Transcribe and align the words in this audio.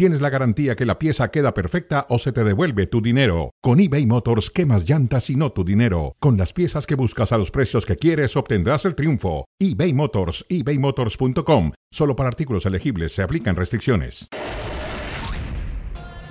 tienes 0.00 0.22
la 0.22 0.30
garantía 0.30 0.76
que 0.76 0.86
la 0.86 0.98
pieza 0.98 1.30
queda 1.30 1.52
perfecta 1.52 2.06
o 2.08 2.18
se 2.18 2.32
te 2.32 2.42
devuelve 2.42 2.86
tu 2.86 3.02
dinero. 3.02 3.50
Con 3.60 3.80
eBay 3.80 4.06
Motors, 4.06 4.48
quemas 4.48 4.88
llantas 4.88 5.28
y 5.28 5.36
no 5.36 5.52
tu 5.52 5.62
dinero. 5.62 6.16
Con 6.20 6.38
las 6.38 6.54
piezas 6.54 6.86
que 6.86 6.94
buscas 6.94 7.32
a 7.32 7.36
los 7.36 7.50
precios 7.50 7.84
que 7.84 7.96
quieres, 7.96 8.34
obtendrás 8.34 8.86
el 8.86 8.94
triunfo. 8.94 9.44
eBay 9.58 9.92
Motors, 9.92 10.46
ebaymotors.com. 10.48 11.72
Solo 11.90 12.16
para 12.16 12.30
artículos 12.30 12.64
elegibles 12.64 13.12
se 13.12 13.22
aplican 13.22 13.56
restricciones. 13.56 14.26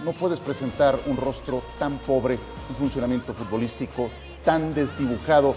No 0.04 0.14
puedes 0.14 0.40
presentar 0.40 0.98
un 1.06 1.18
rostro 1.18 1.62
tan 1.78 2.00
pobre, 2.00 2.40
un 2.70 2.76
funcionamiento 2.76 3.36
futbolístico 3.36 4.10
tan 4.44 4.74
desdibujado. 4.74 5.56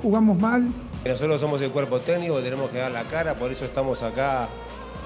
Jugamos 0.00 0.38
mal. 0.38 0.68
Nosotros 1.04 1.40
somos 1.40 1.60
el 1.62 1.72
cuerpo 1.72 1.98
técnico, 1.98 2.38
tenemos 2.38 2.70
que 2.70 2.78
dar 2.78 2.92
la 2.92 3.02
cara, 3.06 3.34
por 3.34 3.50
eso 3.50 3.64
estamos 3.64 4.04
acá 4.04 4.48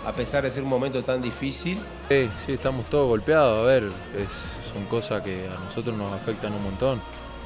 a 0.07 0.13
pesar 0.13 0.43
de 0.43 0.51
ser 0.51 0.63
un 0.63 0.69
momento 0.69 1.03
tan 1.03 1.23
difícil. 1.23 1.79
Sí, 2.09 2.29
sí, 2.45 2.53
estamos 2.53 2.87
todos 2.87 3.09
golpeados, 3.09 3.65
a 3.65 3.69
ver, 3.69 3.85
es, 3.85 4.73
son 4.73 4.85
cosas 4.87 5.23
que 5.23 5.49
a 5.49 5.59
nosotros 5.65 5.97
nos 5.97 6.13
afectan 6.13 6.53
un 6.53 6.63
montón. 6.63 7.01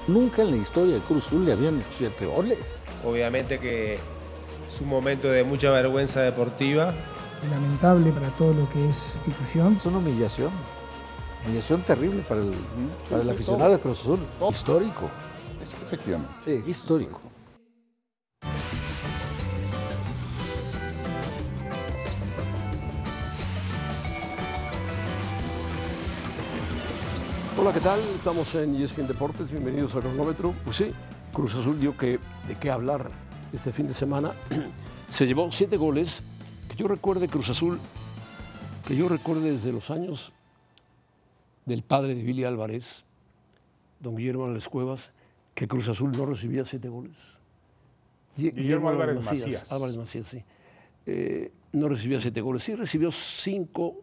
Nunca 0.07 0.43
en 0.43 0.53
la 0.53 0.57
historia 0.57 0.95
de 0.95 1.01
Cruz 1.01 1.27
Azul 1.27 1.45
le 1.45 1.53
habían 1.53 1.79
hecho 1.79 1.89
siete 1.91 2.27
goles. 2.27 2.79
Obviamente 3.05 3.59
que 3.59 3.95
es 3.95 4.81
un 4.81 4.89
momento 4.89 5.29
de 5.29 5.45
mucha 5.45 5.71
vergüenza 5.71 6.21
deportiva. 6.23 6.95
Lamentable 7.51 8.11
para 8.11 8.29
todo 8.31 8.55
lo 8.55 8.69
que 8.71 8.89
es 8.89 8.95
institución. 9.27 9.77
Es 9.77 9.87
una 9.87 9.99
humillación, 9.99 10.51
humillación 11.45 11.83
terrible 11.83 12.23
para 12.23 12.41
el, 12.41 12.53
para 13.11 13.23
el 13.23 13.31
aficionado 13.31 13.73
de 13.73 13.79
Cruz 13.79 14.01
Azul. 14.01 14.21
Histórico. 14.51 15.11
Efectivamente. 15.87 16.33
Sí, 16.41 16.65
histórico. 16.67 17.21
Hola, 27.61 27.73
¿qué 27.73 27.81
tal? 27.81 27.99
Estamos 28.15 28.55
en 28.55 28.77
ESPN 28.77 29.09
Deportes, 29.09 29.51
bienvenidos 29.51 29.93
al 29.97 30.03
cronómetro. 30.03 30.55
Pues 30.63 30.77
sí, 30.77 30.93
Cruz 31.33 31.57
Azul 31.57 31.81
dio 31.81 31.97
que, 31.97 32.21
de 32.47 32.55
qué 32.55 32.71
hablar 32.71 33.11
este 33.53 33.73
fin 33.73 33.89
de 33.89 33.95
semana. 33.95 34.33
Se 35.09 35.27
llevó 35.27 35.51
siete 35.51 35.77
goles, 35.77 36.23
que 36.69 36.77
yo 36.77 36.87
recuerde 36.87 37.27
Cruz 37.27 37.51
Azul, 37.51 37.81
que 38.87 38.95
yo 38.95 39.09
recuerde 39.09 39.51
desde 39.51 39.73
los 39.73 39.91
años 39.91 40.33
del 41.67 41.83
padre 41.83 42.15
de 42.15 42.23
Billy 42.23 42.45
Álvarez, 42.45 43.05
don 43.99 44.15
Guillermo 44.15 44.45
Álvarez 44.45 44.69
Cuevas, 44.69 45.11
que 45.57 45.67
Cruz 45.67 45.89
Azul 45.89 46.13
no 46.13 46.27
recibía 46.27 46.65
siete 46.65 46.89
goles. 46.89 47.17
Guillermo, 48.37 48.89
Álvarez 48.89 49.17
Macías. 49.17 49.73
Álvarez 49.73 49.97
Macías, 49.97 50.29
sí. 50.29 50.45
Eh, 51.07 51.51
no 51.73 51.89
recibía 51.89 52.21
siete 52.21 52.41
goles. 52.41 52.63
Sí 52.63 52.77
recibió 52.77 53.11
cinco 53.11 53.97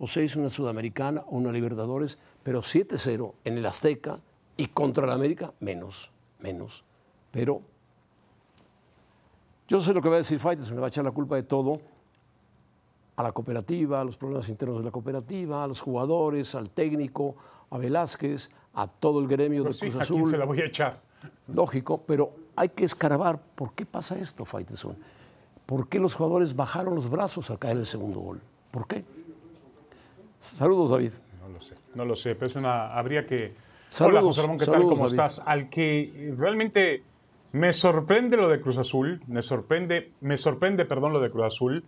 o 0.00 0.08
seis, 0.08 0.34
una 0.34 0.50
Sudamericana 0.50 1.22
o 1.28 1.36
una 1.36 1.52
Libertadores, 1.52 2.18
pero 2.46 2.62
7-0 2.62 3.32
en 3.42 3.58
el 3.58 3.66
Azteca 3.66 4.20
y 4.56 4.68
contra 4.68 5.04
el 5.04 5.10
América, 5.10 5.52
menos, 5.58 6.12
menos. 6.38 6.84
Pero 7.32 7.60
yo 9.66 9.80
sé 9.80 9.92
lo 9.92 10.00
que 10.00 10.08
va 10.08 10.14
a 10.14 10.18
decir 10.18 10.38
Fighters, 10.38 10.70
me 10.70 10.78
va 10.78 10.86
a 10.86 10.88
echar 10.88 11.02
la 11.04 11.10
culpa 11.10 11.34
de 11.34 11.42
todo 11.42 11.80
a 13.16 13.24
la 13.24 13.32
cooperativa, 13.32 14.00
a 14.00 14.04
los 14.04 14.16
problemas 14.16 14.48
internos 14.48 14.78
de 14.78 14.84
la 14.84 14.92
cooperativa, 14.92 15.64
a 15.64 15.66
los 15.66 15.80
jugadores, 15.80 16.54
al 16.54 16.70
técnico, 16.70 17.34
a 17.68 17.78
Velázquez, 17.78 18.48
a 18.74 18.86
todo 18.86 19.18
el 19.18 19.26
gremio 19.26 19.64
Pues 19.64 19.80
de 19.80 19.86
sí, 19.86 19.90
Cruz 19.90 20.04
¿a 20.04 20.06
quién 20.06 20.20
Azul. 20.20 20.30
se 20.30 20.38
la 20.38 20.44
voy 20.44 20.60
a 20.60 20.66
echar? 20.66 21.02
Lógico, 21.48 22.00
pero 22.06 22.30
hay 22.54 22.68
que 22.68 22.84
escarbar. 22.84 23.42
¿Por 23.42 23.72
qué 23.72 23.84
pasa 23.84 24.16
esto, 24.16 24.44
Faitelson? 24.44 24.96
¿Por 25.66 25.88
qué 25.88 25.98
los 25.98 26.14
jugadores 26.14 26.54
bajaron 26.54 26.94
los 26.94 27.10
brazos 27.10 27.50
al 27.50 27.58
caer 27.58 27.78
el 27.78 27.86
segundo 27.86 28.20
gol? 28.20 28.40
¿Por 28.70 28.86
qué? 28.86 29.04
Saludos, 30.38 30.92
David. 30.92 31.10
No 31.56 31.60
lo 31.60 31.62
sé, 31.62 31.74
no 31.94 32.04
lo 32.04 32.16
sé, 32.16 32.34
pero 32.34 32.46
es 32.48 32.56
una. 32.56 32.92
Habría 32.94 33.24
que. 33.26 33.54
Saludos, 33.88 34.12
Hola, 34.18 34.26
José 34.26 34.40
Ramón, 34.42 34.58
¿qué 34.58 34.66
tal? 34.66 34.82
¿Cómo 34.82 34.96
David. 34.96 35.06
estás? 35.06 35.42
Al 35.46 35.68
que 35.68 36.34
realmente 36.36 37.02
me 37.52 37.72
sorprende 37.72 38.36
lo 38.36 38.48
de 38.48 38.60
Cruz 38.60 38.76
Azul, 38.78 39.22
me 39.26 39.42
sorprende, 39.42 40.12
me 40.20 40.36
sorprende, 40.36 40.84
perdón, 40.84 41.12
lo 41.12 41.20
de 41.20 41.30
Cruz 41.30 41.46
Azul, 41.46 41.84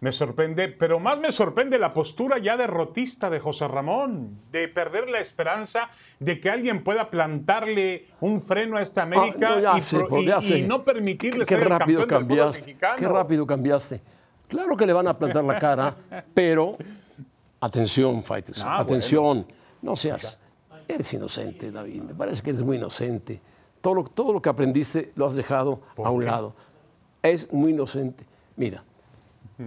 me 0.00 0.12
sorprende, 0.12 0.68
pero 0.68 1.00
más 1.00 1.18
me 1.18 1.32
sorprende 1.32 1.78
la 1.78 1.92
postura 1.92 2.38
ya 2.38 2.56
derrotista 2.56 3.28
de 3.30 3.40
José 3.40 3.66
Ramón, 3.66 4.38
de 4.52 4.68
perder 4.68 5.08
la 5.08 5.18
esperanza 5.18 5.88
de 6.20 6.38
que 6.38 6.50
alguien 6.50 6.84
pueda 6.84 7.10
plantarle 7.10 8.06
un 8.20 8.40
freno 8.40 8.76
a 8.76 8.82
esta 8.82 9.02
América 9.02 9.48
Ah, 9.50 9.56
no, 9.56 9.60
ya 9.62 9.78
y, 9.78 9.82
sé, 9.82 9.96
pro- 9.98 10.08
pues, 10.08 10.48
y- 10.50 10.54
y 10.54 10.62
no 10.62 10.84
permitirle 10.84 11.40
Qué 11.40 11.56
ser 11.56 11.62
el 11.62 11.70
rápido 11.70 12.06
campeón 12.06 12.28
del 12.28 12.36
cambiaste. 12.52 12.76
Qué 12.98 13.08
rápido 13.08 13.46
cambiaste. 13.46 14.00
Claro 14.46 14.76
que 14.76 14.86
le 14.86 14.92
van 14.92 15.08
a 15.08 15.18
plantar 15.18 15.42
la 15.44 15.58
cara, 15.58 15.96
pero 16.34 16.76
atención, 17.60 18.22
Fighters, 18.22 18.62
Ah, 18.64 18.80
atención. 18.80 19.46
No 19.82 19.96
seas, 19.96 20.38
eres 20.86 21.12
inocente, 21.12 21.70
David. 21.70 22.02
Me 22.02 22.14
parece 22.14 22.42
que 22.42 22.50
eres 22.50 22.62
muy 22.62 22.76
inocente. 22.76 23.40
Todo 23.80 23.94
lo, 23.94 24.04
todo 24.04 24.32
lo 24.32 24.42
que 24.42 24.48
aprendiste 24.48 25.12
lo 25.14 25.26
has 25.26 25.34
dejado 25.36 25.80
a 25.96 26.10
un 26.10 26.24
lado. 26.24 26.54
Es 27.22 27.52
muy 27.52 27.72
inocente. 27.72 28.26
Mira, 28.56 28.82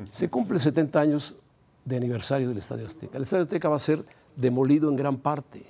se 0.09 0.29
cumple 0.29 0.59
70 0.59 0.99
años 0.99 1.37
de 1.85 1.97
aniversario 1.97 2.49
del 2.49 2.57
Estadio 2.57 2.85
Azteca. 2.85 3.17
El 3.17 3.23
Estadio 3.23 3.43
Azteca 3.43 3.69
va 3.69 3.75
a 3.75 3.79
ser 3.79 4.05
demolido 4.35 4.89
en 4.89 4.95
gran 4.95 5.17
parte. 5.17 5.65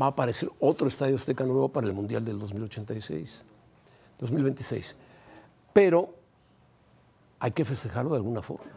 Va 0.00 0.06
a 0.06 0.08
aparecer 0.10 0.50
otro 0.58 0.88
Estadio 0.88 1.14
Azteca 1.14 1.44
nuevo 1.44 1.68
para 1.68 1.86
el 1.86 1.92
Mundial 1.92 2.24
del 2.24 2.38
2086, 2.40 3.44
2026. 4.18 4.96
Pero 5.72 6.14
hay 7.38 7.52
que 7.52 7.64
festejarlo 7.64 8.10
de 8.10 8.16
alguna 8.16 8.42
forma. 8.42 8.70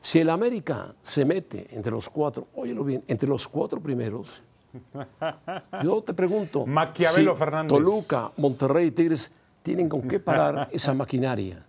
Si 0.00 0.18
el 0.18 0.30
América 0.30 0.94
se 1.02 1.24
mete 1.24 1.66
entre 1.76 1.92
los 1.92 2.08
cuatro, 2.08 2.48
óyelo 2.54 2.84
bien, 2.84 3.04
entre 3.06 3.28
los 3.28 3.46
cuatro 3.46 3.80
primeros, 3.80 4.42
yo 5.82 6.02
te 6.02 6.14
pregunto, 6.14 6.64
Maquiavelo 6.66 7.32
si 7.34 7.38
Fernández. 7.38 7.68
Toluca, 7.68 8.32
Monterrey 8.38 8.86
y 8.86 8.90
Tigres 8.92 9.30
tienen 9.62 9.88
con 9.88 10.02
qué 10.02 10.18
parar 10.20 10.68
esa 10.72 10.94
maquinaria. 10.94 11.64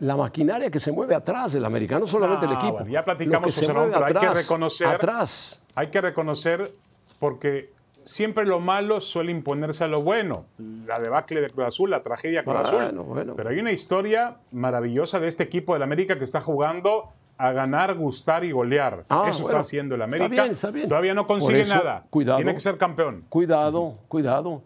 La 0.00 0.14
maquinaria 0.16 0.70
que 0.70 0.78
se 0.80 0.92
mueve 0.92 1.14
atrás 1.14 1.52
del 1.54 1.64
América, 1.64 1.98
no 1.98 2.06
solamente 2.06 2.46
Ah, 2.46 2.50
el 2.50 2.54
equipo. 2.56 2.72
bueno, 2.74 2.90
ya 2.90 3.04
platicamos, 3.04 3.54
José 3.54 3.72
Ramón, 3.72 3.90
pero 3.92 4.04
hay 4.06 4.12
que 4.12 4.18
atrás, 4.18 4.34
reconocer. 4.42 4.86
Atrás. 4.88 5.62
Hay 5.74 5.86
que 5.88 6.00
reconocer 6.02 6.70
porque 7.18 7.72
siempre 8.04 8.44
lo 8.44 8.60
malo 8.60 9.00
suele 9.00 9.30
imponerse 9.32 9.84
a 9.84 9.88
lo 9.88 10.02
bueno. 10.02 10.44
La 10.86 10.98
debacle 10.98 11.40
de 11.40 11.48
Cruz 11.50 11.66
Azul, 11.68 11.90
la 11.90 12.02
tragedia 12.02 12.44
Cruz 12.44 12.70
Bueno, 12.70 12.86
Azul. 13.02 13.02
bueno. 13.14 13.34
Pero 13.36 13.48
hay 13.50 13.58
una 13.58 13.72
historia 13.72 14.36
maravillosa 14.52 15.18
de 15.18 15.28
este 15.28 15.42
equipo 15.44 15.72
del 15.72 15.82
América 15.82 16.18
que 16.18 16.24
está 16.24 16.42
jugando 16.42 17.10
a 17.38 17.52
ganar, 17.52 17.94
gustar 17.94 18.44
y 18.44 18.52
golear. 18.52 19.04
Ah, 19.08 19.26
Eso 19.28 19.42
bueno, 19.42 19.58
está 19.58 19.60
haciendo 19.60 19.94
el 19.94 20.02
está 20.02 20.16
América. 20.16 20.42
bien, 20.42 20.52
está 20.52 20.70
bien. 20.70 20.88
Todavía 20.88 21.14
no 21.14 21.26
consigue 21.26 21.60
eso, 21.60 21.74
nada. 21.74 22.04
cuidado. 22.10 22.38
Tiene 22.38 22.54
que 22.54 22.60
ser 22.60 22.76
campeón. 22.78 23.24
Cuidado, 23.28 23.98
cuidado. 24.08 24.62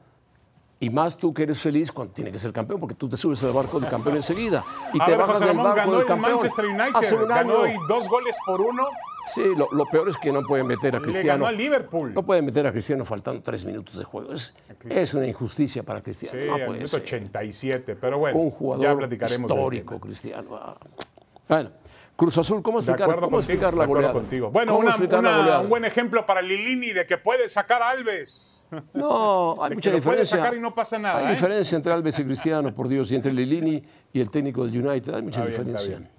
Y 0.83 0.89
más 0.89 1.19
tú 1.19 1.35
que 1.35 1.43
eres 1.43 1.61
feliz 1.61 1.93
cuando 1.93 2.15
tiene 2.15 2.33
que 2.33 2.39
ser 2.39 2.55
campeón, 2.55 2.81
porque 2.81 2.95
tú 2.95 3.07
te 3.07 3.17
subes 3.19 3.45
al 3.45 3.53
barco 3.53 3.79
del 3.79 3.91
campeón 3.91 4.17
enseguida 4.17 4.65
y 4.95 5.03
A 5.03 5.05
te 5.05 5.11
ver, 5.11 5.21
bajas 5.21 5.35
José 5.35 5.47
del 5.49 5.57
Ramón 5.59 5.65
barco 5.75 5.77
ganó 5.81 5.93
del 5.93 6.01
el 6.01 6.07
campeón. 6.07 6.33
Manchester 6.33 6.65
United. 6.65 6.91
Hace 6.95 7.15
un 7.17 7.29
ganó 7.29 7.63
año. 7.65 7.75
y 7.75 7.87
dos 7.87 8.09
goles 8.09 8.37
por 8.47 8.61
uno. 8.63 8.87
Sí, 9.27 9.43
lo, 9.55 9.69
lo 9.73 9.85
peor 9.85 10.09
es 10.09 10.17
que 10.17 10.33
no 10.33 10.41
pueden 10.47 10.67
meter 10.67 10.95
a 10.97 10.99
Le 10.99 11.03
Cristiano. 11.05 11.33
ganó 11.45 11.47
al 11.49 11.57
Liverpool. 11.59 12.15
No 12.15 12.23
pueden 12.25 12.47
meter 12.47 12.67
a 12.67 12.73
Cristiano 12.73 13.05
faltando 13.05 13.43
tres 13.43 13.67
minutos 13.67 13.99
de 13.99 14.05
juego. 14.05 14.33
Es, 14.33 14.55
es 14.89 15.13
una 15.13 15.27
injusticia 15.27 15.83
para 15.83 16.01
Cristiano. 16.01 16.39
Sí, 16.41 16.47
no 16.47 16.55
al 16.55 16.61
puede 16.65 16.79
minuto 16.79 16.89
ser. 16.97 17.03
87. 17.03 17.97
Pero 17.97 18.19
bueno, 18.19 18.39
Un 18.39 18.51
jugador 18.51 18.83
ya 18.87 18.97
platicaremos 18.97 19.49
del 19.51 19.59
histórico. 19.59 20.01
Cristiano. 20.01 20.49
Bueno, 21.47 21.71
Cruz 22.21 22.37
Azul, 22.37 22.63
¿cómo 22.63 22.81
De 22.81 22.85
explicar, 22.85 23.07
cómo 23.07 23.21
contigo, 23.21 23.39
explicar 23.39 23.71
de 23.73 23.77
la 23.79 23.85
acuerdo 23.85 24.03
goleada? 24.09 24.13
contigo. 24.13 24.51
Bueno, 24.51 24.72
¿Cómo 24.77 24.87
una- 24.87 24.97
una- 24.97 25.37
goleada? 25.39 25.61
un 25.61 25.69
buen 25.71 25.84
ejemplo 25.87 26.27
para 26.27 26.43
Lilini 26.43 26.91
de 26.91 27.07
que 27.07 27.17
puede 27.17 27.49
sacar 27.49 27.83
a 27.83 27.89
Alves. 27.89 28.67
No, 28.93 29.57
hay 29.63 29.71
De 29.71 29.75
mucha 29.77 29.91
que 29.91 29.97
lo 29.97 30.03
puede 30.03 30.17
diferencia. 30.19 30.37
sacar 30.39 30.55
y 30.55 30.61
no 30.61 30.75
pasa 30.75 30.99
nada, 30.99 31.19
Hay 31.21 31.27
¿eh? 31.27 31.31
diferencia 31.31 31.77
entre 31.77 31.93
Alves 31.95 32.19
y 32.19 32.25
Cristiano, 32.25 32.75
por 32.75 32.89
Dios, 32.89 33.11
y 33.11 33.15
entre 33.15 33.33
Lilini 33.33 33.83
y 34.13 34.21
el 34.21 34.31
técnico 34.31 34.67
del 34.67 34.87
United. 34.87 35.15
Hay 35.15 35.22
mucha 35.22 35.41
Está 35.41 35.51
diferencia. 35.63 35.99
bien. 35.99 36.11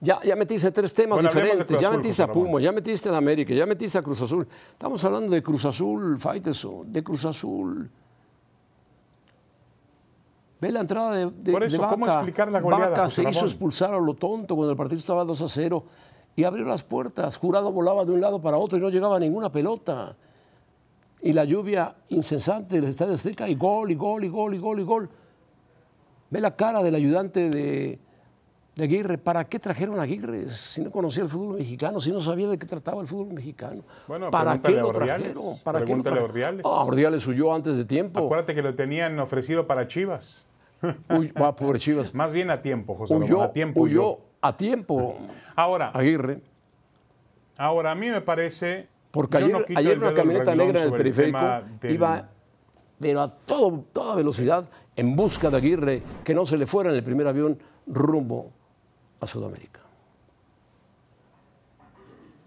Ya, 0.00 0.20
ya 0.22 0.36
metiste 0.36 0.70
tres 0.72 0.92
temas 0.94 1.16
Bueno, 1.22 1.30
de 1.30 1.40
diferentes. 1.42 1.80
Ya 1.80 1.90
metiste 1.90 2.22
a 2.22 2.26
José 2.26 2.32
Ramón. 2.34 2.48
Puma, 2.52 2.60
ya 2.62 2.72
metiste 2.72 3.08
a 3.08 3.16
América, 3.16 3.52
ya 3.54 3.66
metiste 3.66 3.98
a 3.98 4.02
Cruz 4.02 4.20
Azul. 4.22 4.46
Estamos 4.72 5.04
hablando 5.04 5.30
de 5.32 5.42
Cruz 5.42 5.64
Azul, 5.64 6.18
Faiteson, 6.18 6.92
de 6.92 7.02
Cruz 7.02 7.24
Azul. 7.24 7.90
Ve 10.66 10.72
la 10.72 10.80
entrada 10.80 11.14
de, 11.14 11.30
de, 11.30 11.52
Por 11.52 11.62
eso, 11.62 11.80
de 11.80 11.88
¿cómo 11.88 12.06
Vaca. 12.06 12.18
explicar 12.18 12.50
la 12.50 12.60
goleada, 12.60 12.88
Vaca 12.88 13.08
se 13.08 13.22
hizo 13.22 13.44
expulsar 13.44 13.94
a 13.94 14.00
lo 14.00 14.14
tonto 14.14 14.56
cuando 14.56 14.72
el 14.72 14.76
partido 14.76 14.98
estaba 14.98 15.24
2 15.24 15.42
a 15.42 15.48
0 15.48 15.84
y 16.34 16.42
abrió 16.42 16.64
las 16.64 16.82
puertas. 16.82 17.36
Jurado 17.36 17.70
volaba 17.70 18.04
de 18.04 18.10
un 18.10 18.20
lado 18.20 18.40
para 18.40 18.56
otro 18.56 18.76
y 18.76 18.80
no 18.80 18.90
llegaba 18.90 19.20
ninguna 19.20 19.52
pelota. 19.52 20.16
Y 21.22 21.34
la 21.34 21.44
lluvia 21.44 21.94
incesante 22.08 22.80
del 22.80 22.86
Estadio 22.86 23.14
Azteca 23.14 23.48
y 23.48 23.54
gol, 23.54 23.92
y 23.92 23.94
gol, 23.94 24.24
y 24.24 24.28
gol, 24.28 24.54
y 24.54 24.58
gol, 24.58 24.80
y 24.80 24.82
gol. 24.82 25.08
Ve 26.30 26.40
la 26.40 26.56
cara 26.56 26.82
del 26.82 26.96
ayudante 26.96 27.48
de, 27.48 28.00
de 28.74 28.84
Aguirre. 28.84 29.18
¿Para 29.18 29.44
qué 29.44 29.60
trajeron 29.60 30.00
a 30.00 30.02
Aguirre 30.02 30.50
si 30.50 30.82
no 30.82 30.90
conocía 30.90 31.22
el 31.22 31.28
fútbol 31.28 31.58
mexicano, 31.58 32.00
si 32.00 32.10
no 32.10 32.20
sabía 32.20 32.48
de 32.48 32.58
qué 32.58 32.66
trataba 32.66 33.02
el 33.02 33.06
fútbol 33.06 33.32
mexicano? 33.32 33.84
Bueno, 34.08 34.32
¿Para 34.32 34.60
qué 34.60 34.72
lo 34.72 34.90
trajeron? 34.90 35.60
¿Para 35.62 35.84
qué 35.84 35.94
lo 35.94 36.02
trajeron? 36.02 36.28
Ordiales. 36.28 36.66
Ah, 36.66 36.82
Ordiales 36.84 37.24
huyó 37.24 37.54
antes 37.54 37.76
de 37.76 37.84
tiempo. 37.84 38.26
Acuérdate 38.26 38.52
que 38.52 38.62
lo 38.62 38.74
tenían 38.74 39.20
ofrecido 39.20 39.68
para 39.68 39.86
Chivas. 39.86 40.45
Huy- 41.08 41.32
ah, 41.36 41.56
pobre 41.56 41.78
Chivas. 41.78 42.14
Más 42.14 42.32
bien 42.32 42.50
a 42.50 42.60
tiempo, 42.62 42.94
José 42.94 43.14
Ramón, 43.14 43.28
Huyó, 43.30 43.42
a 43.42 43.52
tiempo 43.52 43.80
huyó 43.80 44.02
huyó. 44.02 44.18
a 44.42 44.56
tiempo 44.56 45.16
Ahora, 45.56 45.90
Aguirre. 45.90 46.40
ahora 47.56 47.92
a 47.92 47.94
mí 47.94 48.08
me 48.10 48.20
parece. 48.20 48.88
Porque 49.10 49.38
ayer, 49.38 49.52
no 49.52 49.58
ayer 49.78 49.92
el 49.92 49.98
una 49.98 50.12
camioneta 50.14 50.54
negra 50.54 50.80
en 50.82 50.86
el 50.88 50.92
periférico 50.92 51.38
del- 51.80 51.92
iba 51.94 52.28
pero 52.98 53.20
a 53.22 53.34
todo, 53.34 53.84
toda 53.92 54.14
velocidad 54.16 54.68
en 54.96 55.16
busca 55.16 55.50
de 55.50 55.56
Aguirre 55.58 56.02
que 56.24 56.34
no 56.34 56.46
se 56.46 56.56
le 56.56 56.66
fuera 56.66 56.90
en 56.90 56.96
el 56.96 57.02
primer 57.02 57.26
avión 57.26 57.58
rumbo 57.86 58.50
a 59.20 59.26
Sudamérica. 59.26 59.80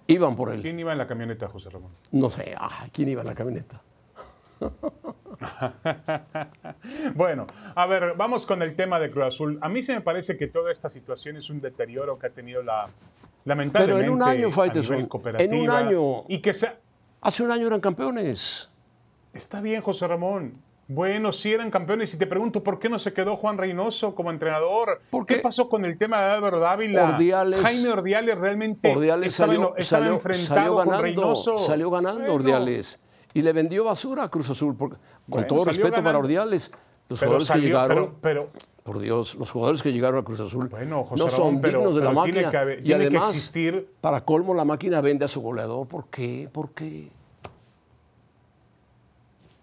Iban 0.08 0.36
por 0.36 0.52
él. 0.52 0.62
¿Quién 0.62 0.80
iba 0.80 0.92
en 0.92 0.98
la 0.98 1.06
camioneta, 1.08 1.48
José 1.48 1.70
Ramón? 1.70 1.92
No 2.12 2.30
sé, 2.31 2.56
ah, 2.58 2.86
¿quién 2.92 3.10
iba 3.10 3.22
en 3.22 3.28
la 3.28 3.36
camioneta? 3.36 3.81
Bueno, 7.16 7.48
a 7.76 7.86
ver, 7.86 8.14
vamos 8.18 8.46
con 8.46 8.62
el 8.62 8.76
tema 8.76 9.00
de 9.00 9.10
Cruz 9.12 9.26
Azul. 9.28 9.58
A 9.62 9.70
mí 9.70 9.82
se 9.84 9.94
me 9.94 10.02
parece 10.02 10.38
que 10.38 10.48
toda 10.48 10.72
esta 10.72 10.90
situación 10.90 11.38
es 11.38 11.50
un 11.50 11.62
deterioro 11.62 12.18
que 12.18 12.28
ha 12.28 12.30
tenido 12.32 12.62
la 12.64 12.88
lamentablemente 13.46 14.04
Pero 14.04 14.08
en 14.08 14.14
un 14.14 14.22
año, 14.24 14.50
en 15.40 15.54
un 15.62 15.70
año. 15.70 16.24
y 16.28 16.40
que 16.40 16.54
se, 16.54 16.72
Hace 17.22 17.44
un 17.44 17.52
año 17.52 17.68
eran 17.68 17.80
campeones. 17.82 18.70
Está 19.34 19.62
bien, 19.62 19.82
José 19.82 20.08
Ramón. 20.08 20.54
Bueno, 20.88 21.32
sí 21.34 21.54
eran 21.54 21.70
campeones 21.70 22.12
y 22.16 22.18
te 22.18 22.26
pregunto, 22.26 22.64
¿por 22.64 22.80
qué 22.80 22.90
no 22.90 22.98
se 22.98 23.14
quedó 23.14 23.36
Juan 23.36 23.58
Reynoso 23.60 24.16
como 24.16 24.32
entrenador? 24.32 25.02
¿Por 25.12 25.26
¿Qué 25.26 25.36
pasó 25.38 25.70
con 25.70 25.86
el 25.86 25.98
tema 26.00 26.20
de 26.22 26.32
Álvaro 26.32 26.60
Dávila? 26.60 27.04
Ordiales- 27.16 27.62
Jaime 27.62 27.90
Ordiales 27.90 28.36
realmente 28.38 28.92
Ordiales 28.92 29.34
estaba, 29.34 29.54
salió, 29.54 29.76
estaba 29.78 30.02
salió- 30.04 30.14
enfrentado 30.16 30.48
salió 30.56 30.74
con 30.76 30.86
ganando, 30.86 31.04
Reynoso. 31.04 31.58
salió 31.60 31.92
ganando 31.92 32.20
Bueno, 32.22 32.34
Ordiales. 32.34 33.00
Y 33.36 33.44
le 33.44 33.54
vendió 33.54 33.84
basura 33.84 34.24
a 34.24 34.30
Cruz 34.30 34.50
Azul. 34.50 34.76
porque- 34.76 34.98
con 35.30 35.42
Bueno, 35.42 35.48
todo 35.48 35.66
respeto 35.66 35.90
para 35.90 36.02
ganando. 36.02 36.20
Ordiales, 36.20 36.72
los 37.10 37.20
Pero 37.20 37.30
jugadores 37.31 37.48
salió- 37.48 37.62
que 37.64 37.68
llegaron, 37.68 38.16
pero- 38.22 38.50
pero- 38.54 38.70
por 38.84 39.00
Dios, 39.00 39.36
los 39.36 39.52
jugadores 39.52 39.81
que 39.84 39.92
llegaron 39.92 40.20
a 40.20 40.24
Cruz 40.24 40.40
Azul 40.40 40.68
Bueno, 40.68 41.04
José 41.06 41.24
no 41.24 41.30
son 41.30 41.40
Ramón, 41.40 41.62
pero- 41.62 41.78
dignos 41.80 41.96
de 41.96 42.02
la 42.02 42.10
pero 42.10 42.24
tiene 42.24 42.42
máquina. 42.44 42.66
que 42.66 42.74
y 42.80 42.84
tiene 42.84 43.00
que 43.02 43.08
además, 43.18 43.30
existir- 43.30 43.88
para 44.02 44.22
colmo, 44.26 44.54
la 44.54 44.66
máquina 44.66 45.02
vende 45.02 45.26
a 45.26 45.28
su 45.28 45.42
goleador. 45.42 45.88
¿Por 45.88 46.08
qué? 46.08 46.50
¿Por 46.52 46.72
qué? 46.72 47.10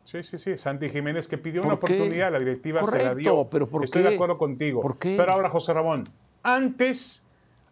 Sí, 0.05 0.23
sí, 0.23 0.39
sí. 0.39 0.57
Santi 0.57 0.89
Jiménez 0.89 1.27
que 1.27 1.37
pidió 1.37 1.63
una 1.63 1.75
oportunidad, 1.75 2.31
la 2.31 2.39
directiva 2.39 2.85
se 2.85 3.03
la 3.05 3.15
dio. 3.15 3.49
pero 3.51 3.67
¿por 3.67 3.83
Estoy 3.83 4.03
qué? 4.03 4.11
de 4.11 4.15
acuerdo 4.15 4.39
contigo. 4.39 4.81
¿Por 4.81 4.99
qué? 4.99 5.17
Pero 5.17 5.33
ahora, 5.33 5.49
José 5.49 5.73
Ramón, 5.75 6.05
antes, 6.45 7.23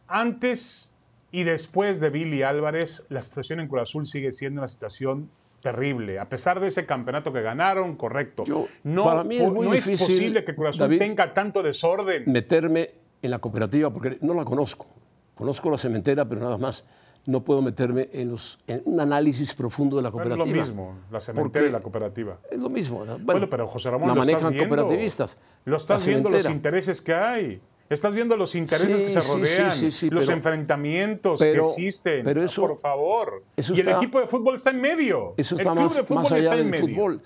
antes 0.09 0.91
y 1.31 1.45
después 1.45 2.01
de 2.01 2.11
Billy 2.11 2.43
Álvarez, 2.43 3.07
la 3.09 3.23
situación 3.23 3.61
en 3.61 3.69
Cruz 3.69 3.83
Azul 3.83 4.07
sigue 4.07 4.33
siendo 4.33 4.61
una 4.61 4.69
situación 4.69 5.31
terrible. 5.65 6.19
A 6.21 6.29
pesar 6.29 6.61
de 6.61 6.69
ese 6.69 6.87
campeonato 6.87 7.33
que 7.33 7.43
ganaron, 7.43 7.97
correcto. 7.97 8.45
Yo- 8.45 8.69
no 8.85 9.03
para 9.05 9.25
mí 9.25 9.39
es 9.39 9.51
muy 9.51 9.67
no 9.67 9.73
difícil, 9.73 9.99
posible 9.99 10.45
que 10.45 10.55
Cruz 10.55 10.69
Azul 10.69 10.81
David, 10.81 10.99
tenga 11.01 11.35
tanto 11.35 11.63
desorden. 11.63 12.23
meterme 12.27 12.91
en 13.23 13.31
la 13.31 13.41
cooperativa 13.41 13.91
porque 13.93 14.19
no 14.21 14.35
la 14.35 14.45
conozco. 14.45 14.87
Conozco 15.35 15.71
la 15.71 15.79
cementera, 15.79 16.25
pero 16.29 16.41
nada 16.43 16.59
más. 16.59 16.85
No 17.27 17.43
puedo 17.43 17.63
meterme 17.63 18.11
en, 18.13 18.31
los, 18.31 18.61
en 18.67 18.83
un 18.85 19.01
análisis 19.01 19.55
profundo 19.55 19.97
de 19.97 20.03
la 20.03 20.11
Bueno, 20.11 20.35
es 20.35 20.37
cooperativa. 20.37 20.57
lo 20.59 20.63
mismo, 20.63 20.99
la 21.11 21.21
cementera 21.23 21.43
Porque 21.63 21.69
y 21.69 21.73
la 21.73 21.81
cooperativa. 21.81 22.39
Es 22.51 22.59
lo 22.61 22.69
mismo. 22.69 23.03
¿no? 23.07 23.19
Bueno, 23.19 23.49
pero 23.49 23.67
José 23.67 23.91
Ramón, 23.91 24.09
la 24.09 24.15
lo 24.15 24.21
manejan 24.21 24.41
estás 24.41 24.53
viendo. 24.53 24.77
cooperativistas. 24.77 25.39
Lo 25.65 25.77
estás 25.79 26.07
viendo 26.07 26.29
los 26.29 26.45
intereses 26.51 27.01
que 27.01 27.15
hay. 27.15 27.63
Estás 27.91 28.15
viendo 28.15 28.37
los 28.37 28.55
intereses 28.55 28.99
Sí, 28.99 29.05
que 29.05 29.21
se 29.21 29.33
rodean, 29.33 29.71
sí, 29.71 29.91
sí, 29.91 30.09
los 30.11 30.25
pero- 30.25 30.37
enfrentamientos 30.39 31.39
que 31.41 31.53
existen. 31.57 32.25
pero 32.25 32.43
eso- 32.43 32.63
por 32.63 32.77
favor. 32.79 33.43
eso 33.57 33.75
y 33.75 33.81
el 33.81 33.89
equipo 33.91 34.21
de 34.21 34.27
fútbol 34.27 34.55
está 34.55 34.71
en 34.71 34.81
medio. 34.81 35.35
Eso 35.37 35.55
el 35.55 35.61
está 35.61 35.73
club 35.73 35.83
más, 35.83 35.97
de 35.97 36.05
fútbol 36.05 36.23
más 36.23 36.33
allá 36.33 36.51
está 36.51 36.57
en 36.59 36.71
medio. 36.71 36.89
fútbol. 36.89 37.23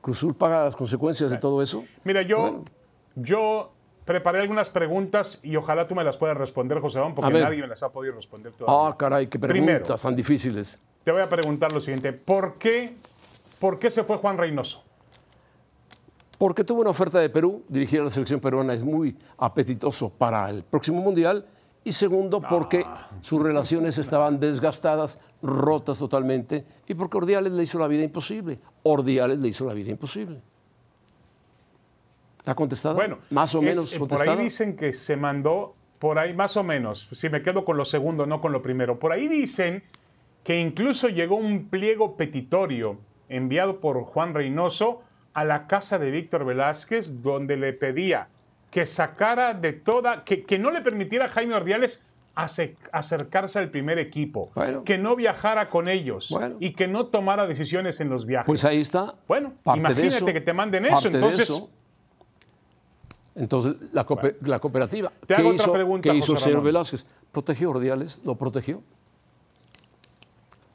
¿Cruzul 0.00 0.34
paga 0.34 0.64
las 0.64 0.76
consecuencias 0.76 1.30
de 1.30 1.36
todo 1.38 1.62
eso? 1.62 1.84
Mira, 2.04 2.22
yo, 2.22 2.38
Bueno. 2.40 2.64
yo 3.16 3.72
preparé 4.04 4.40
algunas 4.40 4.70
preguntas 4.70 5.38
y 5.42 5.56
ojalá 5.56 5.86
tú 5.86 5.94
me 5.94 6.02
las 6.04 6.16
puedas 6.16 6.36
responder, 6.36 6.80
José 6.80 6.98
A 7.00 7.14
porque 7.14 7.32
nadie 7.38 7.60
me 7.60 7.66
las 7.68 7.82
ha 7.82 7.90
podido 7.90 8.14
responder 8.14 8.52
todavía. 8.52 8.88
Ah, 8.88 8.96
caray, 8.96 9.26
qué 9.26 9.38
Primero. 9.38 9.66
preguntas 9.66 10.02
tan 10.02 10.16
difíciles. 10.16 10.78
Te 11.04 11.12
voy 11.12 11.22
a 11.22 11.28
preguntar 11.28 11.72
lo 11.72 11.80
siguiente. 11.80 12.12
¿Por 12.12 12.54
qué, 12.54 12.94
¿Por 13.58 13.78
qué 13.78 13.90
se 13.90 14.04
fue 14.04 14.16
Juan 14.16 14.38
Reynoso? 14.38 14.82
Porque 16.40 16.64
tuvo 16.64 16.80
una 16.80 16.88
oferta 16.88 17.18
de 17.18 17.28
Perú, 17.28 17.64
dirigir 17.68 18.00
a 18.00 18.04
la 18.04 18.08
selección 18.08 18.40
peruana 18.40 18.72
es 18.72 18.82
muy 18.82 19.14
apetitoso 19.36 20.08
para 20.08 20.48
el 20.48 20.62
próximo 20.64 21.02
Mundial. 21.02 21.44
Y 21.84 21.92
segundo, 21.92 22.40
porque 22.40 22.82
sus 23.20 23.42
relaciones 23.42 23.98
estaban 23.98 24.40
desgastadas, 24.40 25.20
rotas 25.42 25.98
totalmente, 25.98 26.64
y 26.88 26.94
porque 26.94 27.18
Ordiales 27.18 27.52
le 27.52 27.62
hizo 27.62 27.78
la 27.78 27.88
vida 27.88 28.02
imposible. 28.04 28.58
Ordiales 28.84 29.38
le 29.38 29.48
hizo 29.48 29.66
la 29.66 29.74
vida 29.74 29.90
imposible. 29.90 30.40
¿Está 32.38 32.54
contestada? 32.54 32.94
Bueno, 32.94 33.18
más 33.28 33.54
o 33.54 33.58
es- 33.58 33.64
menos 33.64 33.92
eh, 33.94 33.98
por 33.98 34.28
ahí 34.28 34.36
dicen 34.44 34.76
que 34.76 34.94
se 34.94 35.18
mandó, 35.18 35.74
por 35.98 36.18
ahí 36.18 36.32
más 36.32 36.56
o 36.56 36.64
menos, 36.64 37.06
si 37.12 37.28
me 37.28 37.42
quedo 37.42 37.66
con 37.66 37.76
lo 37.76 37.84
segundo, 37.84 38.24
no 38.24 38.40
con 38.40 38.52
lo 38.52 38.62
primero, 38.62 38.98
por 38.98 39.12
ahí 39.12 39.28
dicen 39.28 39.82
que 40.42 40.58
incluso 40.58 41.08
llegó 41.08 41.36
un 41.36 41.68
pliego 41.68 42.16
petitorio 42.16 42.96
enviado 43.28 43.78
por 43.80 44.02
Juan 44.04 44.32
Reynoso 44.32 45.02
a 45.34 45.44
la 45.44 45.66
casa 45.66 45.98
de 45.98 46.10
Víctor 46.10 46.44
Velázquez, 46.44 47.22
donde 47.22 47.56
le 47.56 47.72
pedía 47.72 48.28
que 48.70 48.86
sacara 48.86 49.54
de 49.54 49.72
toda, 49.72 50.24
que, 50.24 50.44
que 50.44 50.58
no 50.58 50.70
le 50.70 50.80
permitiera 50.82 51.24
a 51.24 51.28
Jaime 51.28 51.54
Ordiales 51.54 52.04
ace- 52.36 52.76
acercarse 52.92 53.58
al 53.58 53.70
primer 53.70 53.98
equipo, 53.98 54.50
Bueno. 54.54 54.84
que 54.84 54.96
no 54.98 55.16
viajara 55.16 55.66
con 55.66 55.88
ellos 55.88 56.28
Bueno. 56.30 56.56
y 56.60 56.72
que 56.74 56.86
no 56.88 57.06
tomara 57.06 57.46
decisiones 57.46 58.00
en 58.00 58.08
los 58.10 58.26
viajes. 58.26 58.46
Pues 58.46 58.64
ahí 58.64 58.80
está. 58.80 59.14
Bueno, 59.26 59.52
Parte 59.64 59.80
de 59.80 59.88
imagínate 59.88 60.16
eso, 60.16 60.26
que 60.26 60.40
te 60.40 60.52
manden 60.52 60.84
eso, 60.86 61.08
entonces... 61.08 61.50
eso. 61.50 61.70
Entonces, 63.36 63.76
la, 63.92 64.04
coope- 64.04 64.36
la 64.42 64.58
cooperativa. 64.58 65.10
Te 65.26 65.34
¿qué 65.34 65.40
hago 65.40 65.50
otra 65.50 65.62
hizo, 65.64 65.72
pregunta, 65.72 66.10
¿Qué 66.10 66.16
hizo 66.18 66.36
señor. 66.36 66.62
Velázquez? 66.62 67.06
¿Protegió 67.32 67.70
Ordiales? 67.70 68.20
¿Lo 68.24 68.34
protegió? 68.34 68.82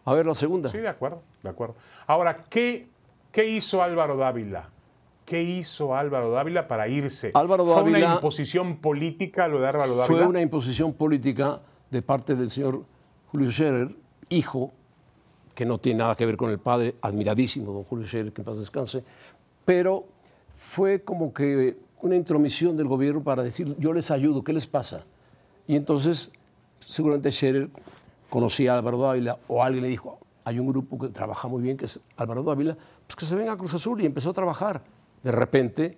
A 0.05 0.13
ver, 0.13 0.25
la 0.25 0.35
segunda. 0.35 0.69
Sí, 0.69 0.77
de 0.77 0.87
acuerdo, 0.87 1.21
de 1.43 1.49
acuerdo. 1.49 1.75
Ahora, 2.07 2.43
¿qué, 2.49 2.87
qué 3.35 3.49
hizo 3.49 3.83
Álvaro 3.83 4.15
Dávila? 4.15 4.69
¿Qué 5.25 5.43
hizo 5.43 5.93
Álvaro 5.93 6.31
Dávila 6.31 6.69
para 6.69 6.87
irse? 6.87 7.31
Álvaro 7.33 7.65
¿Fue 7.65 7.83
una 7.83 8.13
imposición 8.13 8.77
política 8.77 9.49
lo 9.49 9.59
de 9.59 9.67
Álvaro 9.67 9.93
Dávila? 9.93 10.05
Fue 10.05 10.25
una 10.25 10.41
imposición 10.41 10.93
política 10.93 11.59
de 11.91 12.01
parte 12.01 12.35
del 12.35 12.49
señor 12.49 12.85
Julio 13.27 13.51
Scherer, 13.51 13.93
hijo, 14.29 14.71
que 15.53 15.65
no 15.65 15.79
tiene 15.79 15.99
nada 15.99 16.15
que 16.15 16.25
ver 16.25 16.37
con 16.37 16.49
el 16.49 16.59
padre, 16.59 16.95
admiradísimo 17.01 17.73
don 17.73 17.83
Julio 17.83 18.07
Scherer, 18.07 18.31
que 18.31 18.39
en 18.39 18.45
paz 18.45 18.57
descanse, 18.57 19.03
pero 19.65 20.05
fue 20.53 21.03
como 21.03 21.33
que 21.33 21.77
una 22.03 22.15
intromisión 22.15 22.77
del 22.77 22.87
gobierno 22.87 23.21
para 23.21 23.43
decir, 23.43 23.75
yo 23.77 23.91
les 23.91 24.11
ayudo, 24.11 24.45
¿qué 24.45 24.53
les 24.53 24.65
pasa? 24.65 25.03
Y 25.67 25.75
entonces, 25.75 26.31
seguramente 26.79 27.33
Scherer 27.33 27.69
conocía 28.29 28.75
a 28.75 28.77
Álvaro 28.77 28.99
Dávila 28.99 29.37
o 29.49 29.61
alguien 29.61 29.83
le 29.83 29.89
dijo, 29.89 30.19
hay 30.45 30.59
un 30.59 30.67
grupo 30.67 30.97
que 30.97 31.09
trabaja 31.09 31.47
muy 31.47 31.61
bien, 31.61 31.75
que 31.75 31.85
es 31.85 31.99
Álvaro 32.17 32.43
Dávila, 32.43 32.77
pues 33.07 33.15
que 33.15 33.25
se 33.25 33.35
venga 33.35 33.51
a 33.51 33.57
Cruz 33.57 33.73
Azul 33.73 34.01
y 34.01 34.05
empezó 34.05 34.29
a 34.29 34.33
trabajar. 34.33 34.83
De 35.21 35.31
repente, 35.31 35.97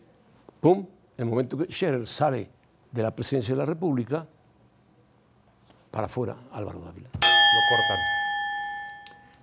¡pum!, 0.61 0.87
el 1.17 1.25
momento 1.25 1.57
que 1.57 1.65
Scherer 1.65 2.07
sale 2.07 2.49
de 2.91 3.03
la 3.03 3.13
presidencia 3.13 3.53
de 3.53 3.59
la 3.59 3.65
República, 3.65 4.25
para 5.91 6.05
afuera 6.05 6.35
Álvaro 6.51 6.79
Dávila. 6.79 7.09
Lo 7.13 7.59
cortan. 7.69 7.97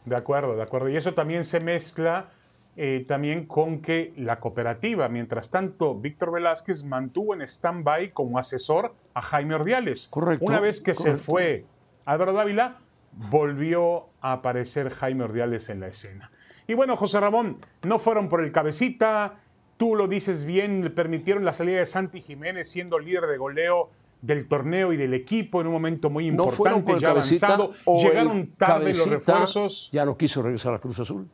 De 0.05 0.17
acuerdo, 0.17 0.57
de 0.57 0.63
acuerdo. 0.63 0.89
Y 0.89 0.97
eso 0.97 1.15
también 1.15 1.45
se 1.45 1.61
mezcla 1.61 2.31
eh, 2.77 3.05
también 3.07 3.47
con 3.47 3.81
que 3.81 4.13
la 4.17 4.41
cooperativa, 4.41 5.09
mientras 5.09 5.51
tanto, 5.51 5.95
Víctor 5.95 6.33
Velázquez 6.33 6.85
mantuvo 6.85 7.35
en 7.35 7.43
stand-by 7.43 8.13
como 8.13 8.39
asesor 8.39 8.95
a 9.15 9.23
Jaime 9.23 9.55
Ordiales. 9.55 10.09
Correcto, 10.09 10.45
Una 10.47 10.61
vez 10.61 10.81
que 10.81 10.95
se 10.95 11.19
fue 11.19 11.67
Álvaro 12.05 12.33
Dávila, 12.33 12.79
volvió 13.17 14.07
a 14.21 14.33
aparecer 14.33 14.91
Jaime 14.91 15.25
Ordiales 15.25 15.69
en 15.69 15.81
la 15.81 15.89
escena. 15.89 16.31
Y 16.67 16.75
bueno, 16.75 16.97
José 16.97 17.21
Ramón, 17.21 17.59
no 17.83 17.99
fueron 17.99 18.29
por 18.29 18.43
el 18.43 18.51
cabecita, 18.53 19.41
tú 19.77 19.95
lo 19.97 20.09
dices 20.09 20.45
bien, 20.45 20.83
le 20.83 20.91
permitieron 20.91 21.45
la 21.45 21.53
salida 21.53 21.79
de 21.79 21.87
Santi 21.87 22.21
Jiménez 22.21 22.69
siendo 22.71 22.99
líder 22.99 23.27
de 23.27 23.37
goleo 23.37 23.91
del 24.23 24.49
torneo 24.49 24.93
y 24.93 24.97
del 24.97 25.13
equipo 25.13 25.61
en 25.61 25.67
un 25.67 25.75
momento 25.75 26.09
muy 26.09 26.31
No 26.31 26.45
importante, 26.45 26.83
por 26.83 26.95
el 26.95 27.01
ya 27.03 27.11
avanzado. 27.11 27.73
o 27.85 28.03
Llegaron 28.03 28.47
tarde 28.57 28.95
los 28.95 29.07
refuerzos. 29.07 29.91
Ya 29.93 30.07
no 30.07 30.17
quiso 30.17 30.41
regresar 30.43 30.73
a 30.73 30.79
Cruz 30.79 30.99
Azul. 31.01 31.29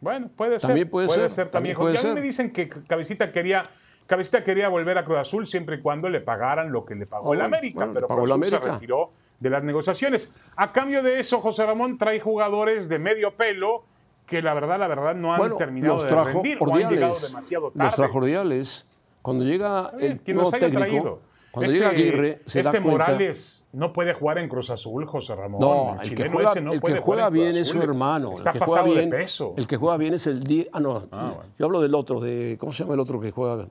Bueno, 0.00 0.28
puede 0.36 0.60
ser. 0.60 0.68
También 0.68 0.90
puede 0.90 1.08
ser, 1.08 1.30
ser 1.30 1.48
también 1.48 1.74
también. 1.74 1.94
puede 1.94 1.96
ser. 1.96 2.14
me 2.14 2.20
dicen 2.20 2.52
que 2.52 2.68
Cabecita 2.68 3.32
quería, 3.32 3.62
Cabecita 4.06 4.44
quería 4.44 4.68
volver 4.68 4.98
a 4.98 5.04
Cruz 5.06 5.18
Azul 5.18 5.46
siempre 5.46 5.76
y 5.76 5.80
cuando 5.80 6.10
le 6.10 6.20
pagaran 6.20 6.70
lo 6.70 6.84
que 6.84 6.94
le 6.94 7.06
pagó 7.06 7.32
Ah, 7.32 7.36
el 7.36 7.40
América, 7.40 7.86
bueno, 7.86 7.94
pero 7.94 8.06
Cruz 8.08 8.30
Azul 8.30 8.44
se 8.46 8.58
retiró 8.58 9.10
de 9.40 9.50
las 9.50 9.62
negociaciones. 9.62 10.34
A 10.56 10.72
cambio 10.72 11.02
de 11.02 11.20
eso, 11.20 11.40
José 11.40 11.66
Ramón 11.66 11.98
trae 11.98 12.20
jugadores 12.20 12.88
de 12.88 12.98
medio 12.98 13.36
pelo 13.36 13.84
que 14.26 14.42
la 14.42 14.54
verdad, 14.54 14.78
la 14.78 14.88
verdad 14.88 15.14
no 15.14 15.32
han 15.32 15.38
Bueno, 15.38 15.56
terminado 15.56 15.94
los 15.94 16.04
de 16.04 16.24
rendir 16.24 16.58
o 16.60 16.74
han 16.74 16.88
llegado 16.90 17.14
demasiado 17.20 17.70
tarde. 17.70 17.84
Los 17.84 17.94
trajo 17.94 18.18
Ordiales. 18.18 18.86
Cuando 19.22 19.44
llega 19.44 19.92
el 20.00 20.20
quien 20.20 20.36
nuevo 20.36 20.50
nos 20.50 20.54
haya 20.54 20.66
técnico, 20.68 20.86
traído. 20.86 21.20
cuando 21.52 21.66
Este- 21.66 21.78
llega 21.78 21.90
Aguirre, 21.90 22.42
se 22.46 22.60
este 22.60 22.62
da 22.62 22.70
cuenta. 22.82 22.90
Morales 22.90 23.64
no 23.72 23.92
puede 23.92 24.14
jugar 24.14 24.38
en 24.38 24.48
Cruz 24.48 24.70
Azul, 24.70 25.04
José 25.06 25.34
Ramón. 25.34 25.60
No, 25.60 25.96
el 26.00 26.14
que 26.14 26.28
juega, 26.28 26.50
ese 26.50 26.60
no 26.60 26.70
el 26.72 26.76
que 26.76 26.80
puede 26.80 26.94
jugar 27.00 27.04
juega 27.04 27.30
bien 27.30 27.56
es 27.56 27.68
su 27.68 27.80
hermano. 27.82 28.32
Está 28.34 28.50
el 28.50 28.54
que 28.54 28.58
pasado 28.60 28.82
juega 28.82 28.94
bien, 29.00 29.10
de 29.10 29.16
peso. 29.16 29.54
El 29.56 29.66
que 29.66 29.76
juega 29.76 29.96
bien 29.96 30.14
es 30.14 30.26
el 30.26 30.40
di- 30.42 30.68
Ah, 30.72 30.80
no. 30.80 30.96
Ah, 31.12 31.32
bueno. 31.34 31.50
Yo 31.58 31.66
hablo 31.66 31.80
del 31.80 31.94
otro, 31.94 32.20
de. 32.20 32.56
¿Cómo 32.58 32.72
se 32.72 32.82
llama 32.84 32.94
el 32.94 33.00
otro 33.00 33.20
que 33.20 33.30
juega? 33.32 33.68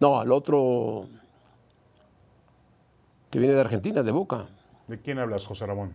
No, 0.00 0.22
el 0.22 0.32
otro. 0.32 1.06
Que 3.30 3.38
viene 3.38 3.54
de 3.54 3.60
Argentina, 3.60 4.02
de 4.02 4.12
Boca. 4.12 4.46
¿De 4.86 4.98
quién 5.00 5.18
hablas, 5.18 5.46
José 5.46 5.66
Ramón? 5.66 5.92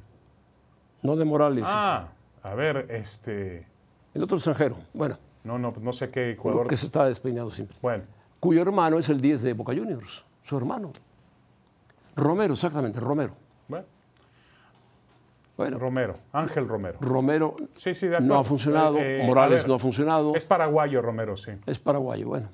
No 1.02 1.16
de 1.16 1.25
Morales. 1.25 1.66
Ah, 1.68 2.10
a 2.44 2.54
ver, 2.56 2.88
este. 2.92 3.66
El 4.13 4.24
otro 4.24 4.38
extranjero. 4.38 4.78
Bueno, 4.94 5.18
No, 5.44 5.58
no, 5.58 5.74
no 5.82 5.94
sé 5.94 6.10
qué 6.10 6.36
jugador. 6.40 6.68
que 6.68 6.78
se 6.78 6.86
está 6.86 7.06
despeinado 7.06 7.50
siempre. 7.52 7.78
Bueno, 7.82 8.04
Cuyo 8.40 8.62
hermano 8.62 9.00
es 9.00 9.10
el 9.10 9.20
10 9.22 9.42
de 9.42 9.54
Boca 9.54 9.74
Juniors. 9.74 10.25
Su 10.44 10.58
hermano. 10.58 10.92
Romero, 12.16 12.54
exactamente, 12.54 13.00
Romero. 13.00 13.34
bueno, 13.68 13.86
Bueno, 15.58 15.80
Romero, 15.80 16.16
Ángel 16.34 16.68
Romero. 16.68 16.98
Romero 17.02 17.56
Sí, 17.74 17.96
sí, 17.96 18.08
de 18.08 18.20
no 18.20 18.38
ha 18.38 18.44
funcionado. 18.44 18.98
Eh, 18.98 19.22
eh, 19.24 19.25
Morales 19.25 19.62
ver, 19.63 19.70
no 19.70 19.75
ha 19.75 19.80
funcionado. 19.80 20.36
Es 20.36 20.46
paraguayo 20.46 21.02
Romero, 21.02 21.36
sí. 21.38 21.52
Es 21.66 21.80
paraguayo, 21.80 22.28
bueno. 22.28 22.50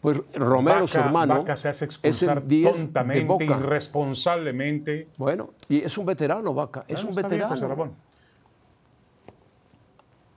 Pues 0.00 0.18
Romero, 0.34 0.86
su 0.86 0.98
hermano, 0.98 1.38
Vaca 1.40 1.56
se 1.56 1.68
hace 1.68 1.84
es 1.84 1.90
expulsar 1.90 2.38
el 2.38 2.48
10 2.48 2.72
de 2.78 2.84
tontamente, 2.84 3.24
Boca. 3.26 3.44
irresponsablemente. 3.44 5.08
Bueno, 5.18 5.50
y 5.68 5.80
es 5.82 5.98
un 5.98 6.06
veterano, 6.06 6.54
Vaca, 6.54 6.84
es 6.88 7.04
Bueno, 7.04 7.10
un 7.10 7.14
bien, 7.16 7.24
José 7.24 7.36
veterano. 7.44 7.68
Ramón. 7.68 7.92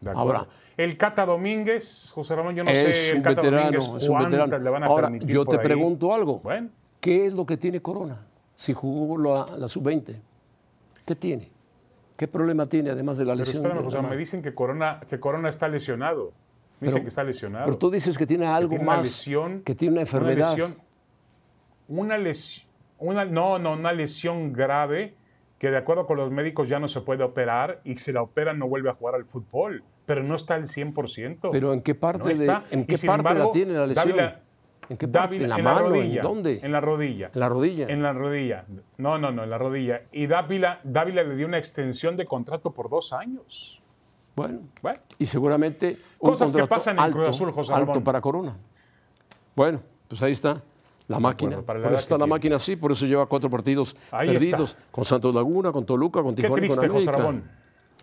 De. 0.02 0.12
Ahora- 0.12 0.48
el 0.76 0.98
Cata 0.98 1.26
Domínguez, 1.26 2.12
José 2.14 2.36
Ramón, 2.36 2.56
yo 2.56 2.64
no 2.64 2.72
es 2.72 2.98
sé, 2.98 3.12
el 3.12 3.18
un 3.18 3.24
Cata 3.24 3.36
veterano, 3.42 3.64
Domínguez, 3.72 3.84
es 4.04 4.10
un 4.10 4.16
¿cuántas 4.16 4.32
veterano. 4.32 4.64
le 4.64 4.70
van 4.70 4.84
a 4.84 4.86
Ahora, 4.88 5.04
permitir 5.08 5.30
yo 5.30 5.46
te 5.46 5.58
ahí? 5.58 5.64
pregunto 5.64 6.14
algo. 6.14 6.40
Bueno, 6.40 6.70
¿Qué 7.00 7.26
es 7.26 7.34
lo 7.34 7.46
que 7.46 7.58
tiene 7.58 7.82
Corona? 7.82 8.26
Si 8.56 8.74
jugó 8.74 9.18
la, 9.18 9.58
la 9.58 9.68
sub-20. 9.68 10.20
¿Qué 11.06 11.16
tiene? 11.16 11.52
¿Qué 12.18 12.28
problema 12.28 12.66
tiene 12.66 12.90
además 12.92 13.18
de 13.18 13.26
la 13.26 13.34
pero 13.34 13.46
lesión? 13.46 13.58
espérame, 13.64 13.78
de 13.80 13.84
José 13.86 13.96
Ramón, 13.98 14.12
me 14.12 14.18
dicen 14.18 14.42
que 14.42 14.54
Corona, 14.56 15.00
que 15.10 15.20
Corona 15.20 15.50
está 15.50 15.68
lesionado. 15.68 16.32
Dicen 16.84 16.96
Pero- 16.96 17.04
que 17.06 17.10
está 17.10 17.24
lesionado. 17.24 17.66
Pero 17.66 17.78
tú 17.78 17.90
dices 17.90 18.18
que 18.18 18.26
tiene 18.28 18.46
algo 18.46 18.70
tiene 18.70 18.84
más, 18.86 18.96
una 18.96 19.04
lesión, 19.04 19.62
que 19.64 19.74
tiene 19.76 19.94
una 19.94 20.02
enfermedad. 20.02 20.50
lesión, 20.50 20.76
una 21.88 22.18
lesión, 22.18 22.68
una, 23.00 23.26
no, 23.26 23.60
no, 23.60 23.74
una 23.74 23.92
lesión 23.94 24.54
grave 24.54 25.16
que 25.58 25.72
de 25.72 25.78
acuerdo 25.78 26.06
con 26.06 26.18
los 26.18 26.30
médicos 26.32 26.68
ya 26.68 26.80
no 26.80 26.88
se 26.88 27.02
puede 27.02 27.24
operar 27.24 27.82
y 27.84 27.96
si 27.98 28.12
la 28.12 28.22
operan 28.22 28.60
no 28.60 28.68
vuelve 28.68 28.90
a 28.90 28.94
jugar 28.94 29.16
al 29.16 29.26
fútbol, 29.26 29.84
pero 30.06 30.22
no 30.24 30.36
está 30.36 30.56
al 30.56 30.64
100%. 30.68 31.50
Pero 31.52 31.72
¿en 31.74 31.82
qué 31.82 31.96
parte, 31.96 32.20
No 32.20 32.26
de- 32.26 32.34
está. 32.34 32.64
¿en 32.72 32.86
qué 32.86 32.98
parte 32.98 33.20
embargo, 33.22 33.46
la 33.46 33.52
tiene 33.52 33.74
la 33.74 33.88
lesión? 33.88 34.10
Dávila- 34.10 34.40
¿En 34.90 34.98
qué 34.98 35.08
parte? 35.08 35.36
Dávila- 35.38 35.44
¿En 35.46 35.50
la 35.50 35.58
en 35.58 35.64
mano? 35.64 35.80
la 35.80 35.88
rodilla. 35.88 36.16
¿En 36.18 36.22
dónde? 36.22 36.60
En 36.62 36.72
la 36.74 36.82
rodilla. 36.82 37.32
¿En 37.34 37.40
la 37.40 37.50
rodilla? 37.50 37.88
En 37.88 38.04
la 38.04 38.12
rodilla. 38.14 38.66
No, 38.98 39.18
no, 39.18 39.32
no, 39.32 39.44
en 39.46 39.50
la 39.50 39.58
rodilla. 39.58 40.02
Y 40.12 40.28
Dávila, 40.28 40.82
Dávila 40.84 41.24
le 41.24 41.36
dio 41.38 41.48
una 41.48 41.58
extensión 41.58 42.18
de 42.18 42.26
contrato 42.26 42.74
por 42.74 42.90
dos 42.90 43.14
años. 43.14 43.82
Bueno, 44.36 44.62
Bueno, 44.82 45.00
y 45.20 45.26
seguramente 45.28 45.98
un 46.20 46.32
Cosas 46.32 46.52
que 46.54 46.66
pasan 46.66 46.96
en 46.98 47.04
alto, 47.04 47.18
Cruz 47.18 47.30
Azul, 47.30 47.52
José 47.52 47.74
alto 47.74 47.86
Ramón. 47.88 48.04
para 48.04 48.20
Corona. 48.22 48.58
Bueno, 49.56 49.82
pues 50.08 50.22
ahí 50.24 50.32
está 50.32 50.62
la 51.08 51.20
máquina. 51.20 51.58
la 51.58 51.62
por 51.62 51.78
eso 51.78 51.96
está 51.96 52.16
la 52.16 52.20
tiene. 52.20 52.30
máquina 52.30 52.56
así, 52.56 52.76
por 52.76 52.92
eso 52.92 53.06
lleva 53.06 53.28
cuatro 53.28 53.50
partidos 53.50 53.96
Ahí 54.12 54.30
perdidos 54.30 54.72
está. 54.72 54.82
con 54.92 55.06
Santos 55.06 55.36
Laguna, 55.36 55.72
con 55.72 55.86
Toluca, 55.86 56.24
con 56.24 56.34
qué 56.36 56.42
Tijuana 56.44 56.66
y 56.66 56.70
triste, 56.70 56.88
con 56.88 56.96
José 56.98 57.10
América. 57.10 57.18
Ramón. 57.28 57.52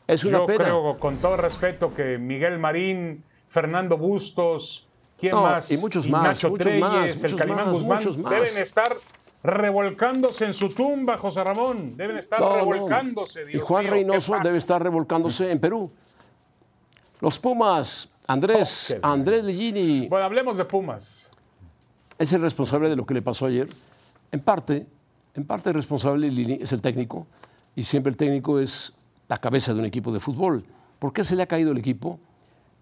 Es 0.07 0.25
una 0.25 0.39
Yo 0.39 0.47
pena. 0.47 0.65
creo, 0.65 0.99
con 0.99 1.17
todo 1.19 1.37
respeto, 1.37 1.93
que 1.95 2.19
Miguel 2.19 2.59
Marín, 2.59 3.25
Fernando 3.49 3.97
Bustos, 3.97 4.87
¿quién 5.19 5.33
No, 5.33 5.43
más? 5.43 5.71
y 5.73 5.79
muchos 5.79 6.09
más, 6.09 6.23
Nacho 6.23 6.51
muchos 6.51 6.65
Treyes, 6.65 6.81
más, 6.81 7.17
el 7.17 7.23
muchos 7.23 7.35
Calimán 7.39 7.65
más, 7.65 7.75
Guzmán, 7.75 7.99
muchos 7.99 8.19
más. 8.19 8.31
deben 8.33 8.59
estar 8.59 8.97
revolcándose 9.43 10.45
en 10.45 10.53
su 10.53 10.69
tumba, 10.69 11.17
José 11.17 11.43
Ramón. 11.43 11.97
Deben 11.97 12.17
estar 12.19 12.41
No, 12.41 12.51
no. 12.51 12.57
revolcándose, 12.73 13.43
Y 13.53 13.59
Juan 13.59 13.83
mío, 13.85 13.91
¿qué 13.93 13.99
Reynoso 13.99 14.37
debe 14.43 14.59
estar 14.59 14.83
revolcándose 14.83 15.51
en 15.51 15.59
Perú. 15.61 15.91
Los 17.21 17.39
Pumas, 17.39 18.11
Andrés, 18.27 18.97
Oh, 19.03 19.07
Andrés 19.07 19.45
Ligini. 19.45 20.09
Bueno, 20.09 20.25
hablemos 20.27 20.57
de 20.57 20.65
Pumas. 20.65 21.29
es 22.19 22.33
el 22.33 22.41
responsable 22.43 22.89
de 22.89 22.97
lo 22.97 23.05
que 23.07 23.15
le 23.15 23.23
pasó 23.23 23.47
ayer. 23.47 23.69
En 24.33 24.41
parte, 24.41 24.87
en 25.35 25.45
parte 25.47 25.71
el 25.71 25.75
responsable 25.75 26.29
es 26.61 26.73
el 26.73 26.81
técnico 26.83 27.27
y 27.75 27.83
siempre 27.83 28.11
el 28.11 28.17
técnico 28.17 28.59
es 28.59 28.93
la 29.29 29.39
cabeza 29.39 29.73
de 29.75 29.81
un 29.81 29.87
equipo 29.87 30.13
de 30.13 30.21
fútbol. 30.21 30.65
¿Por 30.99 31.13
qué 31.13 31.25
se 31.25 31.37
le 31.37 31.43
ha 31.43 31.47
caído 31.47 31.73
el 31.73 31.79
equipo? 31.79 32.19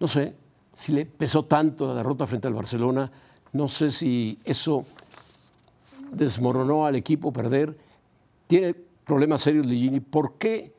No 0.01 0.09
sé 0.09 0.37
si 0.73 0.93
le 0.93 1.07
pesó 1.07 1.45
tanto 1.45 1.87
la 1.89 1.95
derrota 1.95 2.27
frente 2.27 2.47
al 2.49 2.55
Barcelona, 2.55 3.11
no 3.53 3.69
sé 3.69 3.91
si 3.91 4.39
eso 4.45 4.85
desmoronó 6.13 6.87
al 6.87 6.97
equipo 6.97 7.33
perder. 7.33 7.77
Tiene 8.47 8.75
problemas 8.75 9.43
serios 9.43 9.67
Ligini. 9.67 10.01
¿Por 10.01 10.35
qué 10.35 10.73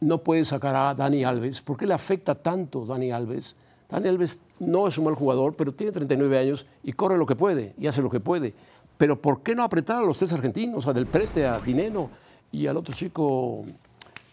no 0.00 0.18
puede 0.22 0.44
sacar 0.44 0.74
a 0.76 0.94
Dani 0.94 1.24
Alves? 1.24 1.60
¿Por 1.60 1.76
qué 1.76 1.86
le 1.86 1.94
afecta 1.94 2.34
tanto 2.34 2.84
Dani 2.86 3.10
Alves? 3.10 3.56
Dani 3.88 4.08
Alves 4.08 4.40
no 4.58 4.86
es 4.86 4.98
un 4.98 5.04
mal 5.06 5.14
jugador, 5.14 5.54
pero 5.56 5.72
tiene 5.74 5.92
39 5.92 6.38
años 6.38 6.66
y 6.82 6.92
corre 6.92 7.16
lo 7.18 7.26
que 7.26 7.36
puede 7.36 7.74
y 7.78 7.86
hace 7.86 8.02
lo 8.02 8.10
que 8.10 8.20
puede. 8.20 8.54
Pero 8.96 9.20
¿por 9.20 9.42
qué 9.42 9.54
no 9.54 9.62
apretar 9.62 10.02
a 10.02 10.06
los 10.06 10.18
tres 10.18 10.32
argentinos, 10.32 10.86
a 10.88 10.92
Del 10.92 11.06
Prete, 11.06 11.46
a 11.46 11.60
Dineno 11.60 12.10
y 12.52 12.66
al 12.66 12.76
otro 12.76 12.94
chico 12.94 13.64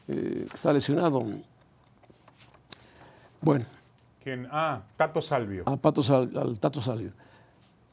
eh, 0.07 0.45
que 0.49 0.55
está 0.55 0.73
lesionado? 0.73 1.23
Bueno, 3.41 3.65
¿Quién? 4.23 4.47
Ah, 4.51 4.81
Tato 4.97 5.21
Salvio. 5.21 5.63
a 5.67 5.77
Pato 5.77 6.01
Sal- 6.01 6.31
al 6.35 6.59
Tato 6.59 6.81
Salvio. 6.81 7.11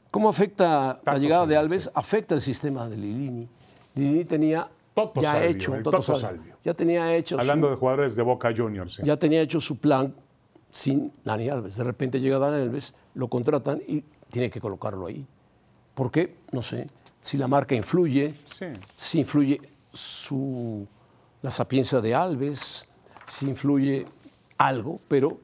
¿Cómo 0.09 0.29
afecta 0.29 0.99
la 1.05 1.17
llegada 1.17 1.45
de 1.45 1.55
Alves? 1.57 1.91
Afecta 1.93 2.33
el 2.35 2.41
sistema 2.41 2.87
de 2.89 2.97
Lilini. 2.97 3.47
Lilini 3.95 4.25
tenía 4.25 4.67
Toto 4.93 5.21
ya 5.21 5.31
Salvio, 5.33 5.49
hecho, 5.49 5.75
el 5.75 5.83
Toto 5.83 5.97
Toto 5.97 6.15
Salvio, 6.15 6.37
Salvio. 6.43 6.57
ya 6.63 6.73
tenía 6.73 7.15
hecho 7.15 7.39
Hablando 7.39 7.67
su- 7.67 7.71
de 7.71 7.77
jugadores 7.77 8.15
de 8.15 8.21
Boca 8.23 8.53
Juniors. 8.55 8.93
sí. 8.95 9.01
ya 9.03 9.17
tenía 9.17 9.41
hecho 9.41 9.59
su 9.59 9.77
plan 9.77 10.13
sin 10.71 11.11
Dani 11.23 11.49
Alves. 11.49 11.75
De 11.77 11.83
repente 11.83 12.19
llega 12.19 12.37
Dani 12.39 12.61
Alves, 12.63 12.93
lo 13.15 13.27
contratan 13.27 13.81
y 13.87 14.03
tiene 14.29 14.49
que 14.49 14.59
colocarlo 14.61 15.05
ahí. 15.07 15.25
¿Por 15.95 16.11
qué? 16.11 16.37
No 16.51 16.61
sé. 16.61 16.87
Si 17.21 17.37
la 17.37 17.47
marca 17.47 17.73
influye, 17.75 18.33
Sí. 18.45 18.65
si 18.95 19.19
influye 19.19 19.61
su, 19.91 20.87
la 21.41 21.51
sapiencia 21.51 22.01
de 22.01 22.13
Alves, 22.15 22.85
si 23.25 23.47
influye 23.47 24.05
algo, 24.57 24.99
pero 25.07 25.39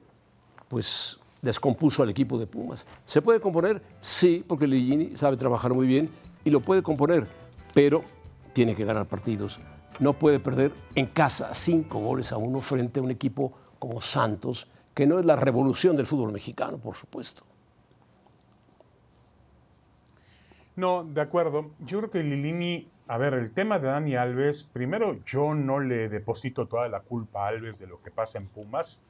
pues 0.68 1.20
descompuso 1.41 2.03
al 2.03 2.10
equipo 2.10 2.38
de 2.38 2.46
Pumas. 2.48 2.86
¿Se 3.06 3.22
puede 3.22 3.39
componer? 3.39 3.82
Sí, 4.00 4.44
porque 4.48 4.68
Ligini 4.68 5.15
sabe 5.15 5.38
trabajar 5.38 5.74
muy 5.74 5.88
bien 5.88 6.10
y 6.44 6.50
lo 6.50 6.60
puede 6.60 6.82
componer, 6.84 7.27
pero 7.74 8.03
tiene 8.53 8.75
que 8.75 8.86
ganar 8.86 9.08
partidos. 9.08 9.60
No 10.00 10.13
puede 10.13 10.39
perder 10.39 10.74
en 10.96 11.08
casa 11.08 11.53
cinco 11.53 12.00
goles 12.00 12.32
a 12.32 12.38
uno 12.38 12.62
frente 12.62 13.00
a 13.00 13.03
un 13.03 13.12
equipo 13.12 13.53
como 13.79 14.01
Santos, 14.01 14.70
que 14.94 15.08
no 15.08 15.20
es 15.20 15.25
la 15.25 15.36
revolución 15.36 15.96
del 15.96 16.06
fútbol 16.06 16.32
mexicano, 16.32 16.77
por 16.77 16.96
supuesto. 16.96 17.44
No, 20.75 21.03
de 21.03 21.20
acuerdo. 21.20 21.72
Yo 21.79 21.98
creo 22.00 22.10
que 22.10 22.24
Lilini, 22.24 22.89
a 23.08 23.18
ver, 23.18 23.34
el 23.34 23.51
tema 23.51 23.79
de 23.79 23.88
Dani 23.88 24.15
Alves, 24.15 24.63
primero 24.63 25.22
yo 25.25 25.53
no 25.53 25.79
le 25.79 26.08
deposito 26.08 26.68
toda 26.68 26.88
la 26.88 27.01
culpa 27.01 27.46
a 27.46 27.48
Alves 27.50 27.79
de 27.79 27.88
lo 27.88 28.01
que 28.01 28.12
pasa 28.12 28.38
en 28.38 28.48
Pumas, 28.48 29.01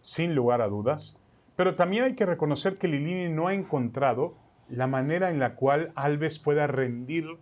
sin 0.00 0.34
lugar 0.34 0.60
a 0.60 0.68
dudas, 0.68 1.18
pero 1.56 1.74
también 1.74 2.04
hay 2.04 2.14
que 2.14 2.26
reconocer 2.26 2.76
que 2.76 2.88
Lilini 2.88 3.32
no 3.32 3.48
ha 3.48 3.54
encontrado 3.54 4.34
la 4.68 4.86
manera 4.86 5.30
en 5.30 5.38
la 5.38 5.54
cual 5.54 5.92
Alves 5.94 6.38
pueda 6.38 6.66
rendir 6.66 7.38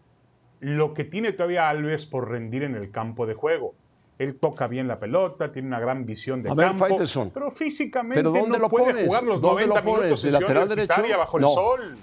lo 0.65 0.95
que 0.95 1.05
tiene 1.05 1.33
todavía 1.33 1.69
Alves 1.69 2.07
por 2.07 2.31
rendir 2.31 2.63
en 2.63 2.75
el 2.75 2.91
campo 2.91 3.27
de 3.27 3.35
juego. 3.35 3.75
Él 4.19 4.37
toca 4.37 4.67
bien 4.67 4.89
la 4.89 4.99
pelota, 4.99 5.53
tiene 5.53 5.69
una 5.69 5.79
gran 5.81 6.07
visión 6.07 6.43
de 6.43 6.49
A 6.51 6.55
ver, 6.55 6.69
campo, 6.69 6.87
Faitelson. 6.87 7.31
pero 7.31 7.51
físicamente 7.51 8.15
¿Pero 8.21 8.31
dónde 8.31 8.57
no 8.57 8.59
lo 8.65 8.69
puede 8.71 8.87
pones? 8.93 9.07
jugar 9.07 9.25
los 9.25 9.41
¿Dónde 9.41 9.67
90 9.67 9.81
lo 9.81 9.85
pones? 9.85 10.01
minutos 10.05 10.23
¿De 10.23 10.31
lateral 10.31 10.69
derecho? 10.69 11.03
Bajo 11.19 11.39
No. 11.41 11.49
el 11.49 11.53
sol. 11.55 11.97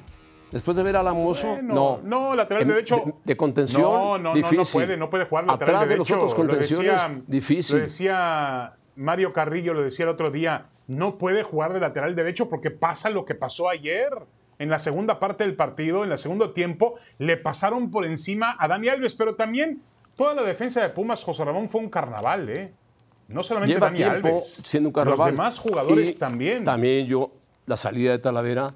Después 0.51 0.75
de 0.77 0.84
ver 0.84 0.98
a 0.98 1.01
Lamoso, 1.03 1.48
Bueno, 1.48 1.74
no. 1.74 2.00
no, 2.03 2.36
lateral 2.36 2.68
derecho. 2.68 2.98
De, 3.06 3.13
de 3.24 3.38
contención, 3.38 3.82
No, 3.84 4.18
no, 4.18 4.34
difícil. 4.34 4.58
no, 4.58 4.63
no 4.63 4.70
puede, 4.72 4.98
no 4.98 5.10
puede 5.10 5.25
jugar 5.25 5.46
lateral 5.48 5.75
Atrás 5.75 5.89
de 5.89 5.96
derecho. 5.96 6.15
los 6.18 6.24
otros 6.24 6.32
Lo 6.32 6.36
contenciones, 6.50 6.91
decía- 6.91 7.22
difícil. 7.27 7.75
Lo 7.77 7.82
decía 7.84 8.74
Mario 8.98 9.32
Carrillo, 9.34 9.74
lo 9.74 9.82
decía 9.82 10.03
el 10.03 10.10
otro 10.10 10.30
día. 10.30 10.65
No 10.88 11.18
puede 11.18 11.41
jugar 11.44 11.72
de 11.74 11.80
lateral 11.80 12.13
derecho 12.15 12.50
porque 12.50 12.70
pasa 12.70 13.10
lo 13.10 13.24
que 13.24 13.34
pasó 13.34 13.70
ayer. 13.70 14.10
En 14.62 14.70
la 14.70 14.77
segunda 14.77 15.18
parte 15.18 15.44
del 15.44 15.56
partido, 15.56 16.03
en 16.03 16.12
el 16.12 16.20
segundo 16.20 16.51
tiempo, 16.51 16.94
le 17.18 17.36
pasaron 17.36 17.89
por 17.89 18.06
encima 18.06 18.56
a 18.60 18.68
Dani 18.68 18.89
Alves, 18.89 19.15
pero 19.15 19.34
también 19.34 19.82
toda 20.15 20.36
la 20.36 20.44
defensa 20.44 20.82
de 20.82 20.89
Pumas, 20.89 21.24
José 21.24 21.44
Ramón, 21.44 21.68
fue 21.68 21.82
un 21.82 21.89
carnaval, 21.89 22.48
¿eh? 22.48 22.72
No 23.27 23.41
solamente 23.44 23.74
Lleva 23.74 23.88
Dani 23.88 23.98
tiempo 23.98 24.27
Alves. 24.27 24.62
siendo 24.63 24.89
un 24.89 24.94
carnaval. 24.94 25.18
Los 25.18 25.36
demás 25.38 25.58
jugadores 25.58 26.12
Y 26.12 26.13
también. 26.13 26.63
También 26.63 27.08
yo, 27.08 27.32
la 27.65 27.75
salida 27.75 28.12
de 28.12 28.20
Talavera 28.20 28.72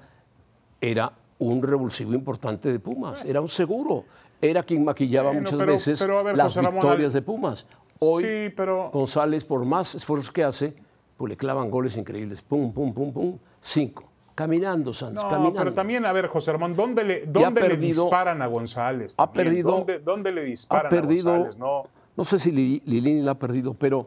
era 0.80 1.12
un 1.38 1.62
revulsivo 1.62 2.14
importante 2.14 2.72
de 2.72 2.80
Pumas, 2.80 3.24
era 3.24 3.40
un 3.40 3.48
seguro. 3.48 4.04
Era 4.42 4.64
quien 4.64 4.84
maquillaba 4.84 5.28
Bueno, 5.28 5.42
muchas 5.42 5.58
pero- 5.60 5.72
veces 5.72 5.98
pero 6.00 6.18
a 6.18 6.22
ver, 6.24 6.36
las 6.36 6.56
Ramón, 6.56 6.72
victorias 6.80 7.12
de 7.12 7.22
Pumas. 7.22 7.66
Hoy 8.00 8.24
Sí, 8.24 8.52
pero- 8.56 8.90
González, 8.92 9.44
por 9.44 9.64
más 9.64 9.94
esfuerzos 9.94 10.32
que 10.32 10.42
hace, 10.42 10.74
pues 11.16 11.30
le 11.30 11.36
clavan 11.36 11.70
goles 11.70 11.96
increíbles. 11.96 12.42
Pum, 12.42 12.72
pum, 12.72 12.92
pum, 12.92 13.12
pum, 13.12 13.38
cinco. 13.60 14.10
Caminando, 14.36 14.92
Santos, 14.92 15.24
No, 15.24 15.30
caminando. 15.30 15.58
pero 15.58 15.72
también, 15.74 16.04
a 16.04 16.12
ver, 16.12 16.28
José 16.28 16.52
Ramón, 16.52 16.74
¿dónde 16.74 17.02
le, 17.04 17.26
dónde 17.26 17.62
le 17.62 17.68
perdido- 17.70 18.02
disparan 18.04 18.42
a 18.42 18.46
González? 18.46 19.14
ha 19.16 19.32
perdido- 19.32 19.70
¿Dónde, 19.72 19.98
dónde 19.98 20.30
le 20.30 20.44
disparan 20.44 20.86
ha 20.86 20.88
perdido, 20.90 21.30
a 21.32 21.36
González? 21.38 21.58
No, 21.58 21.84
no 22.16 22.24
sé 22.24 22.38
si 22.38 22.50
Li- 22.52 22.82
Lilini 22.84 23.22
la 23.22 23.30
ha 23.32 23.38
perdido, 23.38 23.72
pero 23.72 24.06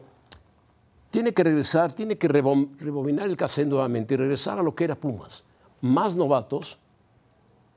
tiene 1.10 1.34
que 1.34 1.42
regresar, 1.42 1.92
tiene 1.94 2.16
que 2.16 2.28
rebobinar 2.28 3.28
el 3.28 3.36
cassette 3.36 3.66
nuevamente 3.66 4.14
y 4.14 4.18
regresar 4.18 4.58
a 4.60 4.62
lo 4.62 4.72
que 4.74 4.84
era 4.84 4.94
Pumas. 4.94 5.42
Más 5.80 6.14
novatos, 6.14 6.78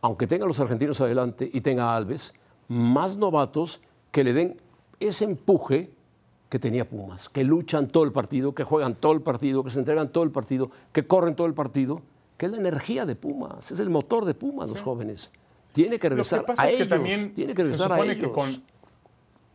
aunque 0.01 0.27
tenga 0.27 0.45
a 0.45 0.47
los 0.47 0.59
argentinos 0.59 1.01
adelante 1.01 1.49
y 1.51 1.61
tenga 1.61 1.85
a 1.91 1.95
Alves, 1.95 2.35
más 2.67 3.17
novatos 3.17 3.81
que 4.11 4.23
le 4.23 4.31
den 4.33 4.57
ese 4.99 5.25
empuje 5.25 5.91
que 6.49 6.59
tenía 6.59 6.87
Pumas, 6.87 7.29
que 7.29 7.43
luchan 7.43 7.87
todo 7.87 8.03
el 8.03 8.11
partido, 8.11 8.53
que 8.53 8.63
juegan 8.63 8.93
todo 8.93 9.13
el 9.13 9.21
partido, 9.23 9.63
que 9.63 9.71
se 9.71 9.79
entregan 9.79 10.09
todo 10.09 10.23
el 10.23 10.29
partido, 10.29 10.69
que 10.91 11.07
corren 11.07 11.33
todo 11.35 11.47
el 11.47 11.55
partido, 11.55 12.03
que 12.43 12.47
es 12.47 12.51
la 12.51 12.57
energía 12.57 13.05
de 13.05 13.15
Pumas, 13.15 13.71
es 13.71 13.79
el 13.79 13.89
motor 13.89 14.25
de 14.25 14.33
Pumas, 14.33 14.69
los 14.69 14.81
jóvenes. 14.81 15.31
Tiene 15.71 15.97
que 15.97 16.09
Lo 16.09 16.17
regresar 16.17 16.41
que 16.41 16.47
pasa 16.47 16.63
a 16.63 16.67
es 16.67 16.75
que 16.75 16.83
ellos, 16.83 16.89
también 16.89 17.33
tiene 17.33 17.55
que 17.55 17.63
se 17.63 17.81
a 17.81 17.87
que 17.87 18.11
ellos. 18.11 18.33
con, 18.33 18.65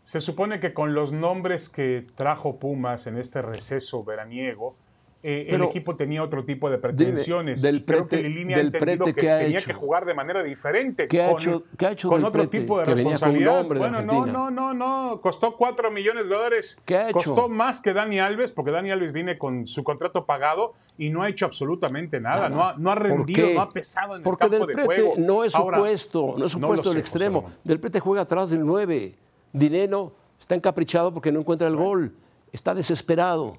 se 0.04 0.22
supone 0.22 0.58
que 0.58 0.72
con 0.72 0.94
los 0.94 1.12
nombres 1.12 1.68
que 1.68 2.06
trajo 2.14 2.58
Pumas 2.58 3.06
en 3.06 3.18
este 3.18 3.42
receso 3.42 4.04
veraniego, 4.04 4.74
eh, 5.20 5.48
el 5.50 5.62
equipo 5.62 5.96
tenía 5.96 6.22
otro 6.22 6.44
tipo 6.44 6.70
de 6.70 6.78
pretensiones. 6.78 7.60
del 7.60 7.76
y 7.78 7.82
creo 7.82 8.06
prete- 8.06 8.22
que 8.22 8.28
Lilini 8.28 8.54
ha 8.54 8.60
entendido 8.60 9.04
prete 9.04 9.14
que 9.14 9.20
que 9.20 9.30
ha 9.32 9.38
tenía 9.40 9.58
hecho. 9.58 9.66
que 9.66 9.72
jugar 9.74 10.04
de 10.04 10.14
manera 10.14 10.44
diferente. 10.44 11.08
¿Qué 11.08 11.22
ha 11.22 11.30
con, 11.32 11.40
hecho- 11.40 11.64
qué 11.76 11.86
ha 11.86 11.90
hecho 11.90 12.08
con 12.08 12.18
del 12.20 12.26
otro 12.28 12.42
prete? 12.42 12.60
tipo 12.60 12.78
de 12.78 12.84
responsabilidad. 12.84 13.64
de 13.64 13.78
bueno, 13.78 14.02
no, 14.02 14.26
no, 14.26 14.50
no, 14.50 14.72
no. 14.74 15.20
Costó 15.20 15.56
4 15.56 15.90
millones 15.90 16.28
de 16.28 16.34
dólares. 16.36 16.80
¿Qué 16.84 16.96
ha 16.96 17.04
hecho? 17.08 17.14
Costó 17.14 17.48
más 17.48 17.80
que 17.80 17.92
Dani 17.92 18.20
Alves, 18.20 18.52
porque 18.52 18.70
Dani 18.70 18.90
Alves 18.92 19.12
viene 19.12 19.38
con 19.38 19.66
su 19.66 19.82
contrato 19.82 20.24
pagado 20.24 20.74
y 20.96 21.10
no 21.10 21.22
ha 21.24 21.28
hecho 21.28 21.46
absolutamente 21.46 22.20
nada. 22.20 22.48
No, 22.48 22.62
ha, 22.62 22.74
no 22.78 22.90
ha 22.92 22.94
¿Por 22.94 23.02
rendido, 23.08 23.48
no 23.54 23.60
ha 23.62 23.68
pesado 23.70 24.14
en 24.14 24.22
Porque 24.22 24.44
el 24.44 24.50
campo 24.52 24.66
del 24.68 24.76
de 24.76 24.84
prete 24.86 25.02
juego. 25.02 25.14
no 25.18 25.42
es 25.42 25.52
su 25.52 25.58
Ahora, 25.58 25.78
puesto, 25.78 26.34
no 26.38 26.44
es 26.44 26.52
su 26.52 26.60
no 26.60 26.66
lo 26.68 26.74
puesto 26.74 26.90
del 26.90 26.98
sé, 26.98 27.02
José 27.02 27.16
extremo. 27.16 27.50
Del 27.64 27.80
prete 27.80 27.98
juega 27.98 28.22
atrás 28.22 28.50
del 28.50 28.64
9. 28.64 29.16
Dineno 29.52 30.12
está 30.38 30.54
encaprichado 30.54 31.12
porque 31.12 31.32
no 31.32 31.40
encuentra 31.40 31.66
el 31.66 31.74
gol. 31.74 32.14
Está 32.52 32.72
desesperado. 32.74 33.58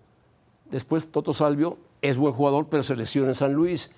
Después 0.70 1.12
Toto 1.12 1.34
Salvio 1.34 1.78
es 2.02 2.18
buen 2.18 2.34
jugador, 2.34 2.68
pero 2.70 2.84
se 2.84 2.96
lesiona 2.96 3.30
en 3.30 3.36
San 3.36 3.54
Luis. 3.54 3.92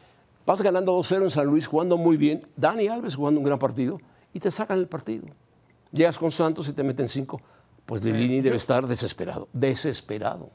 Vas 0.46 0.62
ganando 0.62 0.98
2-0 0.98 1.24
en 1.24 1.30
San 1.30 1.46
Luis, 1.48 1.68
jugando 1.68 1.98
muy 1.98 2.18
bien. 2.18 2.44
Dani 2.56 2.88
Alves 2.88 3.16
jugando 3.16 3.40
un 3.40 3.46
gran 3.46 3.60
partido 3.60 4.00
y 4.34 4.40
te 4.40 4.50
sacan 4.52 4.80
el 4.80 4.88
partido. 4.88 5.26
Llegas 5.92 6.18
con 6.18 6.32
Santos 6.32 6.68
y 6.70 6.74
te 6.74 6.84
meten 6.84 7.08
5. 7.08 7.42
Pues 7.86 8.04
Lilini 8.04 8.42
debe 8.42 8.56
estar 8.56 8.88
desesperado. 8.88 9.50
Desesperado. 9.54 10.50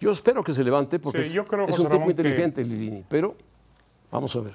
Yo 0.00 0.12
espero 0.12 0.44
que 0.44 0.52
se 0.54 0.62
levante 0.62 1.00
porque 1.00 1.22
Sí, 1.22 1.28
es- 1.28 1.32
yo 1.34 1.44
creo, 1.44 1.64
es, 1.64 1.72
José 1.72 1.82
un 1.82 1.88
tipo 1.88 1.98
Ramón, 2.00 2.14
que- 2.14 2.22
inteligente 2.22 2.64
Lilini. 2.64 3.04
Pero 3.08 3.34
vamos 4.12 4.34
a 4.36 4.40
ver. 4.40 4.54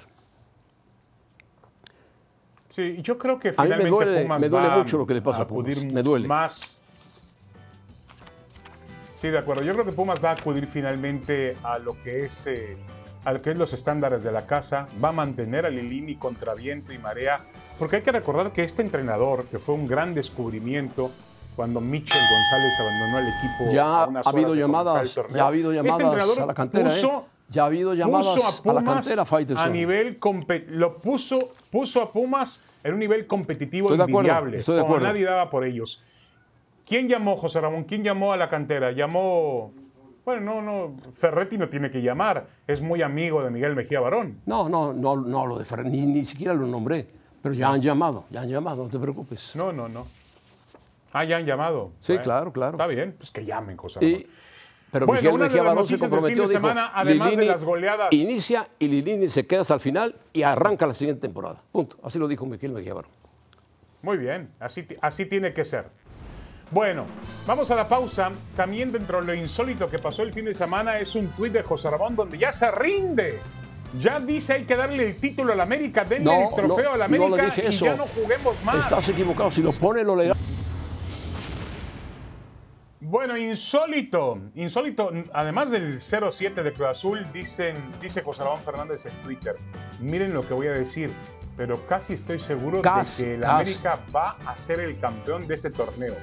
Sí, 2.70 2.96
yo 3.02 3.18
creo 3.18 3.38
que 3.38 3.48
A 3.48 3.50
mí 3.50 3.56
me 3.56 3.62
finalmente 3.76 3.90
duele- 3.90 4.22
Pumas 4.22 4.40
me 4.40 4.48
duele 4.48 4.70
mucho 4.70 4.98
lo 4.98 5.06
que 5.06 5.14
le 5.14 5.22
pasa 5.22 5.42
a 5.42 5.46
Pumas, 5.46 5.84
me 5.84 6.02
duele. 6.02 6.26
Más. 6.26 6.78
Sí, 9.24 9.30
de 9.30 9.38
acuerdo. 9.38 9.62
Yo 9.62 9.72
creo 9.72 9.86
que 9.86 9.92
Pumas 9.92 10.22
va 10.22 10.32
a 10.32 10.32
acudir 10.34 10.66
finalmente 10.66 11.56
a 11.62 11.78
lo 11.78 11.96
que 12.02 12.26
es 12.26 12.46
eh, 12.46 12.76
a 13.24 13.32
lo 13.32 13.40
que 13.40 13.52
es 13.52 13.56
los 13.56 13.72
estándares 13.72 14.22
de 14.22 14.30
la 14.30 14.44
casa, 14.44 14.86
va 15.02 15.08
a 15.08 15.12
mantener 15.12 15.64
a 15.64 15.70
Lilini 15.70 16.16
contra 16.16 16.52
viento 16.52 16.92
y 16.92 16.98
marea, 16.98 17.40
porque 17.78 17.96
hay 17.96 18.02
que 18.02 18.12
recordar 18.12 18.52
que 18.52 18.64
este 18.64 18.82
entrenador, 18.82 19.46
que 19.46 19.58
fue 19.58 19.76
un 19.76 19.86
gran 19.86 20.12
descubrimiento 20.14 21.10
cuando 21.56 21.80
Michel 21.80 22.20
González 22.20 22.74
abandonó 22.78 23.18
el 23.20 23.28
equipo 23.28 23.72
Ya 23.72 24.02
a 24.02 24.06
unas 24.08 24.26
ha 24.26 24.28
habido 24.28 24.54
llamadas, 24.54 25.14
ya 25.14 25.44
ha 25.44 25.46
habido 25.46 25.72
este 25.72 25.82
llamadas 25.88 26.02
entrenador 26.02 26.42
a 26.42 26.46
la 26.46 26.52
cantera, 26.52 26.90
¿eh? 26.90 26.92
puso- 26.92 27.26
Ya 27.48 27.62
ha 27.62 27.66
habido 27.66 27.94
llamadas 27.94 28.26
a, 28.26 28.48
a, 28.48 28.50
la 28.74 28.80
Pumas 28.80 29.06
cantera, 29.06 29.62
a 29.62 29.68
nivel 29.70 30.18
lo 30.68 30.98
puso 30.98 31.38
puso 31.70 32.02
a 32.02 32.12
Pumas 32.12 32.60
en 32.82 32.92
un 32.92 32.98
nivel 32.98 33.26
competitivo 33.26 33.86
Estoy 33.86 33.96
de 33.96 34.02
acuerdo, 34.02 34.18
envidiable 34.18 34.58
estoy 34.58 34.76
de 34.76 34.82
como 34.82 34.98
nadie 35.00 35.24
daba 35.24 35.48
por 35.48 35.64
ellos 35.64 36.02
quién 36.86 37.08
llamó 37.08 37.36
José 37.36 37.60
Ramón 37.60 37.84
quién 37.84 38.02
llamó 38.02 38.32
a 38.32 38.36
la 38.36 38.48
cantera 38.48 38.92
llamó 38.92 39.72
bueno 40.24 40.40
no 40.40 40.62
no 40.62 40.96
Ferretti 41.12 41.58
no 41.58 41.68
tiene 41.68 41.90
que 41.90 42.02
llamar 42.02 42.46
es 42.66 42.80
muy 42.80 43.02
amigo 43.02 43.42
de 43.42 43.50
Miguel 43.50 43.74
Mejía 43.74 44.00
Barón 44.00 44.40
No, 44.46 44.68
no, 44.68 44.92
no, 44.92 45.16
no 45.16 45.40
hablo 45.40 45.58
de 45.58 45.64
Ferrer, 45.64 45.86
ni, 45.86 46.00
ni 46.06 46.24
siquiera 46.24 46.54
lo 46.54 46.66
nombré. 46.66 47.06
Pero 47.42 47.54
ya 47.54 47.68
han 47.70 47.82
llamado, 47.82 48.24
ya 48.30 48.40
han 48.40 48.48
llamado, 48.48 48.84
no 48.84 48.88
te 48.90 48.98
preocupes. 48.98 49.54
no 49.54 49.70
no 49.72 49.86
no 49.88 50.06
ah 51.12 51.24
ya 51.24 51.36
han 51.36 51.44
llamado 51.46 51.92
Sí, 52.00 52.16
claro, 52.18 52.52
claro. 52.52 52.72
está 52.72 52.86
bien 52.86 53.14
pues 53.18 53.30
que 53.30 53.44
llamen 53.44 53.76
José 53.76 54.00
Ramón 54.00 54.18
Y, 54.20 54.26
pero 54.90 55.06
Bueno, 55.06 55.20
Miguel 55.22 55.38
de 55.40 55.44
Mejía 55.46 55.62
Barón 55.62 55.86
se 55.86 55.92
del 55.92 55.98
fin 55.98 56.08
comprometió, 56.08 56.42
de 56.44 56.48
dijo, 56.48 56.60
semana, 56.60 56.92
además 56.94 57.28
de 57.30 57.36
Lilini 57.36 57.48
las 57.52 57.64
goleadas- 57.64 58.08
inicia 58.12 58.68
y 58.78 58.88
Lilini 58.88 59.28
se 59.28 59.46
queda 59.46 59.60
hasta 59.62 59.74
el 59.74 59.80
final 59.80 60.14
y 60.32 60.42
arranca 60.42 60.86
la 60.86 60.94
siguiente 60.94 61.20
temporada. 61.22 61.60
Punto. 61.72 61.96
Así 62.02 62.18
lo 62.18 62.28
dijo 62.28 62.46
Miguel 62.46 62.70
Mejía 62.72 62.94
Barón. 62.94 63.10
Muy 64.02 64.16
bien, 64.18 64.50
así, 64.60 64.86
así 65.02 65.26
tiene 65.26 65.52
que 65.52 65.64
ser. 65.64 65.86
Bueno, 66.70 67.04
vamos 67.46 67.70
a 67.70 67.76
la 67.76 67.86
pausa. 67.86 68.32
También 68.56 68.90
dentro 68.90 69.20
de 69.20 69.26
lo 69.26 69.34
insólito 69.34 69.88
que 69.88 69.98
pasó 69.98 70.22
el 70.22 70.32
fin 70.32 70.46
de 70.46 70.54
semana 70.54 70.98
es 70.98 71.14
un 71.14 71.28
tuit 71.28 71.52
de 71.52 71.62
José 71.62 71.90
Ramón 71.90 72.16
donde 72.16 72.38
ya 72.38 72.50
se 72.52 72.70
rinde. 72.70 73.40
Ya 74.00 74.18
dice 74.18 74.54
hay 74.54 74.64
que 74.64 74.74
darle 74.74 75.06
el 75.06 75.16
título 75.16 75.52
al 75.52 75.60
América, 75.60 76.04
denle 76.04 76.24
No, 76.24 76.48
el 76.48 76.54
trofeo 76.54 76.84
no, 76.84 76.92
al 76.92 76.98
no 76.98 77.04
América 77.04 77.36
le 77.36 77.44
dije 77.44 77.62
y 77.64 77.68
eso. 77.68 77.84
ya 77.84 77.94
no 77.94 78.06
juguemos 78.06 78.64
más. 78.64 78.76
Estás 78.76 79.08
equivocado. 79.08 79.50
Si 79.50 79.62
lo 79.62 79.72
pone, 79.72 80.02
lo 80.02 80.16
legal. 80.16 80.36
Bueno, 83.00 83.36
insólito, 83.36 84.38
insólito. 84.56 85.12
Además 85.32 85.70
del 85.70 86.00
0-7 86.00 86.62
de 86.62 86.72
Cruz 86.72 86.88
Azul, 86.88 87.24
dicen, 87.32 87.76
dice 88.00 88.22
José 88.22 88.42
Ramón 88.42 88.62
Fernández 88.62 89.06
en 89.06 89.12
Twitter. 89.22 89.56
Miren 90.00 90.32
lo 90.34 90.46
que 90.46 90.54
voy 90.54 90.66
a 90.66 90.72
decir, 90.72 91.12
pero 91.56 91.86
casi 91.86 92.14
estoy 92.14 92.40
seguro 92.40 92.82
Casi, 92.82 93.22
de 93.22 93.28
que 93.28 93.34
el. 93.36 93.44
América 93.44 94.00
va 94.14 94.36
a 94.44 94.56
ser 94.56 94.80
el 94.80 94.98
campeón 94.98 95.46
de 95.46 95.54
este 95.54 95.70
torneo. 95.70 96.16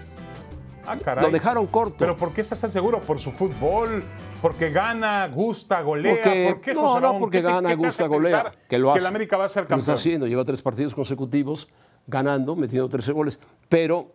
Ah, 0.85 0.97
caray. 0.97 1.23
Lo 1.25 1.31
dejaron 1.31 1.67
corto. 1.67 1.97
Pero 1.99 2.17
¿por 2.17 2.33
qué 2.33 2.41
estás 2.41 2.59
seguro? 2.59 3.01
¿Por 3.01 3.19
su 3.19 3.31
fútbol? 3.31 4.03
¿Porque 4.41 4.69
gana, 4.71 5.27
gusta, 5.27 5.81
golea? 5.81 6.15
Porque, 6.15 6.49
¿Por 6.51 6.61
qué, 6.61 6.73
no, 6.73 6.81
José 6.81 7.01
no, 7.01 7.19
porque 7.19 7.37
¿Qué 7.37 7.43
gana, 7.43 7.69
qué 7.69 7.75
gusta, 7.75 8.07
golea. 8.07 8.51
Que 8.67 8.79
lo 8.79 8.91
hace. 8.91 8.99
el 9.01 9.05
América 9.05 9.37
va 9.37 9.45
a 9.45 9.49
ser 9.49 9.61
Lo 9.63 9.65
está 9.65 9.75
campeón. 9.75 9.95
haciendo. 9.95 10.27
Lleva 10.27 10.43
tres 10.43 10.61
partidos 10.61 10.95
consecutivos 10.95 11.69
ganando, 12.07 12.55
metiendo 12.55 12.89
13 12.89 13.11
goles. 13.11 13.39
Pero 13.69 14.11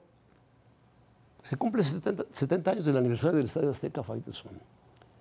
se 1.43 1.57
cumple 1.57 1.83
70, 1.83 2.25
70 2.31 2.71
años 2.73 2.85
del 2.87 2.97
aniversario 2.97 3.37
del 3.37 3.47
Estadio 3.47 3.71
Azteca, 3.71 4.03
Faitelson. 4.03 4.53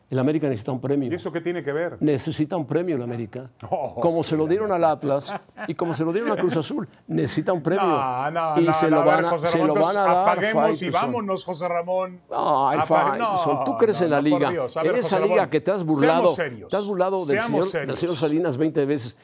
El 0.10 0.20
América 0.20 0.48
necesita 0.48 0.72
un 0.72 0.80
premio. 0.80 1.12
¿Y 1.12 1.16
eso 1.16 1.32
qué 1.32 1.42
tiene 1.42 1.64
que 1.64 1.74
ver? 1.74 1.98
Necesita 2.00 2.56
un 2.56 2.66
premio 2.66 2.96
el 2.96 3.02
América. 3.02 3.50
Oh, 3.78 3.96
como 3.96 4.24
se 4.24 4.38
lo 4.38 4.46
dieron 4.48 4.72
al 4.72 4.84
Atlas 4.84 5.34
y 5.68 5.74
como 5.74 5.94
se 5.94 6.06
lo 6.06 6.14
dieron 6.14 6.32
a 6.32 6.36
Cruz 6.36 6.56
Azul. 6.56 6.88
Necesita 7.08 7.52
un 7.52 7.62
premio. 7.62 7.86
No, 7.86 8.32
no, 8.32 8.62
y 8.62 8.66
no, 8.66 8.74
se 8.74 8.90
lo 8.90 8.98
ver, 8.98 9.08
van 9.08 9.26
a, 9.26 9.30
José 9.32 9.48
se 9.48 9.58
Ramón, 9.58 9.68
lo 9.68 9.74
van 9.74 9.84
a 9.84 9.88
entonces 9.88 10.06
dar. 10.06 10.30
Apaguemos 10.30 10.82
y 10.82 10.90
vámonos, 10.92 11.44
José 11.44 11.68
Ramón. 11.68 12.22
Ay, 12.32 12.80
Faitelson, 12.86 13.64
tú 13.66 13.78
crees 13.78 14.02
en 14.02 14.12
la 14.12 14.22
liga. 14.22 14.52
Dios. 14.52 14.78
A 14.78 14.82
en 14.82 14.88
ver, 14.88 15.00
esa 15.00 15.16
José 15.16 15.24
liga 15.24 15.36
Ramón, 15.38 15.50
que 15.50 15.62
te 15.62 15.72
has 15.72 15.84
burlado. 15.84 16.34
Te 16.36 16.78
has 16.78 16.86
burlado 16.86 17.26
del 17.26 17.42
señor, 17.42 17.72
del 17.72 17.98
señor 17.98 18.16
Salinas 18.16 18.58
20 18.58 18.86
veces. 18.86 19.18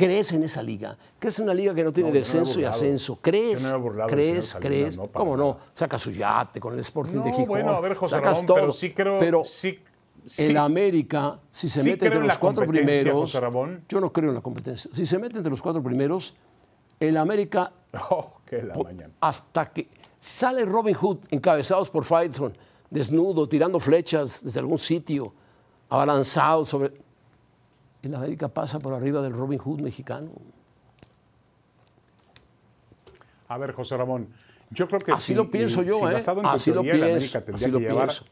¿Crees 0.00 0.32
en 0.32 0.42
esa 0.42 0.62
liga? 0.62 0.96
¿Crees 1.18 1.38
en 1.40 1.44
una 1.44 1.52
liga 1.54 1.74
que 1.74 1.84
no 1.84 1.92
tiene 1.92 2.08
No, 2.08 2.14
no 2.14 2.18
descenso 2.18 2.58
y 2.58 2.64
ascenso? 2.64 3.18
¿Crees? 3.20 3.62
No 3.62 3.78
burlado 3.80 4.08
¿Crees? 4.08 4.46
Salinas, 4.46 4.94
¿Crees? 4.96 5.10
¿Cómo 5.12 5.36
no? 5.36 5.58
Saca 5.74 5.98
su 5.98 6.10
yate 6.10 6.58
con 6.58 6.72
el 6.74 6.80
Sporting 6.80 7.18
de 7.20 7.30
Gijón. 7.32 7.48
bueno, 7.48 7.72
a 7.72 7.80
ver, 7.80 7.94
José 7.94 8.14
sacas 8.16 8.32
Ramón, 8.32 8.46
todo. 8.46 8.56
pero 8.56 8.72
sí 8.72 8.92
creo- 8.92 9.18
Pero 9.18 9.42
sí- 9.44 9.78
el 10.38 10.56
América, 10.56 11.38
si 11.50 11.68
se 11.68 11.80
sí 11.82 11.90
mete 11.90 12.06
entre 12.06 12.20
en 12.20 12.26
los 12.28 12.38
cuatro 12.38 12.66
primeros. 12.66 13.32
Yo 13.88 14.00
no 14.00 14.12
creo 14.12 14.28
en 14.30 14.34
la 14.34 14.40
competencia. 14.40 14.90
Si 14.92 15.04
se 15.04 15.18
mete 15.18 15.36
entre 15.38 15.50
los 15.50 15.60
cuatro 15.60 15.82
primeros, 15.82 16.34
el 16.98 17.16
América 17.18 17.72
Oh, 18.10 18.34
qué 18.46 18.62
la 18.62 18.74
mañana. 18.76 19.12
hasta 19.20 19.70
que 19.70 19.88
sale 20.18 20.64
Robin 20.64 20.94
Hood 20.94 21.18
encabezados 21.30 21.90
por 21.90 22.04
Faitelson, 22.04 22.56
desnudo, 22.88 23.46
tirando 23.48 23.78
flechas 23.80 24.44
desde 24.44 24.60
algún 24.60 24.78
sitio, 24.78 25.32
abalanzado 25.90 26.64
sobre. 26.64 26.92
El 28.02 28.14
América 28.14 28.48
pasa 28.48 28.78
por 28.78 28.94
arriba 28.94 29.20
del 29.20 29.32
Robin 29.32 29.58
Hood 29.58 29.80
mexicano. 29.80 30.30
A 33.48 33.58
ver, 33.58 33.72
José 33.72 33.96
Ramón, 33.96 34.28
yo 34.70 34.86
creo 34.88 35.00
que 35.00 35.12
Así 35.12 35.26
si- 35.28 35.34
lo 35.34 35.50
pienso 35.50 35.82
y- 35.82 35.86
yo, 35.86 35.96
si 35.98 36.04
¿eh? 36.04 36.12
basado 36.14 36.38
en 36.38 36.44
tu 36.44 36.48
Así 36.50 36.70
lo 36.70 36.82
teoría, 36.82 36.92
el 36.94 37.00
pienso. 37.00 37.16
América 37.38 37.40
tendría 37.44 37.66
Así 37.66 37.72
lo 37.72 37.78
que 37.78 37.84
llevar- 37.84 38.06
pienso. 38.08 38.24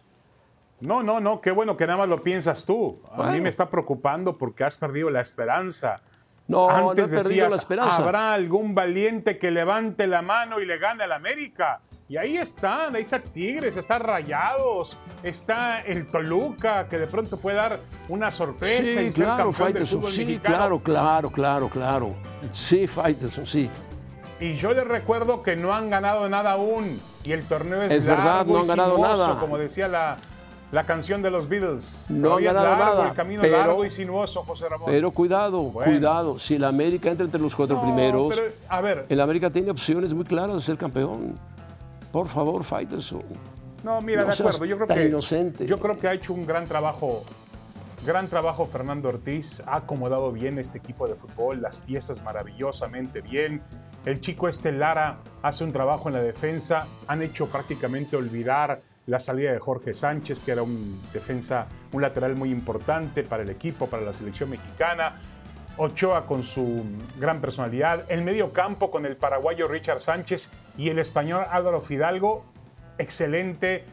No, 0.80 1.02
no, 1.02 1.18
no, 1.20 1.40
qué 1.40 1.50
bueno 1.50 1.76
que 1.76 1.86
nada 1.86 1.98
más 1.98 2.08
lo 2.08 2.22
piensas 2.22 2.64
tú. 2.64 3.00
A 3.12 3.32
mí 3.32 3.40
me 3.40 3.48
está 3.48 3.68
preocupando 3.68 4.38
porque 4.38 4.62
has 4.62 4.78
perdido 4.78 5.10
la 5.10 5.20
esperanza. 5.20 6.00
No, 6.46 6.68
no 6.70 6.76
he 6.76 6.90
Antes 6.90 7.10
perdido 7.10 7.28
decías, 7.28 7.50
la 7.50 7.56
esperanza. 7.56 8.02
habrá 8.02 8.32
algún 8.32 8.74
valiente 8.76 9.38
que 9.38 9.50
levante 9.50 10.06
la 10.06 10.22
mano 10.22 10.60
y 10.60 10.66
le 10.66 10.78
gane 10.78 11.02
al 11.02 11.12
América. 11.12 11.80
Y 12.10 12.16
ahí 12.16 12.38
están, 12.38 12.96
ahí 12.96 13.02
está 13.02 13.20
Tigres, 13.20 13.76
está 13.76 13.98
Rayados, 13.98 14.96
está 15.22 15.82
el 15.82 16.10
Toluca, 16.10 16.88
que 16.88 16.96
de 16.98 17.06
pronto 17.06 17.36
puede 17.36 17.56
dar 17.56 17.80
una 18.08 18.30
sorpresa 18.30 18.82
Sí, 18.82 18.98
y 19.08 19.12
ser 19.12 19.24
claro, 19.26 19.52
fútbol 19.52 19.86
Sí, 20.10 20.24
mexicano. 20.24 20.56
claro, 20.56 20.82
claro, 20.82 21.30
claro, 21.30 21.68
claro. 21.68 22.14
Sí, 22.50 22.86
Faitelson, 22.86 23.44
sí. 23.44 23.68
Y 24.40 24.54
yo 24.54 24.72
les 24.72 24.88
recuerdo 24.88 25.42
que 25.42 25.54
no 25.54 25.74
han 25.74 25.90
ganado 25.90 26.26
nada 26.30 26.52
aún. 26.52 26.98
Y 27.24 27.32
el 27.32 27.44
torneo 27.44 27.82
es, 27.82 27.92
Es 27.92 28.06
verdad, 28.06 28.24
largo 28.36 28.52
no 28.54 28.58
y 28.58 28.62
han 28.62 28.68
ganado 28.68 28.94
sinuoso, 28.94 29.26
nada. 29.28 29.40
Como 29.40 29.58
decía 29.58 29.86
la, 29.88 30.16
La 30.70 30.84
canción 30.84 31.20
de 31.22 31.30
los 31.30 31.48
Beatles. 31.48 32.06
No 32.10 32.36
han 32.36 32.44
ganado 32.44 32.66
largo, 32.68 32.84
nada, 32.84 33.08
El 33.08 33.14
camino 33.14 33.40
pero- 33.42 33.56
largo 33.58 33.84
y 33.84 33.90
sinuoso, 33.90 34.44
José 34.44 34.68
Ramón. 34.68 34.86
Pero 34.86 35.10
cuidado, 35.10 35.62
Bueno. 35.62 35.90
cuidado. 35.92 36.38
Si 36.38 36.54
el 36.56 36.64
América 36.64 37.10
entra 37.10 37.24
entre 37.24 37.40
los 37.40 37.54
cuatro 37.56 37.76
No, 37.76 37.82
primeros, 37.82 38.34
pero, 38.38 38.52
a 38.68 38.80
ver, 38.82 39.06
el 39.08 39.20
América 39.20 39.50
tiene 39.50 39.70
opciones 39.70 40.12
muy 40.14 40.24
claras 40.24 40.56
de 40.56 40.60
ser 40.62 40.76
campeón. 40.78 41.38
Por 42.12 42.26
favor, 42.26 42.64
Faitelson. 42.64 43.22
No, 43.84 44.00
mira, 44.00 44.22
No 44.22 44.28
de 44.28 44.34
acuerdo. 44.34 44.64
Yo 44.64 44.76
creo 44.76 44.88
que 44.88 45.06
inocente. 45.06 45.66
yo 45.66 45.78
creo 45.78 45.98
que 45.98 46.08
ha 46.08 46.12
hecho 46.12 46.32
un 46.32 46.46
gran 46.46 46.66
trabajo, 46.66 47.24
gran 48.04 48.28
trabajo 48.28 48.66
Fernando 48.66 49.08
Ortiz. 49.08 49.62
Ha 49.66 49.76
acomodado 49.76 50.32
bien 50.32 50.58
este 50.58 50.78
equipo 50.78 51.06
de 51.06 51.14
fútbol, 51.14 51.62
las 51.62 51.80
piezas 51.80 52.22
maravillosamente 52.22 53.20
bien. 53.20 53.62
El 54.04 54.20
chico 54.20 54.48
este 54.48 54.72
Lara 54.72 55.18
hace 55.42 55.64
un 55.64 55.72
trabajo 55.72 56.08
en 56.08 56.14
la 56.14 56.22
defensa. 56.22 56.86
Han 57.06 57.22
hecho 57.22 57.46
prácticamente 57.48 58.16
olvidar 58.16 58.80
la 59.06 59.18
salida 59.18 59.52
de 59.52 59.58
Jorge 59.58 59.94
Sánchez, 59.94 60.40
que 60.40 60.52
era 60.52 60.62
un 60.62 61.00
defensa, 61.12 61.66
un 61.92 62.02
lateral 62.02 62.36
muy 62.36 62.50
importante 62.50 63.22
para 63.22 63.42
el 63.42 63.48
equipo, 63.48 63.86
para 63.86 64.02
la 64.02 64.12
selección 64.12 64.50
mexicana. 64.50 65.16
Ochoa 65.78 66.26
con 66.26 66.42
su 66.42 66.82
gran 67.18 67.40
personalidad, 67.40 68.04
el 68.08 68.22
medio 68.22 68.52
campo 68.52 68.90
con 68.90 69.06
el 69.06 69.16
paraguayo 69.16 69.68
Richard 69.68 70.00
Sánchez 70.00 70.50
y 70.76 70.88
el 70.90 70.98
español 70.98 71.44
Álvaro 71.50 71.80
Fidalgo, 71.80 72.44
excelente, 72.98 73.84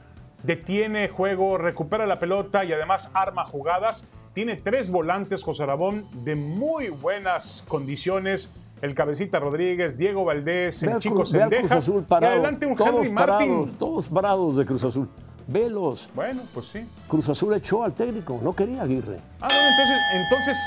detiene 0.44 1.08
juego, 1.10 1.58
recupera 1.58 2.06
la 2.06 2.20
pelota 2.20 2.66
y 2.66 2.74
además 2.74 3.12
arma 3.14 3.44
jugadas. 3.46 4.10
Tiene 4.34 4.56
tres 4.56 4.92
volantes, 4.92 5.44
José 5.44 5.66
Rabón, 5.66 6.08
de 6.24 6.36
muy 6.36 6.90
buenas 6.90 7.64
condiciones. 7.68 8.52
El 8.82 8.94
Cabecita 8.94 9.40
Rodríguez, 9.40 9.98
Diego 9.98 10.26
Valdés, 10.26 10.84
el 10.84 11.00
Chico 11.00 11.16
Cruz- 11.16 11.32
Cruz. 11.32 11.72
Azul 11.72 12.02
y 12.02 12.06
parado. 12.10 12.34
adelante 12.34 12.66
un 12.66 12.76
todos 12.76 12.90
Henry 13.08 13.12
Martin. 13.14 13.48
parados, 13.48 13.76
todos 13.76 14.10
parados 14.10 14.56
de 14.58 14.66
Cruz 14.66 14.84
Azul. 14.84 15.10
Velos. 15.48 16.10
Bueno, 16.14 16.42
pues 16.54 16.68
sí. 16.68 16.86
Cruz 17.08 17.30
Azul 17.30 17.54
echó 17.54 17.84
al 17.84 17.94
técnico, 17.94 18.40
no 18.44 18.54
quería 18.54 18.82
Aguirre. 18.82 19.20
Ah, 19.40 19.48
bueno, 19.50 19.68
entonces, 19.70 19.98
entonces, 20.14 20.58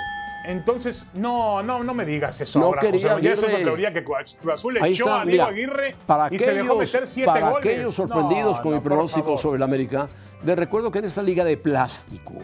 entonces, 0.44 1.07
no, 1.14 1.62
no, 1.62 1.83
no 1.85 1.94
me 1.94 2.05
digas 2.07 2.40
eso 2.40 2.59
No 2.59 2.66
ahora, 2.66 2.81
quería 2.81 3.11
José. 3.12 3.22
Ya 3.22 3.33
Eso 3.33 3.46
es 3.46 3.64
lo 3.64 3.72
Aguirre. 3.74 3.92
que 3.92 4.05
Cruz 4.05 4.55
Azul 4.55 4.79
Ahí 4.81 4.92
echó 4.92 5.05
está, 5.05 5.20
a 5.20 5.24
Diego 5.24 5.31
mira, 5.31 5.46
Aguirre 5.46 5.96
para 6.07 6.35
y 6.35 6.38
se 6.38 6.55
dejó 6.55 6.72
aquellos- 6.74 6.94
meter 6.94 7.07
siete 7.09 7.27
para 7.27 7.51
goles. 7.51 7.66
aquellos 7.66 7.94
sorprendidos 7.94 8.57
No, 8.57 8.62
con 8.62 8.70
mi 8.72 8.77
no, 8.79 8.83
por 8.83 8.92
pronóstico 8.92 9.37
sobre 9.37 9.57
el 9.57 9.62
América, 9.62 10.09
les 10.44 10.57
recuerdo 10.57 10.90
que 10.90 11.01
en 11.01 11.05
esta 11.07 11.22
liga 11.22 11.44
de 11.44 11.57
plástico 11.57 12.35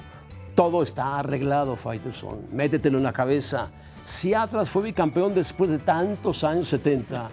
todo 0.55 0.83
está 0.83 1.19
arreglado, 1.19 1.77
Faitelson. 1.77 2.47
Métetelo 2.53 2.99
en 2.99 3.05
la 3.05 3.13
cabeza. 3.13 3.71
Si 4.05 4.35
Atlas 4.35 4.69
fue 4.69 4.83
bicampeón 4.83 5.35
después 5.35 5.71
de 5.71 5.79
tantos 5.79 6.45
años 6.45 6.69
70, 6.69 7.31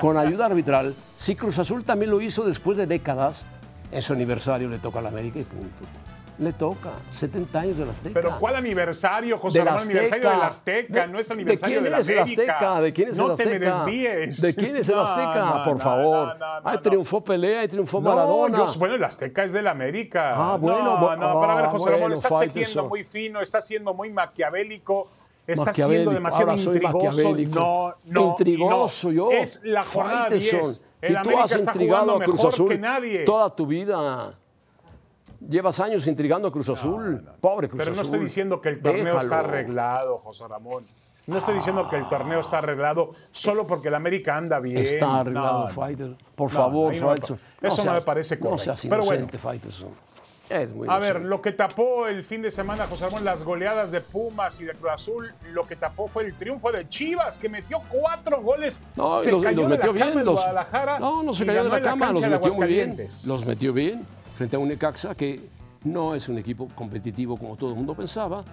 con 0.00 0.16
ayuda 0.16 0.46
arbitral, 0.46 0.94
si 1.14 1.34
Cruz 1.36 1.58
Azul 1.58 1.84
también 1.84 2.10
lo 2.10 2.20
hizo 2.22 2.44
después 2.44 2.78
de 2.78 2.86
décadas, 2.86 3.44
en 3.92 4.00
su 4.02 4.14
aniversario 4.14 4.68
le 4.68 4.78
toca 4.78 5.00
al 5.00 5.06
América 5.06 5.38
y 5.38 5.44
punto. 5.44 5.84
Le 6.38 6.52
toca, 6.52 6.90
70 7.10 7.58
años 7.60 7.78
del 7.78 7.88
Azteca. 7.90 8.14
Pero 8.14 8.38
¿cuál 8.38 8.54
aniversario, 8.54 9.38
José 9.38 9.64
Ramón? 9.64 9.82
Aniversario 9.82 10.30
del 10.30 10.40
Azteca. 10.42 10.46
Azteca, 10.46 11.00
¿De- 11.00 11.06
no 11.12 11.18
es 11.18 11.26
¿De 11.28 11.34
aniversario 11.34 11.74
quién 11.80 11.84
de 11.84 11.90
la 11.90 11.96
América. 11.96 12.22
Azteca? 12.22 12.80
¿De 12.80 12.92
quién 12.92 13.08
es 13.08 13.16
no 13.16 13.24
el 13.26 13.30
Azteca? 13.32 13.50
te 13.50 13.58
me 13.58 13.66
desvíes. 13.66 14.40
¿De 14.42 14.54
quién 14.54 14.76
es 14.76 14.88
el 14.88 14.94
No, 14.94 15.02
Azteca? 15.02 15.44
no, 15.44 15.64
Por 15.64 15.72
no, 15.74 15.78
favor. 15.80 16.26
no, 16.28 16.34
no, 16.34 16.60
no, 16.60 16.68
Ahí 16.68 16.76
no. 16.76 16.80
triunfó 16.80 17.24
Pelé, 17.24 17.58
ahí 17.58 17.66
triunfó 17.66 18.00
No, 18.00 18.10
Maradona. 18.10 18.58
yo- 18.58 18.78
bueno, 18.78 18.94
el 18.94 19.02
Azteca 19.02 19.42
es 19.42 19.52
del 19.52 19.66
América. 19.66 20.34
Ah, 20.36 20.56
bueno, 20.56 20.78
no, 20.84 21.00
no, 21.00 21.08
pero 21.16 21.50
a 21.50 21.54
ver, 21.56 21.64
ah, 21.64 21.68
José 21.70 21.90
Ramón, 21.90 22.12
estás 22.12 22.40
tejiendo 22.40 22.88
muy 22.88 23.02
fino, 23.02 23.40
estás 23.40 23.66
siendo 23.66 23.92
muy 23.92 24.10
maquiavélico, 24.10 25.08
estás 25.44 25.74
siendo 25.74 26.12
demasiado 26.12 26.52
Ahora 26.52 26.62
intrigoso. 26.62 27.34
No, 27.58 27.94
no, 28.04 28.30
Intrigoso 28.30 29.08
no. 29.08 29.12
yo. 29.12 29.32
Es 29.32 29.64
la 29.64 29.82
jornada 29.82 30.26
Faitelson. 30.26 30.60
10. 30.60 30.84
Si 31.02 31.12
tú 31.12 31.18
América 31.18 31.42
has 31.44 31.50
está 31.52 31.70
intrigado 31.72 32.02
jugando 32.04 32.22
a 32.22 32.24
Cruz 32.24 32.36
mejor 32.36 32.52
Azul 32.54 32.68
que 32.70 32.78
nadie. 32.78 33.18
toda 33.24 33.56
tu 33.56 33.66
vida. 33.66 34.38
Llevas 35.40 35.78
años 35.80 36.06
intrigando 36.06 36.48
a 36.48 36.52
Cruz 36.52 36.68
Azul. 36.68 37.22
Pobre 37.40 37.68
Cruz 37.68 37.78
Pero 37.78 37.94
no 37.94 38.00
Azul. 38.00 38.12
estoy 38.14 38.24
diciendo 38.26 38.60
que 38.60 38.70
el 38.70 38.80
torneo 38.82 39.18
está 39.18 39.40
arreglado, 39.40 40.18
José 40.18 40.48
Ramón. 40.48 40.84
No 41.26 41.36
estoy 41.36 41.54
diciendo 41.56 41.86
que 41.90 41.96
el 41.96 42.08
torneo 42.08 42.40
está 42.40 42.58
arreglado 42.58 43.10
solo 43.30 43.66
porque 43.66 43.88
el 43.88 43.94
América 43.94 44.36
anda 44.36 44.58
bien. 44.60 44.78
Está 44.78 45.20
arreglado, 45.20 45.58
No, 45.60 45.64
no. 45.68 45.74
Faitelson. 45.74 46.18
Por 46.34 46.50
No, 46.50 46.56
favor, 46.56 46.96
no 46.96 47.14
eso 47.14 47.84
no 47.84 47.92
me 47.92 48.00
parece 48.00 48.36
No 48.36 48.40
correcto. 48.42 48.64
seas 48.64 48.86
Pero 48.88 49.04
bueno. 49.04 49.28
Faitelson. 49.38 49.90
Es 50.48 50.72
muy 50.72 50.88
A 50.88 50.98
ver, 50.98 51.20
lo 51.20 51.42
que 51.42 51.52
tapó 51.52 52.06
el 52.06 52.24
fin 52.24 52.40
de 52.40 52.50
semana, 52.50 52.86
José 52.86 53.04
Ramón, 53.04 53.22
las 53.26 53.44
goleadas 53.44 53.90
de 53.90 54.00
Pumas 54.00 54.58
y 54.62 54.64
de 54.64 54.72
Cruz 54.72 54.92
Azul, 54.92 55.30
lo 55.52 55.66
que 55.66 55.76
tapó 55.76 56.08
fue 56.08 56.24
el 56.24 56.34
triunfo 56.38 56.72
de 56.72 56.88
Chivas, 56.88 57.38
que 57.38 57.50
metió 57.50 57.82
cuatro 57.90 58.40
goles. 58.40 58.80
No, 58.96 59.12
se 59.14 59.30
los, 59.30 59.42
cayó 59.42 59.58
los 59.60 59.70
de 59.70 59.76
metió 59.76 59.92
la 59.92 59.98
cama 59.98 60.06
bien. 60.06 60.18
en 60.20 60.24
Los, 60.24 60.34
Guadalajara 60.36 60.98
no, 60.98 61.22
no 61.22 61.34
se 61.34 61.44
cayó 61.44 61.64
de 61.64 61.68
la 61.68 61.82
cama, 61.82 62.12
los 62.12 62.22
de 62.22 62.30
metió 62.30 62.54
muy 62.54 62.66
bien. 62.66 62.96
Los 63.26 63.44
metió 63.44 63.72
bien 63.74 64.06
frente 64.38 64.54
a 64.54 64.60
un 64.60 64.68
Necaxa 64.68 65.16
que 65.16 65.50
no 65.82 66.14
es 66.14 66.28
un 66.28 66.38
equipo 66.38 66.68
competitivo 66.76 67.36
como 67.36 67.56
todo 67.56 67.70
el 67.70 67.76
mundo 67.76 67.94
pensaba. 67.96 68.44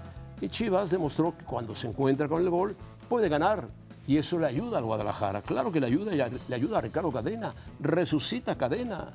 Y 0.41 0.50
Chivas 0.50 0.89
demostró 0.89 1.38
que 1.38 1.45
cuando 1.45 1.76
se 1.76 1.88
encuentra 1.88 2.28
con 2.28 2.41
el 2.41 2.50
gol 2.50 2.76
puede 3.08 3.30
ganar. 3.30 3.67
Y 4.08 4.17
eso 4.17 4.39
le 4.39 4.48
ayuda 4.48 4.80
al 4.80 4.84
Guadalajara. 4.84 5.43
Claro 5.43 5.71
que 5.71 5.80
le 5.80 5.86
ayuda, 5.86 6.12
le 6.12 6.56
ayuda 6.56 6.80
a 6.80 6.82
Ricardo 6.82 7.12
Cadena. 7.12 7.54
Resucita 7.80 8.58
Cadena. 8.58 9.13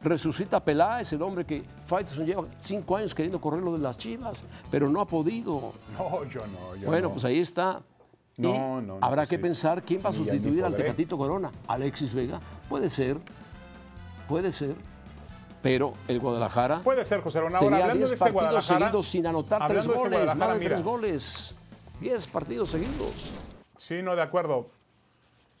Resucita 0.00 0.64
Peláez, 0.64 1.12
el 1.12 1.22
hombre 1.22 1.44
que 1.44 1.64
Faitelson 1.86 2.24
lleva 2.26 2.44
cinco 2.58 2.96
años 2.96 3.14
queriendo 3.16 3.40
correrlo 3.40 3.72
de 3.72 3.78
las 3.80 3.98
Chivas, 3.98 4.44
pero 4.70 4.88
no 4.88 5.00
ha 5.00 5.06
podido. 5.06 5.72
No, 5.98 6.24
yo 6.28 6.46
no. 6.46 6.76
Yo 6.76 6.86
Bueno, 6.86 7.08
no. 7.08 7.14
pues 7.14 7.24
ahí 7.24 7.38
está. 7.40 7.82
No, 8.36 8.80
no, 8.80 8.82
no, 8.82 8.98
habrá 9.00 9.22
pues 9.22 9.30
que 9.30 9.36
sí. 9.36 9.42
pensar 9.42 9.82
quién 9.82 10.00
va 10.04 10.10
a 10.10 10.12
sustituir 10.12 10.64
al. 10.64 10.74
Tecatito 10.76 11.18
Corona. 11.18 11.50
Alexis 11.66 12.14
Vega. 12.14 12.40
Puede 12.68 12.90
ser. 12.90 13.18
Puede 14.28 14.52
ser. 14.52 14.74
Pero 15.62 15.94
el 16.08 16.18
Guadalajara 16.18 16.80
Puede 16.80 17.04
ser, 17.04 17.20
José 17.20 17.38
Ramón. 17.40 17.54
Ahora, 17.54 17.66
tenía 17.68 17.84
hablando 17.84 18.06
10 18.06 18.10
de 18.10 18.14
este 18.14 18.32
partidos 18.32 18.64
seguidos 18.64 19.08
sin 19.08 19.26
anotar 19.26 19.66
tres 19.68 19.86
este 19.86 19.96
goles. 19.96 20.34
Más 20.34 20.58
de 20.58 20.64
tres 20.64 20.82
goles. 20.82 21.54
10 22.00 22.26
partidos 22.26 22.70
seguidos. 22.70 23.30
Sí, 23.76 24.02
no, 24.02 24.16
de 24.16 24.22
acuerdo. 24.22 24.66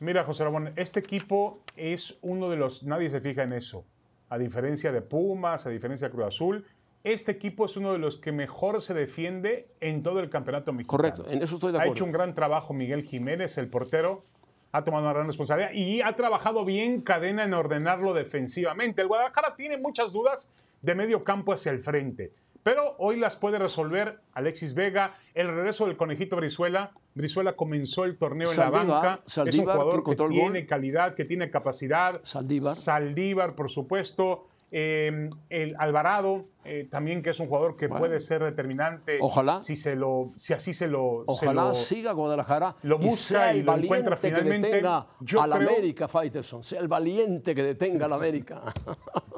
Mira, 0.00 0.24
José 0.24 0.42
Ramón, 0.42 0.72
este 0.74 0.98
equipo 0.98 1.60
es 1.76 2.18
uno 2.22 2.50
de 2.50 2.56
los. 2.56 2.82
Nadie 2.82 3.08
se 3.08 3.20
fija 3.20 3.44
en 3.44 3.52
eso. 3.52 3.84
A 4.28 4.38
diferencia 4.38 4.90
de 4.90 5.00
Pumas, 5.02 5.66
a 5.66 5.70
diferencia 5.70 6.08
de 6.08 6.12
Cruz 6.14 6.26
Azul, 6.26 6.66
este 7.04 7.32
equipo 7.32 7.66
es 7.66 7.76
uno 7.76 7.92
de 7.92 7.98
los 7.98 8.16
que 8.16 8.32
mejor 8.32 8.82
se 8.82 8.94
defiende 8.94 9.68
en 9.80 10.02
todo 10.02 10.18
el 10.20 10.30
campeonato 10.30 10.72
mexicano. 10.72 10.98
Correcto, 10.98 11.24
en 11.28 11.42
eso 11.42 11.54
estoy 11.54 11.70
de 11.72 11.78
Ha 11.78 11.82
acuerdo. 11.82 11.94
hecho 11.94 12.04
un 12.04 12.12
gran 12.12 12.34
trabajo 12.34 12.72
Miguel 12.72 13.04
Jiménez, 13.04 13.58
el 13.58 13.68
portero. 13.70 14.24
Ha 14.72 14.84
tomado 14.84 15.04
una 15.04 15.12
gran 15.12 15.26
responsabilidad 15.26 15.72
y 15.72 16.00
ha 16.00 16.16
trabajado 16.16 16.64
bien 16.64 17.02
Cadena 17.02 17.44
en 17.44 17.54
ordenarlo 17.54 18.14
defensivamente. 18.14 19.02
El 19.02 19.08
Guadalajara 19.08 19.54
tiene 19.54 19.76
muchas 19.76 20.12
dudas 20.12 20.50
de 20.80 20.94
medio 20.94 21.24
campo 21.24 21.52
hacia 21.52 21.70
el 21.72 21.78
frente. 21.80 22.32
Pero 22.62 22.94
hoy 22.98 23.16
las 23.16 23.36
puede 23.36 23.58
resolver 23.58 24.20
Alexis 24.34 24.74
Vega, 24.74 25.16
el 25.34 25.48
regreso 25.48 25.86
del 25.86 25.96
conejito 25.96 26.36
Brizuela. 26.36 26.92
Brizuela 27.14 27.54
comenzó 27.54 28.04
el 28.04 28.16
torneo 28.16 28.50
en 28.50 28.56
la 28.56 28.70
Saldívar, 28.70 28.86
banca. 28.86 29.20
es 29.26 29.36
un 29.36 29.44
Saldívar, 29.44 29.76
jugador 29.76 30.04
que 30.04 30.16
tiene 30.16 30.60
gol. 30.60 30.66
calidad, 30.66 31.14
que 31.14 31.24
tiene 31.24 31.50
capacidad. 31.50 32.20
Saldívar. 32.22 32.74
Saldívar, 32.74 33.54
por 33.56 33.68
supuesto. 33.68 34.46
Eh, 34.74 35.28
el 35.50 35.76
Alvarado, 35.78 36.40
eh, 36.64 36.88
también 36.90 37.22
que 37.22 37.28
es 37.30 37.40
un 37.40 37.46
jugador 37.46 37.76
que 37.76 37.90
puede 37.90 38.18
ser 38.20 38.42
determinante. 38.42 39.18
Ojalá. 39.20 39.60
Si, 39.60 39.76
se 39.76 39.94
lo, 39.94 40.32
si 40.34 40.54
así 40.54 40.72
se 40.72 40.88
lo. 40.88 41.24
se 41.28 41.46
Ojalá 41.46 41.64
lo- 41.64 41.74
siga 41.74 42.12
Guadalajara 42.12 42.76
lo 42.82 42.96
y 42.96 43.04
busca 43.04 43.16
sea 43.40 43.50
el 43.50 43.58
y 43.58 43.60
lo 43.64 43.66
valiente 43.72 43.86
encuentra 43.86 44.16
que 44.16 44.22
finalmente. 44.28 44.66
detenga 44.68 45.06
Yo 45.20 45.42
al 45.42 45.50
creo- 45.52 45.68
América, 45.68 46.08
Faitelson. 46.08 46.64
Sea 46.64 46.80
el 46.80 46.88
valiente 46.88 47.54
que 47.54 47.62
detenga 47.62 48.06
al 48.06 48.14
América. 48.14 48.62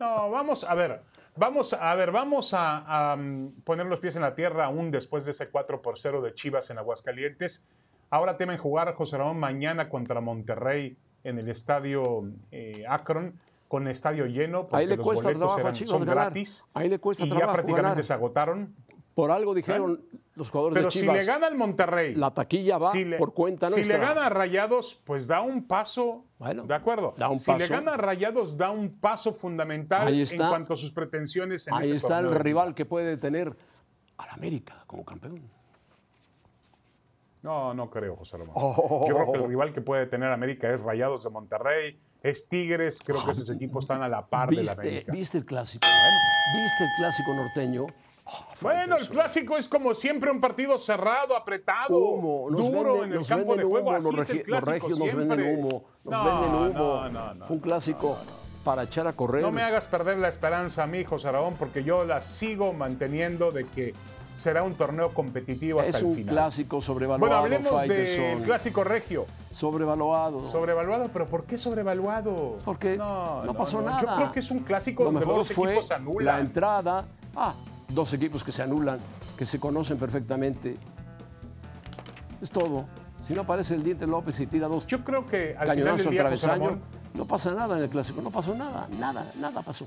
No, 0.00 0.30
vamos 0.30 0.64
a 0.64 0.74
ver. 0.74 1.00
Vamos 1.36 1.72
a 1.72 1.94
ver, 1.94 2.10
vamos 2.12 2.52
a, 2.54 3.12
a, 3.12 3.16
mm, 3.16 3.62
poner 3.64 3.86
los 3.86 4.00
pies 4.00 4.16
en 4.16 4.22
la 4.22 4.34
tierra 4.34 4.66
aún 4.66 4.90
después 4.90 5.24
de 5.24 5.30
ese 5.30 5.48
4 5.48 5.80
por 5.82 5.98
0 5.98 6.20
de 6.20 6.34
Chivas 6.34 6.68
en 6.70 6.78
Aguascalientes. 6.78 7.66
Ahora 8.10 8.36
temen 8.36 8.58
jugar 8.58 8.92
José 8.94 9.18
Ramón 9.18 9.38
mañana 9.38 9.88
contra 9.88 10.20
Monterrey 10.20 10.96
en 11.24 11.38
el 11.38 11.48
estadio 11.48 12.24
eh, 12.52 12.84
Akron 12.88 13.38
con 13.74 13.88
estadio 13.88 14.26
lleno 14.26 14.68
porque 14.68 14.76
Ahí 14.76 14.86
le 14.86 14.96
los 14.96 15.04
cuesta 15.04 15.24
boletos 15.24 15.40
trabajo 15.40 15.58
a 15.66 15.70
eran- 15.72 15.88
son 15.88 15.98
ganar. 16.04 16.14
gratis 16.14 16.64
Ahí 16.74 16.88
le 16.88 17.00
cuesta 17.00 17.24
y 17.24 17.28
ya 17.28 17.34
trabajo 17.34 17.54
prácticamente 17.54 17.88
ganar. 17.90 18.04
se 18.04 18.12
agotaron. 18.12 18.74
Por 19.16 19.32
algo 19.32 19.52
dijeron 19.52 20.00
los 20.36 20.50
jugadores 20.50 20.74
Pero 20.74 20.84
de 20.86 20.90
si 20.92 21.00
Chivas. 21.00 21.16
le 21.16 21.24
gana 21.24 21.48
el 21.48 21.56
Monterrey, 21.56 22.14
la 22.14 22.32
taquilla 22.32 22.78
va 22.78 22.90
si 22.92 23.04
le, 23.04 23.18
por 23.18 23.34
cuenta 23.34 23.68
si 23.68 23.74
nuestra. 23.76 23.98
le 23.98 24.04
gana 24.04 24.26
a 24.26 24.28
Rayados, 24.28 25.00
pues 25.04 25.26
da 25.26 25.40
un 25.40 25.66
paso. 25.66 26.24
Bueno, 26.38 26.62
de 26.66 26.74
acuerdo. 26.74 27.14
da 27.16 27.28
un 27.28 27.40
si 27.40 27.52
le 27.52 27.66
gana 27.66 27.94
a 27.94 27.96
Rayados, 27.96 28.56
da 28.56 28.70
un 28.70 28.90
paso 29.00 29.32
fundamental 29.32 30.06
Ahí 30.06 30.22
en 30.22 30.38
cuanto 30.38 30.74
a 30.74 30.76
sus 30.76 30.92
pretensiones 30.92 31.66
en 31.66 31.74
Ahí 31.74 31.82
este 31.86 31.96
está 31.96 32.20
el 32.20 32.32
rival 32.32 32.74
que 32.76 32.84
puede 32.86 33.16
tener 33.16 33.56
al 34.18 34.28
América 34.30 34.84
como 34.86 35.04
campeón. 35.04 35.40
No, 37.42 37.74
no 37.74 37.90
creo, 37.90 38.16
José 38.16 38.38
Ramón. 38.38 38.54
Oh. 38.56 39.04
Yo 39.08 39.14
creo 39.16 39.32
que 39.32 39.38
el 39.38 39.48
rival 39.48 39.72
que 39.72 39.80
puede 39.82 40.06
tener 40.06 40.30
América 40.30 40.72
es 40.72 40.80
Rayados 40.80 41.24
de 41.24 41.30
Monterrey, 41.30 41.98
es 42.24 42.48
Tigres, 42.48 43.00
creo 43.04 43.22
que 43.24 43.30
esos 43.32 43.48
equipos 43.50 43.84
están 43.84 44.02
a 44.02 44.08
la 44.08 44.26
par 44.26 44.48
de 44.48 44.56
la 44.56 44.62
¿Viste, 44.62 44.80
América. 44.80 45.12
¿Viste 45.12 45.38
el 45.38 45.44
clásico? 45.44 45.86
¿Viste 46.56 46.84
el 46.84 46.90
clásico 46.96 47.34
norteño? 47.34 47.86
Oh, 48.26 48.44
Bueno, 48.62 48.96
el 48.96 49.06
clásico 49.10 49.58
es 49.58 49.68
como 49.68 49.94
siempre 49.94 50.30
un 50.30 50.40
partido 50.40 50.78
cerrado, 50.78 51.36
apretado, 51.36 51.94
Humo, 51.96 52.50
nos 52.50 52.72
duro 52.72 53.04
en 53.04 53.12
el 53.12 53.18
nos 53.18 53.28
campo 53.28 53.54
de 53.54 53.64
juego. 53.64 53.88
humo, 53.90 53.96
Así 53.98 54.08
es 54.08 54.14
el 54.14 54.20
regi- 54.38 54.46
los 54.46 54.64
clásico 54.64 54.70
regios 54.88 54.98
nos 54.98 55.14
venden 55.14 55.58
humo, 55.58 55.84
nos 56.04 56.12
No, 56.12 56.24
venden 56.24 56.54
humo. 56.54 56.68
no, 56.72 57.08
no, 57.10 57.34
no, 57.34 57.44
Fue 57.44 57.56
un 57.56 57.62
clásico 57.62 58.16
para 58.64 58.84
echar 58.84 59.06
a 59.06 59.12
correr. 59.12 59.42
No 59.42 59.52
me 59.52 59.62
hagas 59.62 59.86
perder 59.86 60.16
la 60.16 60.28
esperanza 60.28 60.84
a 60.84 60.86
mí, 60.86 61.04
José 61.04 61.30
Ramón, 61.30 61.56
porque 61.58 61.84
yo 61.84 62.06
la 62.06 62.22
sigo 62.22 62.72
manteniendo 62.72 63.52
de 63.52 63.66
que 63.66 63.92
será 64.34 64.62
un 64.62 64.74
torneo 64.74 65.14
competitivo 65.14 65.80
hasta 65.80 65.90
es 65.90 66.02
el 66.02 66.04
un 66.08 66.14
final. 66.16 66.34
clásico 66.34 66.80
sobrevaluado. 66.80 67.20
Bueno, 67.20 67.36
hablemos 67.36 67.82
del 67.88 68.42
clásico 68.42 68.84
regio. 68.84 69.26
Sobrevaluado. 69.50 70.46
Sobrevaluado, 70.48 71.08
pero 71.12 71.28
¿por 71.28 71.44
qué 71.44 71.56
sobrevaluado? 71.56 72.58
Porque 72.64 72.96
no, 72.96 73.54
pasó 73.56 73.80
nada. 73.80 74.00
Yo 74.00 74.16
creo 74.16 74.32
que 74.32 74.40
es 74.40 74.50
un 74.50 74.60
clásico 74.60 75.04
Lo 75.04 75.10
donde 75.10 75.20
mejor 75.20 75.38
los 75.38 75.48
dos 75.48 75.56
fue 75.56 75.68
equipos 75.70 75.86
se 75.86 75.94
la 75.94 75.96
anulan. 75.96 76.40
entrada. 76.40 77.04
Ah, 77.36 77.54
dos 77.88 78.12
equipos 78.12 78.42
que 78.42 78.52
se 78.52 78.62
anulan, 78.62 78.98
que 79.38 79.46
se 79.46 79.58
conocen 79.60 79.98
perfectamente. 79.98 80.76
Es 82.42 82.50
todo. 82.50 82.86
Si 83.22 83.32
no 83.34 83.42
aparece 83.42 83.74
el 83.74 83.82
Diente 83.82 84.06
López 84.06 84.38
y 84.40 84.46
tira 84.46 84.68
dos 84.68 84.86
Yo 84.86 85.02
creo 85.02 85.24
que 85.26 85.56
al 85.58 85.70
final 85.70 85.96
del 85.96 86.10
día, 86.10 86.20
travesaño, 86.20 86.64
Ramón, 86.64 86.82
no 87.14 87.24
pasa 87.26 87.52
nada 87.52 87.76
en 87.78 87.84
el 87.84 87.88
clásico. 87.88 88.20
No 88.20 88.30
pasó 88.30 88.54
nada, 88.54 88.86
nada, 88.98 89.32
nada 89.40 89.62
pasó. 89.62 89.86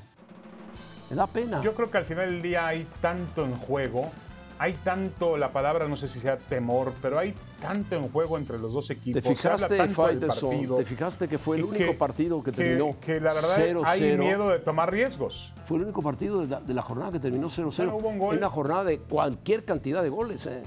Me 1.10 1.16
da 1.16 1.28
pena. 1.28 1.62
yo 1.62 1.74
creo 1.76 1.90
que 1.92 1.98
al 2.00 2.06
final 2.06 2.30
del 2.32 2.42
día 2.42 2.68
hay 2.68 2.88
tanto 3.00 3.46
en 3.46 3.56
juego, 3.56 4.12
hay 4.60 4.74
tanto, 4.74 5.38
la 5.38 5.52
palabra 5.52 5.88
no 5.88 5.96
sé 5.96 6.08
si 6.08 6.20
sea 6.20 6.38
temor, 6.38 6.94
pero 7.02 7.20
hay 7.20 7.34
tanto 7.62 7.96
en 7.96 8.08
juego 8.10 8.38
entre 8.38 8.58
los 8.58 8.74
dos 8.74 8.90
equipos. 8.90 9.22
¿Te 9.22 9.30
fijaste, 9.36 9.78
partido, 9.78 10.76
¿Te 10.78 10.86
fijaste 10.86 11.28
que 11.28 11.38
fue 11.38 11.58
el 11.58 11.66
único 11.66 11.98
partido 11.98 12.42
que 12.44 12.52
terminó 12.52 12.96
Que 13.00 13.20
la 13.20 13.34
verdad 13.34 13.58
0-0? 13.58 13.82
hay 13.86 14.18
miedo 14.18 14.50
de 14.50 14.60
tomar 14.60 14.92
riesgos. 14.92 15.54
Fue 15.66 15.78
el 15.78 15.84
único 15.84 16.02
partido 16.02 16.42
de 16.42 16.48
la, 16.48 16.60
de 16.60 16.74
la 16.74 16.82
jornada 16.82 17.12
que 17.12 17.20
terminó 17.20 17.48
0-0. 17.48 17.76
Bueno, 17.78 17.96
hubo 17.98 18.10
un 18.10 18.20
gol. 18.20 18.34
En 18.34 18.40
una 18.40 18.50
jornada 18.50 18.84
de 18.84 19.00
cualquier 19.00 19.64
cantidad 19.64 20.02
de 20.02 20.10
goles, 20.10 20.46
¿eh? 20.48 20.64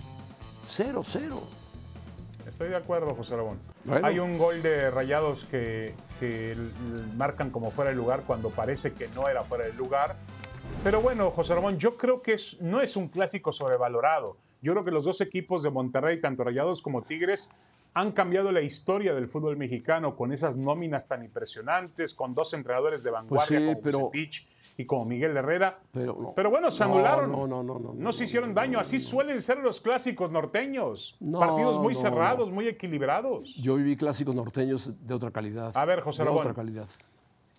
0-0. 0.64 1.40
Estoy 2.46 2.68
de 2.68 2.76
acuerdo, 2.76 3.14
José 3.14 3.37
Ramón. 3.37 3.59
Bueno. 3.85 4.07
Hay 4.07 4.18
un 4.18 4.37
gol 4.37 4.61
de 4.62 4.90
Rayados 4.90 5.44
que, 5.44 5.94
que 6.18 6.57
marcan 7.16 7.50
como 7.50 7.70
fuera 7.70 7.90
de 7.90 7.96
lugar 7.96 8.24
cuando 8.26 8.50
parece 8.50 8.92
que 8.92 9.09
no 9.09 9.29
era 9.29 9.44
fuera 9.44 9.64
de 9.64 9.72
lugar. 9.72 10.16
Pero 10.83 11.02
bueno, 11.02 11.30
José 11.30 11.54
Ramón, 11.54 11.78
yo 11.78 11.96
creo 11.96 12.22
que 12.22 12.33
es- 12.35 12.61
no 12.61 12.80
es 12.80 12.96
un 12.96 13.09
clásico 13.09 13.52
sobrevalorado. 13.52 14.37
Yo 14.62 14.72
creo 14.72 14.85
que 14.85 14.90
los 14.90 15.04
dos 15.04 15.20
equipos 15.20 15.62
de 15.62 15.70
Monterrey, 15.70 16.20
tanto 16.20 16.42
Rayados 16.44 16.80
como 16.80 17.02
Tigres, 17.02 17.50
han 17.92 18.12
cambiado 18.12 18.50
la 18.52 18.61
historia 18.62 19.14
del 19.14 19.28
fútbol 19.28 19.56
mexicano 19.56 20.14
con 20.16 20.33
esas 20.33 20.56
nóminas 20.56 21.06
tan 21.09 21.22
impresionantes, 21.24 22.14
con 22.14 22.35
dos 22.35 22.54
entrenadores 22.54 23.02
de 23.02 23.11
vanguardia 23.11 23.59
Pues 23.59 23.62
sí, 23.62 23.66
como 23.74 23.83
pero- 23.83 23.98
Bucetich 24.00 24.46
y 24.78 24.87
como 24.87 25.04
Miguel 25.04 25.37
Herrera. 25.37 25.80
Pero, 25.92 26.16
no. 26.35 26.50
bueno, 26.50 26.70
se 26.70 26.85
anularon. 26.85 27.30
No, 27.30 27.46
no, 27.46 27.62
no, 27.62 27.78
no. 27.78 27.92
No 27.94 28.12
se 28.12 28.24
hicieron 28.24 28.54
daño. 28.54 28.78
Así 28.78 29.00
suelen 29.00 29.42
ser 29.42 29.59
los 29.59 29.80
clásicos 29.83 30.30
norteños. 30.30 31.16
No, 31.20 31.40
Partidos 31.40 31.78
muy 31.80 31.94
cerrados, 31.94 32.50
muy 32.52 32.68
equilibrados. 32.68 33.56
Yo 33.56 33.74
viví 33.74 33.96
clásicos 33.96 34.35
norteños 34.35 34.94
de 35.06 35.12
otra 35.14 35.30
calidad. 35.30 35.72
A 35.76 35.85
ver, 35.85 36.00
José 36.00 36.22
De 36.22 36.26
Ramón. 36.26 36.40
otra 36.40 36.54
calidad. 36.54 36.87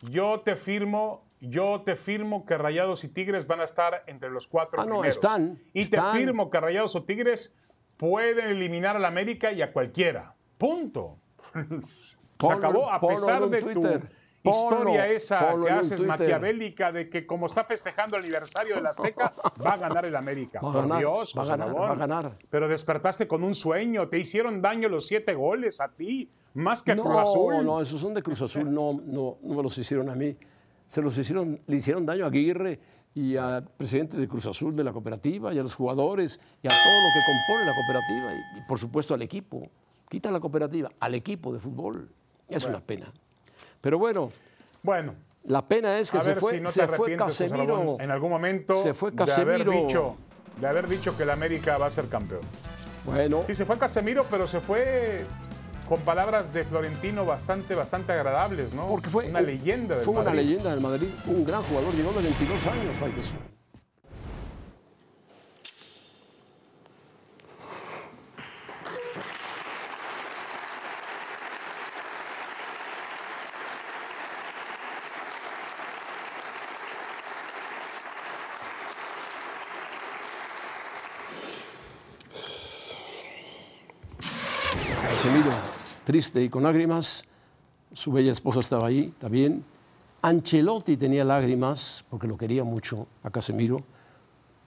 Yo 0.09 0.41
te 0.41 0.55
firmo, 0.55 1.23
yo 1.39 1.81
te 1.81 1.95
firmo 1.95 2.45
que 2.45 2.57
Rayados 2.57 3.03
y 3.03 3.07
Tigres 3.07 3.45
van 3.47 3.61
a 3.61 3.65
estar 3.65 4.03
entre 4.07 4.29
los 4.29 4.47
cuatro 4.47 4.81
Ah, 4.81 4.85
no, 4.85 4.95
primeros. 5.01 5.15
están, 5.15 5.57
Y 5.73 5.81
están. 5.81 6.13
te 6.13 6.19
firmo 6.19 6.49
que 6.49 6.59
Rayados 6.59 6.95
o 6.95 7.03
Tigres 7.03 7.57
pueden 7.97 8.49
eliminar 8.51 8.95
al 8.95 9.05
América 9.05 9.51
y 9.51 9.61
a 9.61 9.71
cualquiera. 9.71 10.33
Punto. 10.57 11.17
Se 11.53 12.47
Ponlo- 12.47 12.57
acabó 12.57 12.91
a 12.91 12.99
pesar 12.99 13.47
de 13.49 13.61
Twitter. 13.61 14.01
tu 14.01 14.07
historia 14.49 15.07
esa 15.07 15.55
que 15.61 15.69
haces 15.69 16.03
maquiavélica 16.03 16.91
de 16.91 17.09
que 17.09 17.25
como 17.25 17.45
está 17.45 17.63
festejando 17.63 18.17
el 18.17 18.23
aniversario 18.23 18.75
del 18.75 18.85
Azteca, 18.87 19.31
va 19.63 19.73
a 19.73 19.77
ganar 19.77 20.05
el 20.05 20.15
América. 20.15 20.59
Va 20.59 20.71
Por 20.71 20.81
ganar, 20.81 20.99
Dios, 20.99 21.33
va 21.37 21.43
a 21.43 21.45
ganar, 21.45 21.75
va 21.75 21.91
a 21.91 21.95
ganar. 21.95 22.37
Pero 22.49 22.67
despertaste 22.67 23.27
con 23.27 23.43
un 23.43 23.53
sueño, 23.53 24.09
te 24.09 24.17
hicieron 24.17 24.61
daño 24.61 24.89
los 24.89 25.05
siete 25.07 25.33
goles 25.33 25.79
a 25.81 25.89
ti, 25.89 26.29
más 26.53 26.81
que 26.83 26.91
a 26.91 26.95
no, 26.95 27.03
Cruz 27.03 27.17
Azul. 27.17 27.65
no, 27.65 27.81
esos 27.81 28.01
son 28.01 28.13
de 28.13 28.23
Cruz 28.23 28.41
Azul, 28.41 28.73
no, 28.73 28.93
no, 28.93 29.37
no 29.41 29.55
me 29.55 29.63
los 29.63 29.77
hicieron 29.77 30.09
a 30.09 30.15
mí. 30.15 30.35
Se 30.87 31.01
los 31.01 31.17
hicieron, 31.17 31.61
le 31.67 31.75
hicieron 31.77 32.05
daño 32.05 32.25
a 32.25 32.27
Aguirre 32.27 32.79
y 33.13 33.37
al 33.37 33.63
presidente 33.63 34.17
de 34.17 34.27
Cruz 34.27 34.45
Azul 34.45 34.75
de 34.75 34.83
la 34.83 34.91
cooperativa 34.91 35.53
y 35.53 35.59
a 35.59 35.63
los 35.63 35.75
jugadores 35.75 36.39
y 36.61 36.67
a 36.67 36.69
todo 36.69 37.01
lo 37.01 37.09
que 37.13 37.19
compone 37.25 37.65
la 37.65 37.75
cooperativa 37.75 38.33
y, 38.33 38.59
y, 38.59 38.67
por 38.67 38.79
supuesto 38.79 39.13
al 39.13 39.21
equipo. 39.21 39.69
Quita 40.09 40.29
la 40.31 40.41
cooperativa, 40.41 40.91
al 40.99 41.15
equipo 41.15 41.53
de 41.53 41.59
fútbol. 41.59 42.09
Es 42.49 42.65
una 42.65 42.81
pena. 42.81 43.13
Pero 43.81 43.97
bueno, 43.99 44.29
Bueno, 44.83 45.15
la 45.45 45.67
pena 45.67 45.97
es 45.99 46.11
que 46.11 46.17
a 46.17 46.21
se 46.21 46.29
ver 46.29 46.37
fue, 46.37 46.53
si 46.53 46.59
no 46.61 46.69
te 46.69 46.73
se 46.73 46.87
fue 46.87 47.15
Casemiro. 47.15 47.97
En 47.99 48.11
algún 48.11 48.29
momento 48.29 48.81
Se 48.81 48.93
fue 48.93 49.11
de 49.11 49.21
haber 49.23 49.27
Casemiro. 49.57 49.71
dicho 49.71 50.15
de 50.59 50.67
haber 50.67 50.87
dicho 50.87 51.17
que 51.17 51.23
el 51.23 51.31
América 51.31 51.77
va 51.79 51.87
a 51.87 51.89
ser 51.89 52.07
campeón. 52.07 52.41
Bueno, 53.05 53.41
Sí, 53.47 53.55
se 53.55 53.65
fue 53.65 53.79
Casemiro, 53.79 54.27
pero 54.29 54.47
se 54.47 54.59
fue 54.59 55.23
con 55.89 56.01
palabras 56.01 56.53
de 56.53 56.63
Florentino 56.63 57.25
bastante, 57.25 57.73
bastante 57.73 58.11
agradables, 58.13 58.71
¿no? 58.73 58.85
porque 58.87 59.09
fue 59.09 59.27
una 59.27 59.39
un- 59.39 59.45
leyenda 59.47 59.95
del 59.95 60.05
Fue 60.05 60.13
una 60.13 60.23
Madrid. 60.25 60.39
leyenda 60.39 60.69
del 60.71 60.81
Madrid, 60.81 61.09
un 61.25 61.43
gran 61.43 61.63
jugador, 61.63 61.93
llegó 61.95 62.11
de 62.13 62.21
22 62.21 62.65
años, 62.67 62.95
Faitelson. 62.99 63.39
Casemiro, 85.09 85.51
triste 86.11 86.43
y 86.43 86.49
con 86.49 86.63
lágrimas. 86.63 87.23
Su 87.93 88.11
bella 88.11 88.33
esposa 88.33 88.59
estaba 88.59 88.87
ahí 88.87 89.13
también. 89.17 89.63
Ancelotti 90.21 90.97
tenía 90.97 91.23
lágrimas 91.23 92.03
porque 92.09 92.27
lo 92.27 92.37
quería 92.37 92.65
mucho 92.65 93.07
a 93.23 93.29
Casemiro, 93.29 93.81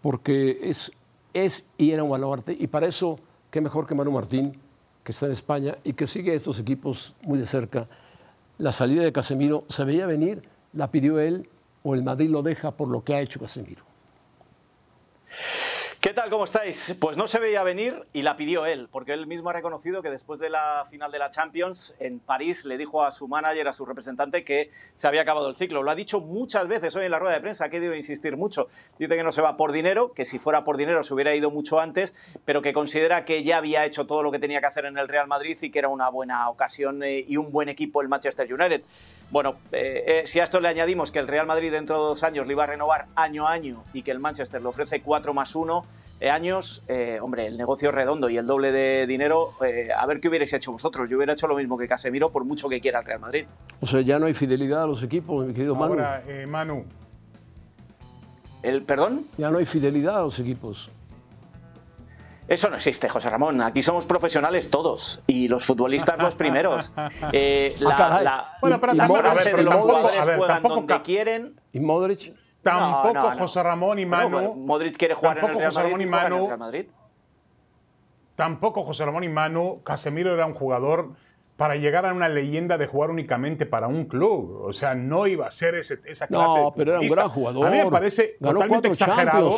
porque 0.00 0.59
es, 0.62 0.90
es 1.35 1.66
y 1.76 1.90
era 1.90 2.02
un 2.02 2.09
baluarte. 2.09 2.57
Y 2.59 2.66
para 2.68 2.87
eso, 2.87 3.18
qué 3.50 3.61
mejor 3.61 3.87
que 3.87 3.94
Manu 3.94 4.11
Martín, 4.11 4.59
que 5.04 5.12
está 5.12 5.26
en 5.26 5.33
España 5.33 5.76
y 5.85 5.92
que 5.92 6.07
sigue 6.07 6.33
a 6.33 6.35
estos 6.35 6.59
equipos 6.59 7.14
muy 7.24 7.38
de 7.38 7.44
cerca. 7.44 7.87
La 8.57 8.72
salida 8.72 9.02
de 9.02 9.12
Casemiro 9.12 9.64
se 9.68 9.85
veía 9.85 10.07
venir, 10.07 10.42
la 10.72 10.90
pidió 10.90 11.20
él 11.20 11.46
o 11.83 11.94
el 11.94 12.02
Madrid 12.02 12.30
lo 12.30 12.42
deja 12.42 12.70
por 12.70 12.88
lo 12.88 13.04
que 13.04 13.16
ha 13.16 13.20
hecho 13.20 13.38
Casemiro. 13.38 13.85
¿Qué 16.05 16.12
tal? 16.12 16.29
¿Cómo 16.29 16.45
estáis? 16.45 16.95
Pues 17.01 17.17
no 17.17 17.27
se 17.27 17.38
veía 17.38 17.62
venir 17.62 18.07
y 18.12 18.21
la 18.21 18.37
pidió 18.37 18.67
él, 18.67 18.90
porque 18.93 19.14
él 19.14 19.27
mismo 19.27 19.49
ha 19.49 19.55
reconocido 19.55 20.03
que 20.03 20.11
después 20.11 20.38
de 20.38 20.51
la 20.51 20.85
final 20.90 21.11
de 21.11 21.19
la 21.19 21.31
Champions 21.31 21.95
en 21.99 22.21
París 22.21 22.67
le 22.67 22.77
dijo 22.77 23.03
a 23.03 23.11
su 23.11 23.27
manager, 23.27 23.69
a 23.69 23.73
su 23.73 23.87
representante, 23.87 24.45
que 24.45 24.71
se 24.97 25.09
había 25.09 25.23
acabado 25.23 25.49
el 25.49 25.55
ciclo. 25.55 25.83
Lo 25.83 25.90
ha 25.90 25.95
dicho 25.95 26.21
muchas 26.21 26.69
veces 26.69 26.95
hoy 26.95 27.07
en 27.07 27.11
la 27.11 27.19
rueda 27.19 27.33
de 27.33 27.40
prensa, 27.40 27.71
que 27.71 27.81
debe 27.81 27.97
insistir 27.97 28.37
mucho. 28.37 28.69
Dice 28.99 29.17
que 29.17 29.23
no 29.23 29.33
se 29.33 29.40
va 29.40 29.57
por 29.57 29.73
dinero, 29.73 30.12
que 30.12 30.27
si 30.27 30.38
fuera 30.38 30.62
por 30.62 30.77
dinero 30.77 31.03
se 31.03 31.14
hubiera 31.14 31.35
ido 31.35 31.51
mucho 31.51 31.81
antes, 31.81 32.14
pero 32.45 32.61
que 32.61 32.75
considera 32.75 33.25
que 33.25 33.43
ya 33.43 33.57
había 33.57 33.87
hecho 33.87 34.07
todo 34.07 34.23
lo 34.23 34.31
que 34.31 34.38
tenía 34.38 34.61
que 34.61 34.67
hacer 34.67 34.85
en 34.85 34.99
el 34.99 35.09
Real 35.09 35.27
Madrid 35.27 35.57
y 35.62 35.71
que 35.71 35.79
era 35.79 35.88
una 35.88 36.11
buena 36.11 36.51
ocasión 36.51 37.03
eh, 37.03 37.25
y 37.27 37.38
un 37.38 37.51
buen 37.51 37.71
equipo 37.71 38.03
el 38.03 38.11
Manchester 38.11 38.53
United. 38.53 38.83
Bueno, 39.31 39.57
eh, 39.73 40.05
eh, 40.07 40.27
si 40.27 40.38
a 40.38 40.45
esto 40.45 40.61
le 40.61 40.69
añadimos 40.69 41.11
que 41.11 41.19
el 41.19 41.29
Real 41.29 41.47
Madrid 41.47 41.73
dentro 41.73 41.97
de 41.97 42.03
dos 42.03 42.23
años 42.25 42.47
le 42.47 42.53
iba 42.53 42.64
a 42.64 42.67
renovar 42.67 43.07
año 43.14 43.49
a 43.49 43.53
año 43.53 43.85
y 43.95 44.03
que 44.03 44.11
el 44.11 44.19
Manchester 44.19 44.61
le 44.61 44.69
ofrece 44.69 45.01
4 45.01 45.33
más 45.33 45.55
1 45.55 45.93
años, 46.22 46.83
eh, 46.88 47.18
hombre, 47.20 47.46
el 47.46 47.57
negocio 47.59 47.90
es 47.90 47.94
redondo 47.94 48.29
y 48.31 48.37
el 48.38 48.46
doble 48.46 48.72
de 48.72 49.07
dinero, 49.07 49.53
eh, 49.64 49.88
a 49.96 50.07
ver 50.07 50.20
qué 50.20 50.29
hubierais 50.29 50.53
hecho 50.53 50.72
vosotros. 50.72 51.11
Yo 51.11 51.16
hubiera 51.18 51.35
hecho 51.35 51.46
lo 51.46 51.57
mismo 51.57 51.77
que 51.77 51.87
Casemiro 51.88 52.31
por 52.33 52.44
mucho 52.44 52.68
que 52.68 52.81
quiera 52.81 53.00
el 53.00 53.05
Real 53.05 53.20
Madrid. 53.20 53.44
O 53.81 53.87
sea, 53.87 54.00
ya 54.00 54.18
no 54.18 54.27
hay 54.27 54.35
fidelidad 54.35 54.85
a 54.85 54.87
los 54.87 55.03
equipos, 55.03 55.46
mi 55.46 55.53
querido 55.53 55.74
Manu. 55.74 55.92
Ahora, 55.94 56.22
eh, 56.27 56.46
Manu, 56.46 56.85
¿El 58.62 58.83
perdón? 58.83 59.27
Ya 59.37 59.50
no 59.50 59.59
hay 59.59 59.66
fidelidad 59.66 60.16
a 60.18 60.22
los 60.22 60.38
equipos. 60.40 60.90
Eso 62.48 62.68
no 62.70 62.77
existe, 62.77 63.09
José 63.09 63.29
Ramón. 63.31 63.61
Aquí 63.62 63.83
somos 63.83 64.05
profesionales 64.07 64.70
todos 64.70 65.20
y 65.27 65.48
los 65.48 65.64
futbolistas 65.64 66.18
los 66.18 66.35
primeros. 66.35 66.92
Eh, 67.33 67.74
la, 67.81 67.90
Ah, 67.90 67.96
caray. 67.96 68.24
la- 68.24 68.48
Bueno, 68.61 68.81
pero 68.81 68.92
la 68.94 69.05
a 69.05 69.09
ver, 69.35 69.44
de 69.57 69.62
los 69.62 69.74
tampoco- 69.74 69.83
jugadores 69.92 70.18
a 70.20 70.24
ver, 70.24 70.38
juegan 70.38 70.62
donde 70.62 71.03
quieren. 71.03 71.61
¿Y 71.72 71.81
Modric? 71.81 72.35
Tampoco 72.64 73.14
No, 73.14 73.22
no, 73.22 73.31
no. 73.31 73.37
José 73.38 73.62
Ramón 73.62 73.98
y 74.00 74.07
Manu, 74.07 74.31
Bueno, 74.31 74.55
Modric 74.55 74.96
quiere 74.96 75.14
jugar 75.14 75.38
en 75.38 75.44
el 75.44 75.50
Real 75.57 75.64
José 75.70 75.79
Madrid 75.79 75.92
Ramón 75.92 76.00
y 76.00 76.03
en 76.03 76.09
el 76.09 76.46
Real 76.48 76.59
Madrid. 76.59 76.87
tampoco 78.37 78.83
José 78.83 79.05
Ramón 79.05 79.24
y 79.24 79.29
Manu, 79.29 79.81
Casemiro 79.85 80.35
era 80.35 80.46
un 80.46 80.55
jugador 80.55 81.11
para 81.57 81.77
llegar 81.77 82.05
a 82.05 82.12
una 82.12 82.29
leyenda 82.29 82.79
de 82.79 82.88
jugar 82.88 83.11
únicamente 83.11 83.64
para 83.64 83.87
un 83.87 84.07
club. 84.07 84.62
O 84.64 84.72
sea, 84.72 84.96
no 84.96 85.29
iba 85.29 85.46
a 85.46 85.53
ser 85.53 85.77
ese- 85.77 86.00
esa 86.05 86.27
No, 86.29 86.38
clase 86.38 86.59
de 86.61 86.66
pero 86.77 86.90
era 86.92 87.00
un 87.00 87.09
gran 87.09 87.29
jugador. 87.29 87.66
A 87.68 87.70
mí 87.70 87.77
me 87.77 87.90
parece 87.90 88.37
Ganó 88.40 88.55
totalmente 88.55 88.88
exagerado. 88.88 89.53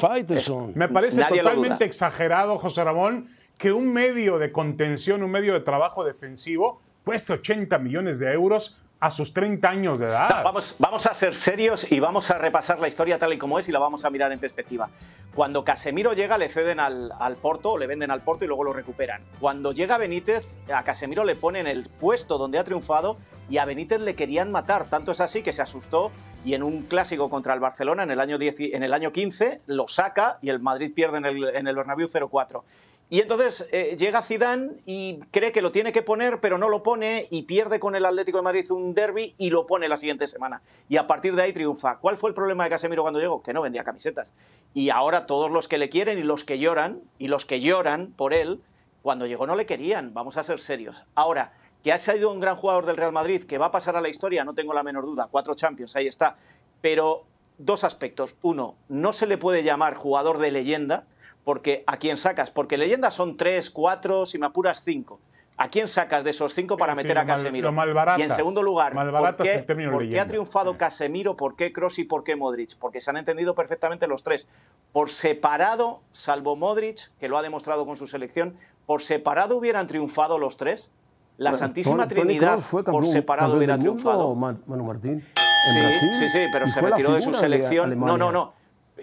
Me 0.75 0.88
parece 0.88 1.21
Nadie 1.23 1.38
totalmente 1.42 1.85
exagerado, 1.87 2.59
José 2.59 2.85
Ramón, 2.85 3.31
que 3.57 3.73
un 3.73 3.90
medio 3.95 4.38
de 4.38 4.53
contención, 4.53 5.23
un 5.23 5.31
medio 5.31 5.55
de 5.55 5.61
trabajo 5.61 6.05
defensivo 6.05 6.83
cueste 7.03 7.33
80 7.33 7.79
millones 7.79 8.19
de 8.19 8.31
euros 8.31 8.79
a 9.07 9.11
sus 9.12 9.33
30 9.33 9.69
años 9.69 10.01
de 10.01 10.07
edad. 10.07 10.42
Vamos, 10.42 10.75
vamos 10.81 11.07
a 11.07 11.14
ser 11.14 11.37
serios 11.37 11.92
y 11.92 12.01
vamos 12.01 12.29
a 12.33 12.38
repasar 12.38 12.81
la 12.81 12.88
historia 12.88 13.19
tal 13.19 13.33
y 13.33 13.38
como 13.38 13.57
es 13.61 13.69
y 13.69 13.73
la 13.73 13.79
vamos 13.79 14.05
a 14.05 14.11
mirar 14.11 14.33
en 14.33 14.40
perspectiva. 14.40 14.90
Cuando 15.33 15.64
Casemiro 15.64 16.12
llega, 16.12 16.37
le 16.38 16.49
ceden 16.49 16.81
al, 16.81 17.12
al 17.21 17.37
Porto, 17.37 17.79
le 17.79 17.87
venden 17.87 18.11
al 18.11 18.23
Porto 18.23 18.45
y 18.45 18.49
luego 18.49 18.64
lo 18.64 18.73
recuperan. 18.73 19.23
Cuando 19.38 19.71
llega 19.71 19.97
Benítez, 19.97 20.57
a 20.75 20.83
Casemiro 20.83 21.23
le 21.23 21.37
ponen 21.37 21.69
el 21.69 21.88
puesto 21.88 22.37
donde 22.37 22.59
ha 22.59 22.64
triunfado 22.64 23.16
y 23.49 23.59
a 23.59 23.64
Benítez 23.64 24.01
le 24.01 24.16
querían 24.16 24.51
matar. 24.51 24.87
Tanto 24.87 25.12
es 25.12 25.21
así 25.21 25.40
que 25.40 25.53
se 25.53 25.62
asustó 25.62 26.11
y 26.45 26.55
en 26.55 26.62
un 26.62 26.83
clásico 26.83 27.31
contra 27.31 27.55
el 27.55 27.61
Barcelona 27.61 28.03
en 28.03 28.11
el 28.11 28.21
año, 28.21 28.38
10 28.38 28.55
en 28.59 28.83
el 28.83 28.92
año 28.92 29.12
15 29.12 29.59
lo 29.66 29.87
saca 29.88 30.38
y 30.42 30.49
el 30.49 30.61
Madrid 30.61 30.92
pierde 30.95 31.19
en 31.19 31.27
el, 31.27 31.45
en 31.55 31.66
el 31.69 31.77
Bernabéu 31.77 32.09
0-4. 32.09 32.62
Y 33.09 33.21
entonces 33.21 33.69
eh, 33.71 33.95
llega 33.97 34.21
Zidane 34.21 34.73
y 34.85 35.21
cree 35.31 35.53
que 35.53 35.62
lo 35.62 35.71
tiene 35.71 35.92
que 35.92 36.03
poner, 36.03 36.40
pero 36.40 36.59
no 36.59 36.69
lo 36.69 36.83
pone 36.83 37.27
y 37.31 37.42
pierde 37.42 37.79
con 37.79 37.95
el 37.95 38.05
Atlético 38.05 38.38
de 38.38 38.42
Madrid 38.42 38.69
un 38.73 38.95
derby 38.95 39.33
y 39.38 39.51
lo 39.51 39.64
pone 39.64 39.88
la 39.88 39.97
siguiente 39.97 40.27
semana. 40.27 40.61
Y 40.88 40.97
a 40.97 41.07
partir 41.07 41.37
de 41.37 41.42
ahí 41.42 41.53
triunfa. 41.53 41.99
¿Cuál 41.99 42.16
fue 42.16 42.31
el 42.31 42.35
problema 42.35 42.64
de 42.64 42.71
Casemiro 42.71 43.03
cuando 43.03 43.21
llegó? 43.21 43.42
Que 43.42 43.53
no 43.53 43.62
vendía 43.62 43.85
camisetas. 43.85 44.33
Y 44.75 44.90
ahora 44.90 45.27
todos 45.27 45.53
los 45.53 45.69
que 45.69 45.79
le 45.79 45.88
quieren 45.88 46.19
y 46.19 46.23
los 46.23 46.42
que 46.42 46.59
lloran, 46.59 47.01
y 47.19 47.29
los 47.29 47.45
que 47.45 47.61
lloran 47.61 48.09
por 48.09 48.35
él, 48.35 48.61
cuando 49.03 49.27
llegó 49.27 49.47
no 49.47 49.55
le 49.55 49.66
querían. 49.66 50.12
Vamos 50.12 50.37
a 50.37 50.42
ser 50.42 50.59
serios. 50.59 51.05
Ahora, 51.14 51.53
que 51.85 51.92
ha 51.92 51.99
sido 51.99 52.33
un 52.33 52.40
gran 52.40 52.57
jugador 52.57 52.87
del 52.87 52.97
Real 52.97 53.12
Madrid, 53.12 53.45
que 53.45 53.59
va 53.59 53.66
a 53.66 53.71
pasar 53.71 53.97
a 53.97 54.01
la 54.01 54.09
historia, 54.09 54.45
no 54.45 54.55
tengo 54.55 54.75
la 54.75 54.83
menor 54.83 55.07
duda. 55.07 55.29
Cuatro 55.31 55.55
Champions, 55.55 55.95
ahí 55.95 56.09
está. 56.09 56.38
Pero 56.81 57.23
dos 57.59 57.85
aspectos. 57.85 58.35
Uno, 58.42 58.75
no 58.88 59.12
se 59.12 59.29
le 59.29 59.38
puede 59.38 59.62
llamar 59.62 59.95
jugador 59.95 60.38
de 60.38 60.51
leyenda 60.51 61.07
porque 61.47 61.85
¿a 61.87 61.97
quién 61.99 62.17
sacas? 62.17 62.51
Porque 62.51 62.77
leyendas 62.77 63.15
son 63.15 63.37
tres, 63.37 63.71
cuatro, 63.71 64.27
si 64.27 64.37
me 64.37 64.47
apuras, 64.47 64.83
cinco. 64.85 65.21
¿A 65.57 65.69
quién 65.69 65.87
sacas 65.87 66.25
de 66.25 66.31
esos 66.31 66.53
cinco 66.55 66.77
para 66.77 66.95
Sí, 66.95 66.97
meter 66.99 67.17
a 67.19 67.25
mal- 67.25 67.37
Casemiro? 67.37 67.73
y 68.19 68.23
en 68.23 68.31
segundo 68.31 68.65
lugar, 68.65 68.93
¿por 68.93 69.37
qué, 69.37 69.55
el 69.55 69.65
término 69.65 69.93
por 69.93 70.01
qué 70.01 70.07
leyenda. 70.07 70.23
ha 70.25 70.27
triunfado 70.27 70.77
Casemiro? 70.77 71.37
¿Por 71.37 71.55
qué 71.55 71.73
Kroos 71.73 72.01
y 72.01 72.05
por 72.05 72.25
qué 72.25 72.35
Modric? 72.35 72.77
Porque 72.81 73.01
se 73.01 73.11
han 73.11 73.17
entendido 73.17 73.55
perfectamente 73.55 74.09
los 74.09 74.25
tres. 74.25 74.49
Por 74.93 75.09
separado, 75.09 76.03
salvo 76.11 76.57
Modric, 76.57 77.13
que 77.21 77.29
lo 77.29 77.39
ha 77.39 77.43
demostrado 77.43 77.87
con 77.87 77.97
su 77.97 78.09
selección, 78.09 78.57
por 78.85 79.01
separado 79.01 79.57
hubieran 79.57 79.87
triunfado 79.87 80.39
los 80.39 80.57
tres. 80.57 80.91
La 81.39 81.51
Bueno, 81.51 81.65
Santísima 81.65 82.09
Trinidad 82.09 82.59
fue 82.59 82.83
por 82.83 83.07
separado 83.07 83.57
hubiera 83.57 83.77
mundo, 83.77 83.93
triunfado. 83.93 84.35
Ma- 84.35 84.59
Manu 84.67 84.85
Martín. 84.85 85.13
en 85.13 85.73
Sí, 85.75 85.81
Brasil, 85.81 86.11
sí, 86.19 86.29
sí, 86.29 86.47
pero 86.53 86.67
se 86.67 86.81
retiró 86.81 87.13
de 87.13 87.23
su 87.23 87.33
selección. 87.33 87.97
No, 88.01 88.19
no, 88.19 88.33
no. 88.33 88.53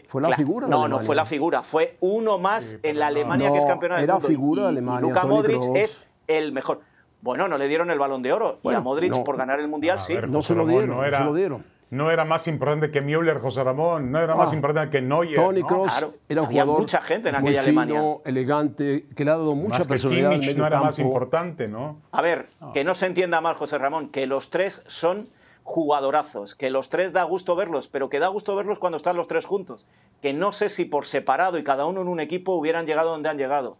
Fue 0.07 0.21
la 0.21 0.27
Claro, 0.29 0.37
figura 0.43 0.65
de 0.67 0.71
No, 0.71 0.77
no 0.79 0.83
Alemania. 0.85 1.05
fue 1.05 1.15
la 1.15 1.25
figura, 1.25 1.63
fue 1.63 1.97
uno 2.01 2.37
más 2.39 2.77
en 2.81 2.99
la 2.99 3.07
Alemania 3.07 3.51
que 3.51 3.57
es 3.59 3.63
No, 3.63 3.69
campeona 3.69 3.95
del 3.95 4.03
era 4.05 4.13
mundo. 4.15 4.27
figura 4.27 4.61
Y- 4.61 4.65
de 4.65 4.69
y 4.71 4.77
Alemania, 4.77 5.01
Luka 5.01 5.21
Toni 5.21 5.33
Modric 5.33 5.59
Kroos. 5.59 5.77
es 5.77 6.07
el 6.27 6.51
mejor. 6.51 6.81
Bueno, 7.21 7.47
no 7.47 7.57
le 7.57 7.67
dieron 7.67 7.89
el 7.91 7.99
balón 7.99 8.21
de 8.21 8.33
oro. 8.33 8.59
y 8.63 8.73
a 8.73 8.79
Modric, 8.81 9.11
no. 9.11 9.23
por 9.23 9.37
ganar 9.37 9.59
el 9.59 9.67
mundial, 9.67 9.99
sí. 9.99 10.15
No 10.27 10.41
se 10.41 10.55
lo 10.55 10.65
dieron, 10.65 10.89
no 10.89 10.95
no 10.95 11.03
era, 11.05 11.19
se 11.19 11.23
lo 11.25 11.33
dieron. 11.33 11.63
No 11.91 12.09
era 12.09 12.25
más 12.25 12.47
importante 12.47 12.89
que 12.89 13.01
Müller, 13.01 13.39
José 13.39 13.63
Ramón. 13.63 14.11
No 14.11 14.19
era 14.19 14.35
más 14.35 14.51
Ah, 14.51 14.55
importante 14.55 14.89
que 14.97 15.01
Neuer. 15.05 15.35
Tony 15.35 15.61
¿no? 15.61 15.67
Kroos 15.67 15.91
Claro, 15.95 16.15
era 16.27 16.41
un 16.41 16.47
había 16.47 16.63
jugador 16.63 16.81
mucha 16.81 17.01
gente 17.01 17.29
en 17.29 17.35
aquella 17.35 17.61
fino, 17.61 17.81
Alemania. 17.81 18.15
elegante, 18.25 19.05
que 19.15 19.23
le 19.25 19.29
ha 19.31 19.35
dado 19.37 19.53
mucha 19.53 19.77
Más 19.77 19.87
que 19.87 19.89
personalidad 19.89 20.31
al 20.33 20.39
Kimmich 20.39 20.57
no 20.57 20.65
era 20.65 20.81
más 20.81 20.97
importante, 20.99 21.67
¿no? 21.67 22.01
A 22.11 22.21
ver, 22.23 22.49
que 22.73 22.83
no 22.83 22.95
se 22.95 23.05
entienda 23.05 23.41
mal, 23.41 23.53
José 23.55 23.77
Ramón, 23.77 24.09
que 24.09 24.25
los 24.25 24.49
tres 24.49 24.81
son 24.87 25.29
jugadorazos, 25.63 26.55
que 26.55 26.69
los 26.69 26.89
tres 26.89 27.13
da 27.13 27.23
gusto 27.23 27.55
verlos, 27.55 27.87
pero 27.87 28.09
que 28.09 28.19
da 28.19 28.27
gusto 28.27 28.55
verlos 28.55 28.79
cuando 28.79 28.97
están 28.97 29.15
los 29.15 29.27
tres 29.27 29.45
juntos. 29.45 29.85
Que 30.21 30.33
no 30.33 30.51
sé 30.51 30.69
si 30.69 30.85
por 30.85 31.05
separado 31.05 31.57
y 31.57 31.63
cada 31.63 31.85
uno 31.85 32.01
en 32.01 32.07
un 32.07 32.19
equipo 32.19 32.53
hubieran 32.53 32.85
llegado 32.85 33.11
donde 33.11 33.29
han 33.29 33.37
llegado. 33.37 33.77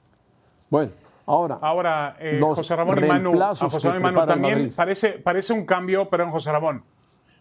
Bueno, 0.70 0.92
ahora, 1.26 1.60
Ahora, 1.62 2.16
eh, 2.20 2.38
Los 2.40 2.58
José 2.58 2.76
Ramón 2.76 3.04
y 3.04 3.08
Manu, 3.08 3.42
a 3.42 3.56
José 3.56 3.90
Ramón 3.90 4.02
y 4.02 4.16
Manu 4.16 4.28
también 4.28 4.74
parece, 4.76 5.14
parece 5.14 5.54
un 5.54 5.66
cambio, 5.66 6.10
perdón, 6.10 6.32
José 6.32 6.52
Ramón, 6.52 6.84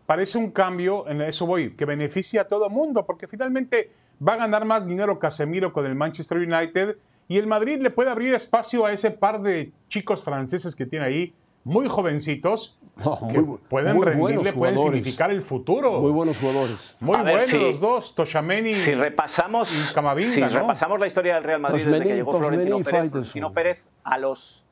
parece 0.06 0.38
un 0.38 0.50
cambio, 0.50 1.08
en 1.08 1.22
eso 1.22 1.46
voy, 1.46 1.74
que 1.74 1.84
beneficia 1.84 2.42
a 2.42 2.48
todo 2.48 2.68
mundo, 2.68 3.06
porque 3.06 3.28
finalmente 3.28 3.88
va 4.26 4.34
a 4.34 4.36
ganar 4.36 4.64
más 4.64 4.86
dinero 4.86 5.18
Casemiro 5.18 5.72
con 5.72 5.86
el 5.86 5.94
Manchester 5.94 6.38
United 6.38 6.98
y 7.28 7.38
el 7.38 7.46
Madrid 7.46 7.80
le 7.80 7.90
puede 7.90 8.10
abrir 8.10 8.34
espacio 8.34 8.84
a 8.84 8.92
ese 8.92 9.10
par 9.10 9.40
de 9.40 9.72
chicos 9.88 10.22
franceses 10.22 10.76
que 10.76 10.86
tiene 10.86 11.06
ahí, 11.06 11.34
muy 11.64 11.88
jovencitos, 11.88 12.78
No, 12.96 13.18
que 13.30 13.40
muy 13.40 13.58
pueden 13.68 13.96
muy 13.96 14.04
rendirle, 14.06 14.20
buenos 14.36 14.42
pueden 14.54 14.74
jugadores. 14.76 14.82
significar 15.04 15.30
el 15.30 15.40
futuro. 15.40 16.00
muy 16.00 16.12
buenos 16.12 16.38
jugadores. 16.38 16.94
Muy 17.00 17.16
A 17.16 17.22
ver, 17.22 17.34
buenos 17.36 17.50
sí. 17.50 17.58
los 17.58 17.80
dos, 17.80 18.14
Toshameni. 18.14 18.74
Si 18.74 18.94
repasamos, 18.94 19.70
y 19.90 19.94
Camavinga, 19.94 20.30
si 20.30 20.40
¿no? 20.40 20.48
repasamos 20.48 21.00
la 21.00 21.06
historia 21.06 21.34
del 21.34 21.44
Real 21.44 21.60
Madrid 21.60 21.84
desde 21.86 22.02
que 22.02 22.14
llegó 22.16 22.30
Tosmeni 22.32 22.48
Florentino 22.50 22.78
y 22.78 22.82
Pérez. 22.84 23.10
Florentino 23.10 23.52
Pérez 23.52 23.88
a 24.04 24.18
los 24.18 24.66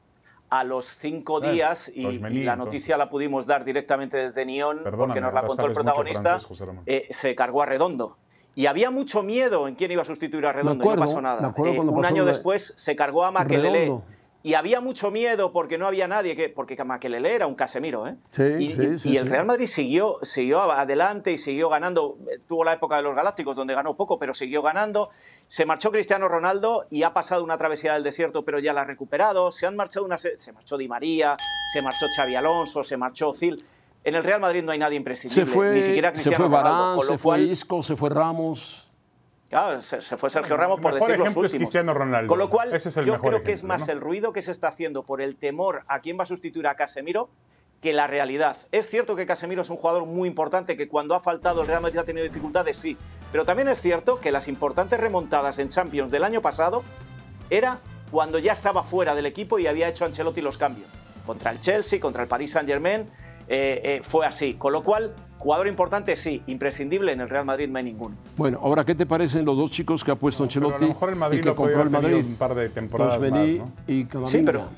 a 0.53 0.65
los 0.65 0.85
cinco 0.87 1.41
Eh, 1.45 1.53
días 1.53 1.93
y, 1.95 2.03
Tosmeni, 2.03 2.39
y 2.41 2.43
la 2.45 2.55
entonces. 2.55 2.75
noticia 2.75 2.97
la 2.99 3.09
pudimos 3.09 3.47
dar 3.47 3.65
directamente 3.65 4.17
desde 4.17 4.45
Nyon 4.45 4.79
Perdóname, 4.83 5.07
porque 5.07 5.21
nos 5.21 5.33
la 5.33 5.47
contó 5.47 5.67
el 5.67 5.73
protagonista. 5.73 6.41
francés, 6.41 6.65
eh, 6.87 7.07
se 7.11 7.35
cargó 7.37 7.63
a 7.63 7.67
Redondo. 7.67 8.17
Y 8.57 8.67
había 8.67 8.91
mucho 8.91 9.23
miedo 9.23 9.69
en 9.69 9.77
quién 9.77 9.93
iba 9.93 10.03
a 10.03 10.05
sustituir 10.05 10.45
a 10.47 10.53
Redondo 10.53 10.83
acuerdo, 10.83 11.05
y 11.05 11.07
no 11.07 11.07
pasó 11.07 11.23
nada. 11.23 11.55
Eh, 11.57 11.79
un 11.79 11.95
pasó 12.03 12.07
año 12.09 12.25
de- 12.25 12.33
después 12.33 12.75
se 12.77 12.97
cargó 12.97 13.25
a 13.25 13.31
Makelele. 13.31 13.79
Redondo. 13.83 14.05
Y 14.43 14.55
había 14.55 14.81
mucho 14.81 15.11
miedo 15.11 15.53
porque 15.53 15.77
no 15.77 15.87
había 15.87 16.09
nadie, 16.09 16.35
que, 16.35 16.49
porque 16.49 16.83
Makelele 16.83 17.35
era 17.35 17.47
un 17.47 17.55
Casemiro. 17.55 18.07
¿eh? 18.09 18.17
Sí, 18.31 18.43
y, 18.43 18.75
sí, 18.75 18.99
sí, 18.99 19.09
y 19.11 19.17
el. 19.19 19.29
Real 19.29 19.45
Madrid 19.45 19.67
siguió, 19.67 20.17
siguió 20.23 20.61
adelante 20.61 21.33
y 21.33 21.39
siguió 21.39 21.69
ganando. 21.69 22.17
Eh, 22.31 22.39
Tuvo 22.49 22.65
la 22.65 22.73
época 22.73 22.97
de 22.97 23.03
los 23.03 23.15
Galácticos 23.15 23.55
donde 23.55 23.75
ganó 23.75 23.97
poco, 23.97 24.19
pero 24.19 24.33
siguió 24.33 24.63
ganando. 24.63 25.11
Se 25.47 25.67
marchó 25.67 25.91
Cristiano 25.91 26.27
Ronaldo 26.27 26.87
y 26.91 27.03
ha 27.03 27.13
pasado 27.13 27.45
una 27.45 27.59
travesía 27.59 27.93
del 27.93 28.03
desierto, 28.03 28.45
pero 28.45 28.59
ya 28.61 28.73
la 28.73 28.81
ha 28.81 28.85
recuperado. 28.85 29.53
Se 29.53 29.67
han 29.67 29.77
marchado 29.77 30.07
una, 30.07 30.17
se 30.17 30.39
se 30.39 30.53
marchó 30.53 30.79
Di 30.79 30.89
María, 30.89 31.37
se 31.73 31.83
marchó 31.83 32.07
Xavi 32.17 32.35
Alonso, 32.35 32.83
se 32.83 32.97
marchó 32.97 33.35
Zil. 33.35 33.63
En 34.03 34.15
el 34.15 34.25
Real 34.25 34.41
Madrid 34.41 34.63
no 34.63 34.73
hay 34.73 34.79
nadie 34.79 34.97
imprescindible, 34.97 35.45
Se 35.45 35.53
fue, 35.53 35.75
ni 35.75 35.83
siquiera 35.83 36.09
se 36.09 36.15
Cristiano 36.15 36.37
fue 36.37 36.47
Ronaldo, 36.47 36.71
Varane, 36.71 36.97
con 36.97 37.07
lo 37.07 37.13
se 37.13 37.19
fue 37.19 37.41
Isco, 37.43 37.83
se 37.83 37.97
fue 37.97 38.09
Ramos. 38.09 38.90
Claro, 39.51 39.83
se, 39.83 40.01
se 40.01 40.17
fue 40.17 40.31
Sergio 40.31 40.57
Ramos 40.57 40.79
por 40.81 40.95
decir 40.95 41.09
los 41.09 41.19
ejemplo 41.19 41.45
es 41.45 41.53
últimos. 41.53 41.69
Cristiano 41.69 41.93
Ronaldo. 41.93 42.29
Con 42.29 42.39
lo 42.39 42.49
cual, 42.49 42.73
Ese 42.73 42.89
es 42.89 42.97
el 42.97 43.05
yo 43.05 43.15
mejor 43.15 43.33
creo 43.33 43.43
que 43.43 43.53
es 43.53 43.65
más 43.65 43.87
¿no? 43.87 43.93
el 43.93 44.01
ruido 44.01 44.33
que 44.33 44.43
se 44.43 44.53
está 44.53 44.69
haciendo 44.69 45.03
por 45.03 45.21
el 45.21 45.37
temor 45.37 45.83
a 45.89 46.01
quién 46.01 46.17
va 46.17 46.23
a 46.23 46.27
sustituir 46.27 46.69
a 46.69 46.77
Casemiro 46.77 47.31
que 47.83 47.93
la 47.93 48.07
realidad. 48.07 48.57
Es 48.71 48.89
cierto 48.89 49.17
que 49.17 49.27
Casemiro 49.27 49.63
es 49.63 49.71
un 49.71 49.77
jugador 49.77 50.07
muy 50.07 50.29
importante, 50.29 50.77
que 50.77 50.87
cuando 50.87 51.17
ha 51.17 51.21
faltado 51.21 51.63
el 51.63 51.67
Real 51.67 51.83
Madrid 51.83 51.99
ha 51.99 52.05
tenido 52.05 52.25
dificultades, 52.25 52.77
sí. 52.77 52.97
Pero 53.33 53.45
también 53.45 53.69
es 53.69 53.81
cierto 53.81 54.21
que 54.21 54.31
las 54.31 54.47
importantes 54.47 55.01
remontadas 55.01 55.59
en 55.59 55.69
Champions 55.69 56.13
del 56.13 56.23
año 56.23 56.41
pasado 56.41 56.85
era 57.49 57.81
cuando 58.13 58.39
ya 58.39 58.53
estaba 58.53 58.85
fuera 58.85 59.15
del 59.15 59.27
equipo 59.27 59.59
y 59.59 59.67
había 59.67 59.89
hecho 59.89 60.05
Ancelotti 60.05 60.43
los 60.43 60.59
cambios. 60.59 60.91
Contra 61.27 61.51
el 61.51 61.59
Chelsea, 61.59 61.99
contra 61.99 62.23
el 62.23 62.29
Paris 62.29 62.53
Saint-Germain, 62.53 63.11
eh, 63.49 63.81
eh, 63.83 64.01
fue 64.05 64.27
así. 64.27 64.55
Con 64.55 64.73
lo 64.73 64.85
cual, 64.85 65.15
jugador 65.41 65.67
importante 65.69 66.15
sí, 66.17 66.43
imprescindible 66.47 67.13
en 67.13 67.21
el 67.23 67.29
Real 67.29 67.47
Madrid 67.47 67.67
no 67.69 67.79
hay 67.79 67.85
ninguno. 67.85 68.15
Bueno, 68.37 68.61
ahora, 68.63 68.85
¿qué 68.85 68.95
te 68.95 69.07
parecen 69.07 69.47
los 69.47 69.57
dos 69.57 69.71
chicos 69.71 70.05
que 70.05 70.11
ha 70.11 70.15
puesto 70.15 70.43
Ancelotti 70.45 70.83
lo 70.85 70.89
mejor 70.89 71.09
el 71.09 71.17
Madrid 71.17 71.39
y 71.39 71.41
que 71.41 71.49
lo 71.49 71.57
compró 71.57 71.83
el 71.83 71.91
Madrid? 71.91 72.25
un 72.27 72.37
par 72.37 72.55
de 72.55 72.69
temporadas 72.69 73.19
más, 73.19 73.51
¿no? 73.55 73.73
y 73.87 74.05
Camavinga. 74.05 74.31
Sí, 74.31 74.43
pero- 74.45 74.69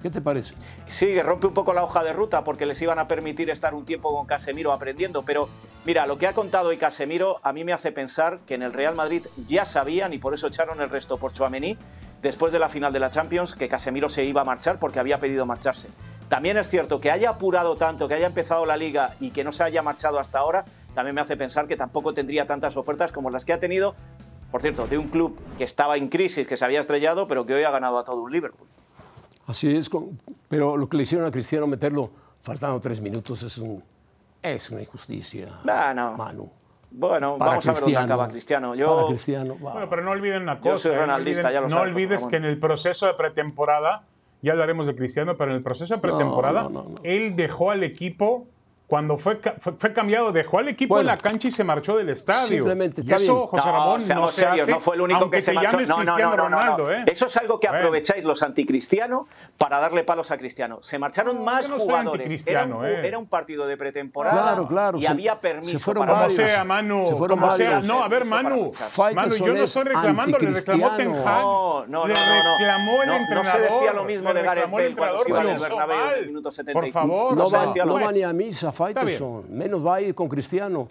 ¿Qué 0.00 0.10
te 0.10 0.20
parece? 0.20 0.54
Sí, 0.86 1.20
rompe 1.20 1.48
un 1.48 1.54
poco 1.54 1.74
la 1.74 1.82
hoja 1.82 2.04
de 2.04 2.12
ruta 2.12 2.44
porque 2.44 2.66
les 2.66 2.80
iban 2.80 3.00
a 3.00 3.08
permitir 3.08 3.50
estar 3.50 3.74
un 3.74 3.84
tiempo 3.84 4.14
con 4.14 4.26
Casemiro 4.26 4.72
aprendiendo, 4.72 5.24
pero 5.24 5.48
mira, 5.84 6.06
lo 6.06 6.16
que 6.16 6.28
ha 6.28 6.34
contado 6.34 6.68
hoy 6.68 6.76
Casemiro 6.76 7.40
a 7.42 7.52
mí 7.52 7.64
me 7.64 7.72
hace 7.72 7.90
pensar 7.90 8.38
que 8.46 8.54
en 8.54 8.62
el 8.62 8.72
Real 8.72 8.94
Madrid 8.94 9.26
ya 9.44 9.64
sabían 9.64 10.12
y 10.12 10.18
por 10.18 10.34
eso 10.34 10.46
echaron 10.46 10.80
el 10.80 10.88
resto 10.88 11.18
por 11.18 11.32
Chouameni 11.32 11.76
después 12.22 12.52
de 12.52 12.58
la 12.58 12.68
final 12.68 12.92
de 12.92 13.00
la 13.00 13.10
Champions 13.10 13.54
que 13.54 13.68
Casemiro 13.68 14.08
se 14.08 14.24
iba 14.24 14.42
a 14.42 14.44
marchar 14.44 14.78
porque 14.78 15.00
había 15.00 15.18
pedido 15.18 15.46
marcharse. 15.46 15.88
También 16.28 16.58
es 16.58 16.68
cierto 16.68 17.00
que 17.00 17.10
haya 17.10 17.30
apurado 17.30 17.76
tanto, 17.76 18.06
que 18.08 18.14
haya 18.14 18.26
empezado 18.26 18.66
la 18.66 18.76
liga 18.76 19.14
y 19.20 19.30
que 19.30 19.44
no 19.44 19.52
se 19.52 19.62
haya 19.62 19.82
marchado 19.82 20.18
hasta 20.18 20.38
ahora, 20.38 20.64
también 20.94 21.14
me 21.14 21.20
hace 21.20 21.36
pensar 21.36 21.66
que 21.66 21.76
tampoco 21.76 22.12
tendría 22.12 22.46
tantas 22.46 22.76
ofertas 22.76 23.12
como 23.12 23.30
las 23.30 23.44
que 23.44 23.52
ha 23.52 23.60
tenido, 23.60 23.94
por 24.50 24.60
cierto, 24.60 24.86
de 24.86 24.98
un 24.98 25.08
club 25.08 25.38
que 25.56 25.64
estaba 25.64 25.96
en 25.96 26.08
crisis, 26.08 26.46
que 26.46 26.56
se 26.56 26.64
había 26.64 26.80
estrellado, 26.80 27.28
pero 27.28 27.46
que 27.46 27.54
hoy 27.54 27.62
ha 27.62 27.70
ganado 27.70 27.98
a 27.98 28.04
todo 28.04 28.22
un 28.22 28.32
Liverpool. 28.32 28.68
Así 29.46 29.74
es, 29.74 29.88
pero 30.48 30.76
lo 30.76 30.88
que 30.88 30.98
le 30.98 31.04
hicieron 31.04 31.26
a 31.26 31.30
Cristiano 31.30 31.66
meterlo 31.66 32.10
faltando 32.42 32.78
tres 32.80 33.00
minutos 33.00 33.42
es, 33.42 33.56
un, 33.56 33.82
es 34.42 34.70
una 34.70 34.82
injusticia. 34.82 35.48
Ah, 35.66 35.94
no. 35.94 36.16
Manu. 36.16 36.50
Bueno, 36.90 37.36
Para 37.38 37.50
vamos 37.52 37.66
a 37.66 37.72
ver 37.72 37.80
dónde 37.82 37.96
acaba 37.98 38.28
Cristiano. 38.28 38.68
Para 38.70 38.80
Yo, 38.80 39.06
Cristiano. 39.08 39.56
Bueno, 39.60 39.86
pero 39.90 40.02
no 40.02 40.10
olviden 40.12 40.42
una 40.42 40.54
Yo 40.56 40.60
cosa. 40.72 40.78
soy 40.84 40.92
¿eh? 40.92 40.94
No 40.94 41.00
ronaldista, 41.02 41.42
olviden- 41.48 41.52
ya 41.52 41.60
lo 41.60 41.68
No 41.68 41.76
sabes, 41.76 41.92
olvides 41.92 42.26
que 42.26 42.36
en 42.36 42.44
el 42.44 42.58
proceso 42.58 43.06
de 43.06 43.14
pretemporada, 43.14 44.04
ya 44.42 44.52
hablaremos 44.52 44.86
de 44.86 44.94
Cristiano, 44.94 45.36
pero 45.36 45.50
en 45.50 45.56
el 45.58 45.62
proceso 45.62 45.94
de 45.94 46.00
pretemporada, 46.00 46.62
no, 46.64 46.70
no, 46.70 46.82
no. 46.84 46.94
él 47.02 47.36
dejó 47.36 47.70
al 47.70 47.82
equipo. 47.84 48.46
Cuando 48.88 49.18
fue, 49.18 49.38
ca- 49.38 49.54
fue, 49.60 49.74
fue 49.74 49.92
cambiado, 49.92 50.32
dejó 50.32 50.58
al 50.60 50.68
equipo 50.68 50.94
Bueno, 50.94 51.10
en 51.10 51.16
la 51.16 51.22
cancha 51.22 51.46
y 51.46 51.50
se 51.50 51.62
marchó 51.62 51.94
del 51.96 52.08
estadio. 52.08 52.46
simplemente, 52.48 53.02
y 53.04 53.12
eso, 53.12 53.34
bien. 53.34 53.46
José 53.46 53.66
no, 53.66 53.72
Ramón, 53.72 54.00
no 54.00 54.00
seamos 54.06 54.34
se 54.34 54.40
serios, 54.44 54.62
hace, 54.62 54.70
no 54.70 54.80
fue 54.80 54.94
el 54.96 55.02
único 55.02 55.30
que 55.30 55.40
se 55.42 55.52
marchó. 55.52 55.78
No, 55.80 56.04
no, 56.04 56.04
no, 56.04 56.18
no, 56.18 56.30
no, 56.30 56.36
Ronaldo, 56.44 56.84
no. 56.84 56.90
¿eh? 56.92 57.04
Eso 57.06 57.26
es 57.26 57.36
algo 57.36 57.60
que 57.60 57.68
aprovecháis 57.68 58.24
los 58.24 58.42
anticristianos 58.42 59.26
para 59.58 59.78
darle 59.78 60.04
palos 60.04 60.30
a 60.30 60.38
Cristiano. 60.38 60.78
Se 60.80 60.98
marcharon 60.98 61.36
No, 61.36 61.42
más 61.42 61.68
jugadores. 61.68 61.98
Era 62.46 62.62
anticristiano, 62.62 62.78
un, 62.78 62.86
¿eh? 62.86 63.06
era 63.06 63.18
un 63.18 63.26
partido 63.26 63.66
de 63.66 63.76
pretemporada 63.76 64.40
Claro, 64.42 64.66
claro, 64.66 64.98
y 64.98 65.02
se- 65.02 65.08
había 65.08 65.38
permiso 65.38 65.70
se 65.70 65.78
fueron 65.84 66.06
para 66.06 66.18
Como 66.20 66.30
sea, 66.30 66.64
Manu. 66.64 67.02
Se 67.08 67.14
fueron 67.14 67.38
como 67.40 67.52
sea. 67.52 67.80
No, 67.80 68.02
a 68.02 68.08
ver, 68.08 68.24
Manu. 68.24 68.72
Manu, 69.14 69.34
yo 69.36 69.52
no 69.52 69.64
estoy 69.64 69.84
reclamando, 69.84 70.38
le 70.38 70.48
reclamó 70.50 70.90
Ten 70.96 71.14
Hag. 71.14 71.24
No, 71.24 71.84
no, 71.86 71.86
no, 71.86 72.06
le 72.06 72.14
no, 72.14 72.20
no. 72.20 72.58
reclamó 72.58 73.02
el 73.02 73.08
No, 73.08 73.14
entrenador. 73.16 73.44
no 73.44 73.52
se 73.68 73.74
decía 73.74 73.92
lo 73.92 74.04
mismo 74.04 74.32
de 74.32 74.42
Gareth 74.42 74.70
Bale 74.70 74.94
cuando 74.96 75.18
se 75.24 75.28
entrenador, 75.28 75.28
iba 75.28 75.42
lo 75.42 75.48
del 75.50 75.56
hizo 75.58 75.68
Bernabéu 75.68 75.96
en 75.98 76.02
el 76.08 76.10
mal. 76.20 76.26
minuto 76.26 76.42
Por 76.48 76.52
75. 76.54 76.92
favor, 76.92 77.36
no, 77.36 77.50
va 77.50 78.12
ni 78.12 78.22
a 78.22 78.32
misa, 78.32 78.72
Faitelson. 78.78 79.44
Menos 79.56 79.84
va 79.86 79.96
a 79.96 80.00
ir 80.00 80.14
con 80.14 80.28
Cristiano. 80.28 80.88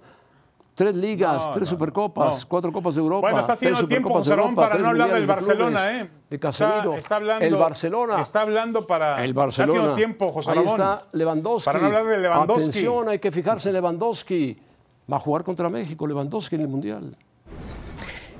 Tres 0.75 0.95
ligas, 0.95 1.47
No, 1.47 1.53
tres 1.53 1.67
no, 1.67 1.71
supercopas, 1.71 2.43
no. 2.43 2.49
cuatro 2.49 2.71
copas 2.71 2.93
de 2.93 3.01
Europa. 3.01 3.21
Bueno, 3.21 3.39
está 3.39 3.55
tres 3.55 3.71
haciendo 3.71 3.87
tiempo, 3.87 4.09
José 4.13 4.35
para 4.55 4.77
no 4.77 4.89
hablar 4.89 5.09
del 5.11 5.21
de 5.21 5.25
Barcelona, 5.25 5.79
clubes. 5.87 6.03
¿eh? 6.03 6.09
de 6.29 6.39
Casemiro. 6.39 6.89
Está, 6.89 6.97
está 6.99 7.15
hablando, 7.15 7.45
el 7.45 7.55
Barcelona. 7.55 8.21
Está 8.21 8.41
hablando 8.41 8.85
para. 8.85 9.23
El 9.25 9.33
Barcelona. 9.33 9.79
Ha 9.79 9.83
sido 9.85 9.95
tiempo, 9.95 10.31
José 10.31 10.51
Ahí 10.51 10.57
Ramón. 10.57 10.73
está 10.73 11.05
Lewandowski. 11.13 11.65
Para 11.65 11.79
no 11.79 11.85
hablar 11.87 12.05
de 12.05 12.17
Lewandowski. 12.19 12.69
Atención, 12.69 13.09
hay 13.09 13.17
que 13.17 13.31
fijarse 13.31 13.69
en 13.69 13.73
Lewandowski. 13.73 14.59
Va 15.11 15.17
a 15.17 15.19
jugar 15.19 15.43
contra 15.43 15.67
México, 15.69 16.05
Lewandowski 16.05 16.55
en 16.57 16.61
el 16.61 16.67
Mundial. 16.67 17.15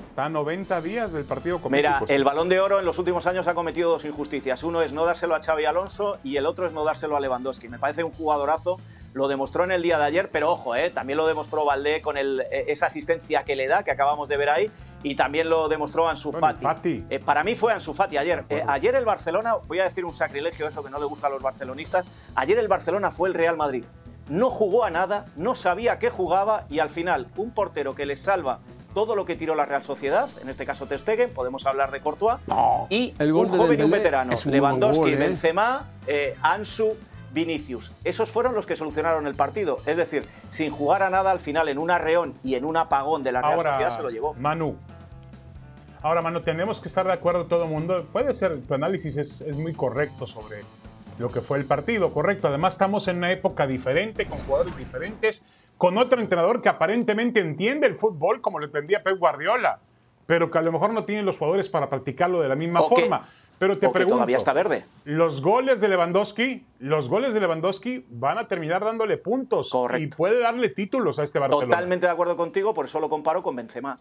Está 0.07 0.25
a 0.25 0.29
90 0.29 0.81
días 0.81 1.13
del 1.13 1.25
partido 1.25 1.59
con 1.59 1.71
Mira, 1.71 2.01
México. 2.01 2.05
el 2.13 2.23
Balón 2.23 2.49
de 2.49 2.59
Oro 2.59 2.77
en 2.79 2.85
los 2.85 2.99
últimos 2.99 3.25
años 3.25 3.47
ha 3.47 3.55
cometido 3.55 3.89
dos 3.91 4.05
injusticias. 4.05 4.63
Uno 4.63 4.81
es 4.83 4.93
no 4.93 5.05
dárselo 5.05 5.33
a 5.33 5.41
Xavi 5.41 5.65
Alonso 5.65 6.17
y 6.23 6.37
el 6.37 6.45
otro 6.45 6.67
es 6.67 6.73
no 6.73 6.83
dárselo 6.83 7.15
a 7.17 7.19
Lewandowski. 7.19 7.67
Me 7.67 7.79
parece 7.79 8.03
un 8.03 8.11
jugadorazo. 8.11 8.77
Lo 9.13 9.27
demostró 9.27 9.63
en 9.63 9.71
el 9.71 9.81
día 9.81 9.97
de 9.97 10.05
ayer, 10.05 10.29
pero 10.31 10.51
ojo, 10.51 10.75
eh, 10.75 10.89
también 10.89 11.17
lo 11.17 11.27
demostró 11.27 11.65
Valdé 11.65 12.01
con 12.01 12.17
el, 12.17 12.41
eh, 12.51 12.65
esa 12.67 12.87
asistencia 12.87 13.43
que 13.43 13.55
le 13.55 13.67
da, 13.67 13.83
que 13.83 13.91
acabamos 13.91 14.29
de 14.29 14.37
ver 14.37 14.49
ahí, 14.49 14.71
y 15.03 15.15
también 15.15 15.49
lo 15.49 15.67
demostró 15.69 16.07
Ansu 16.07 16.31
Bueno, 16.31 16.47
Fati. 16.47 16.61
Fati. 16.61 17.05
Eh, 17.09 17.19
para 17.19 17.43
mí 17.43 17.55
fue 17.55 17.73
Ansu 17.73 17.93
Fati 17.93 18.17
ayer. 18.17 18.45
Eh, 18.49 18.63
ayer 18.67 18.95
el 18.95 19.05
Barcelona, 19.05 19.55
voy 19.67 19.79
a 19.79 19.85
decir 19.85 20.05
un 20.05 20.13
sacrilegio, 20.13 20.67
eso 20.67 20.83
que 20.83 20.89
no 20.89 20.99
le 20.99 21.05
gusta 21.05 21.27
a 21.27 21.29
los 21.29 21.41
barcelonistas, 21.41 22.07
ayer 22.35 22.57
el 22.59 22.67
Barcelona 22.67 23.11
fue 23.11 23.29
el 23.29 23.33
Real 23.33 23.57
Madrid. 23.57 23.85
No 24.29 24.49
jugó 24.49 24.83
a 24.83 24.89
nada, 24.89 25.25
no 25.35 25.55
sabía 25.55 25.99
qué 25.99 26.09
jugaba 26.09 26.65
y 26.69 26.79
al 26.79 26.89
final 26.89 27.27
un 27.37 27.51
portero 27.51 27.95
que 27.95 28.05
le 28.05 28.17
salva 28.17 28.59
todo 28.93 29.15
lo 29.15 29.25
que 29.25 29.35
tiró 29.35 29.53
la 29.53 29.65
Real 29.65 29.83
Sociedad, 29.83 30.27
en 30.41 30.49
este 30.49 30.65
caso 30.65 30.87
Ter 30.87 30.99
Stegen, 30.99 31.31
podemos 31.31 31.67
hablar 31.67 31.91
de 31.91 32.01
Courtois, 32.01 32.39
y 32.89 33.13
el 33.19 33.31
gol 33.31 33.45
un 33.45 33.51
de 33.51 33.57
joven 33.59 33.79
y 33.79 33.83
un 33.83 33.91
veterano, 33.91 34.33
Lewandowski, 34.43 35.01
gol, 35.01 35.13
¿eh? 35.13 35.17
Benzema, 35.17 35.85
eh, 36.07 36.35
Ansu, 36.41 36.97
Vinicius. 37.33 37.91
Esos 38.03 38.29
fueron 38.29 38.53
los 38.55 38.65
que 38.65 38.75
solucionaron 38.75 39.27
el 39.27 39.35
partido. 39.35 39.79
Es 39.85 39.97
decir, 39.97 40.27
sin 40.49 40.71
jugar 40.71 41.03
a 41.03 41.09
nada 41.09 41.31
al 41.31 41.39
final 41.39 41.67
en 41.69 41.77
un 41.77 41.91
arreón 41.91 42.33
y 42.43 42.55
en 42.55 42.65
un 42.65 42.77
apagón 42.77 43.23
de 43.23 43.31
la 43.31 43.41
Real 43.41 43.53
Ahora, 43.53 43.71
Sociedad 43.73 43.97
se 43.97 44.03
lo 44.03 44.09
llevó. 44.09 44.33
Manu. 44.35 44.75
Ahora, 46.01 46.21
Manu, 46.21 46.41
tenemos 46.41 46.79
que 46.79 46.87
estar 46.87 47.05
de 47.05 47.13
acuerdo 47.13 47.45
todo 47.45 47.63
el 47.63 47.69
mundo. 47.69 48.05
Puede 48.13 48.33
ser, 48.33 48.61
tu 48.61 48.73
análisis 48.73 49.17
es, 49.17 49.41
es 49.41 49.57
muy 49.57 49.73
correcto 49.73 50.27
sobre 50.27 50.61
lo 51.17 51.31
que 51.31 51.41
fue 51.41 51.57
el 51.57 51.65
partido, 51.65 52.11
correcto. 52.13 52.47
Además, 52.47 52.75
estamos 52.75 53.07
en 53.07 53.17
una 53.17 53.31
época 53.31 53.65
diferente, 53.65 54.27
con 54.27 54.37
jugadores 54.39 54.77
diferentes, 54.77 55.69
con 55.77 55.97
otro 55.97 56.21
entrenador 56.21 56.61
que 56.61 56.69
aparentemente 56.69 57.39
entiende 57.39 57.87
el 57.87 57.95
fútbol 57.95 58.41
como 58.41 58.59
lo 58.59 58.65
entendía 58.67 59.01
Pep 59.01 59.17
Guardiola, 59.17 59.79
pero 60.27 60.51
que 60.51 60.59
a 60.59 60.61
lo 60.61 60.71
mejor 60.71 60.91
no 60.93 61.05
tiene 61.05 61.23
los 61.23 61.37
jugadores 61.37 61.67
para 61.69 61.89
practicarlo 61.89 62.41
de 62.41 62.47
la 62.49 62.55
misma 62.55 62.81
O 62.81 62.89
que- 62.89 63.01
forma. 63.01 63.27
Pero 63.59 63.77
te 63.77 63.89
pregunto, 63.89 64.15
todavía 64.17 64.37
está 64.37 64.53
verde. 64.53 64.85
los 65.05 65.41
goles 65.41 65.81
de 65.81 65.87
Lewandowski, 65.87 66.65
los 66.79 67.09
goles 67.09 67.33
de 67.33 67.39
Lewandowski 67.39 68.05
van 68.09 68.37
a 68.37 68.47
terminar 68.47 68.83
dándole 68.83 69.17
puntos 69.17 69.71
Correcto. 69.71 70.03
y 70.03 70.07
puede 70.07 70.39
darle 70.39 70.69
títulos 70.69 71.17
a 71.19 71.23
este 71.23 71.39
Barcelona. 71.39 71.67
Totalmente 71.67 72.05
de 72.05 72.11
acuerdo 72.11 72.37
contigo, 72.37 72.73
por 72.73 72.85
eso 72.85 72.99
lo 72.99 73.09
comparo 73.09 73.41
con 73.41 73.55
Benzema. 73.55 73.97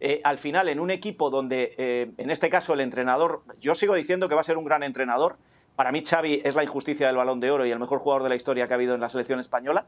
Eh, 0.00 0.20
al 0.24 0.38
final, 0.38 0.68
en 0.68 0.80
un 0.80 0.90
equipo 0.90 1.30
donde, 1.30 1.74
eh, 1.78 2.10
en 2.18 2.30
este 2.30 2.50
caso, 2.50 2.74
el 2.74 2.80
entrenador, 2.80 3.42
yo 3.60 3.74
sigo 3.74 3.94
diciendo 3.94 4.28
que 4.28 4.34
va 4.34 4.42
a 4.42 4.44
ser 4.44 4.58
un 4.58 4.64
gran 4.64 4.82
entrenador. 4.82 5.36
Para 5.74 5.92
mí, 5.92 6.02
Xavi 6.04 6.42
es 6.44 6.54
la 6.54 6.64
injusticia 6.64 7.06
del 7.06 7.16
balón 7.16 7.40
de 7.40 7.50
oro 7.50 7.64
y 7.64 7.70
el 7.70 7.78
mejor 7.78 7.98
jugador 8.00 8.22
de 8.22 8.28
la 8.28 8.34
historia 8.34 8.66
que 8.66 8.74
ha 8.74 8.76
habido 8.76 8.94
en 8.94 9.00
la 9.00 9.08
selección 9.08 9.40
española. 9.40 9.86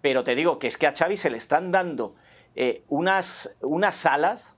Pero 0.00 0.22
te 0.22 0.34
digo 0.34 0.58
que 0.58 0.66
es 0.66 0.76
que 0.76 0.86
a 0.86 0.94
Xavi 0.94 1.16
se 1.16 1.30
le 1.30 1.38
están 1.38 1.72
dando 1.72 2.14
eh, 2.56 2.82
unas, 2.88 3.56
unas 3.60 4.04
alas 4.04 4.57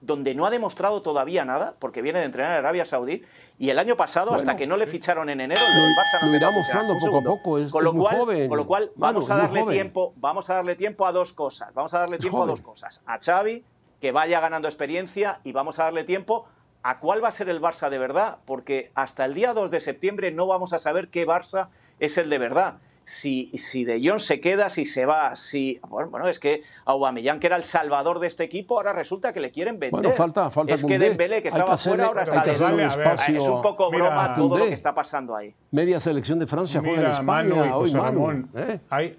donde 0.00 0.34
no 0.34 0.46
ha 0.46 0.50
demostrado 0.50 1.02
todavía 1.02 1.44
nada, 1.44 1.74
porque 1.78 2.02
viene 2.02 2.20
de 2.20 2.26
entrenar 2.26 2.52
en 2.52 2.58
Arabia 2.58 2.84
Saudí, 2.84 3.22
y 3.58 3.70
el 3.70 3.78
año 3.78 3.96
pasado, 3.96 4.32
hasta 4.34 4.54
que 4.56 4.66
no 4.66 4.76
le 4.76 4.86
ficharon 4.86 5.28
en 5.28 5.40
enero, 5.40 5.60
el 5.60 5.82
Lo- 5.82 5.88
Barça 5.88 6.26
no 6.26 6.34
irá 6.36 6.50
mostrando 6.50 6.94
poco 6.98 7.18
a 7.18 7.22
poco, 7.22 7.58
es- 7.58 7.72
con 7.72 7.82
lo 7.82 7.90
es 7.90 7.94
muy 7.94 8.02
cual, 8.04 8.16
joven. 8.16 8.48
Con 8.48 8.56
lo 8.58 8.66
cual, 8.66 8.92
vamos 8.94 9.28
a 9.30 9.36
darle 9.36 9.64
tiempo, 9.64 10.12
vamos 10.16 10.48
a 10.50 10.54
darle 10.54 10.76
tiempo 10.76 11.04
a 11.06 11.12
dos 11.12 11.32
cosas. 11.32 11.74
Vamos 11.74 11.92
a 11.94 11.98
darle 11.98 12.18
tiempo 12.18 12.42
a 12.42 12.46
dos 12.46 12.60
cosas. 12.60 13.00
A 13.06 13.18
Xavi, 13.18 13.64
que 14.00 14.12
vaya 14.12 14.38
ganando 14.40 14.68
experiencia, 14.68 15.40
y 15.42 15.50
vamos 15.52 15.78
a 15.80 15.84
darle 15.84 16.04
tiempo 16.04 16.46
a 16.84 17.00
cuál 17.00 17.22
va 17.22 17.28
a 17.28 17.32
ser 17.32 17.48
el 17.48 17.60
Barça 17.60 17.88
de 17.90 17.98
verdad, 17.98 18.38
porque 18.46 18.92
hasta 18.94 19.24
el 19.24 19.34
día 19.34 19.52
2 19.52 19.70
de 19.72 19.80
septiembre 19.80 20.30
no 20.30 20.46
vamos 20.46 20.72
a 20.72 20.78
saber 20.78 21.08
qué 21.08 21.26
Barça 21.26 21.68
es 21.98 22.16
el 22.18 22.30
de 22.30 22.38
verdad. 22.38 22.74
Si, 23.08 23.46
si 23.56 23.84
De 23.84 23.98
Jong 24.06 24.20
se 24.20 24.38
queda, 24.38 24.68
si 24.68 24.84
se 24.84 25.06
va, 25.06 25.34
si. 25.34 25.80
Bueno, 25.88 26.10
bueno, 26.10 26.28
es 26.28 26.38
que 26.38 26.62
Aubameyang, 26.84 27.40
que 27.40 27.46
era 27.46 27.56
el 27.56 27.64
salvador 27.64 28.18
de 28.18 28.26
este 28.26 28.44
equipo, 28.44 28.76
ahora 28.76 28.92
resulta 28.92 29.32
que 29.32 29.40
le 29.40 29.50
quieren 29.50 29.78
vender. 29.78 29.92
Bueno, 29.92 30.10
falta- 30.10 30.50
falta 30.50 30.74
Es 30.74 30.82
que 30.82 30.88
Koundé. 30.88 31.08
Dembélé, 31.08 31.40
que 31.40 31.48
Hay 31.48 31.52
que 31.54 31.58
estaba 31.58 31.72
hacerle- 31.72 32.04
fuera, 32.04 32.08
ahora 32.08 32.22
está 32.24 32.44
de 32.76 32.84
espacio. 32.84 33.38
Es 33.38 33.48
un 33.48 33.62
poco 33.62 33.90
Mira, 33.90 34.04
broma 34.08 34.34
todo 34.34 34.58
lo 34.58 34.66
que 34.66 34.74
está 34.74 34.94
pasando 34.94 35.34
ahí. 35.34 35.54
Media 35.70 35.98
selección 36.00 36.38
de 36.38 36.46
Francia 36.46 36.80
juega 36.80 36.96
en 36.96 37.00
Mira, 37.00 37.10
España 37.12 37.24
Manu 37.54 37.54
y 37.56 37.58
hoy, 37.60 37.70
José 37.70 37.96
Manu. 37.96 38.04
Ramón, 38.26 38.50
¿eh? 38.54 38.80
hay, 38.90 39.18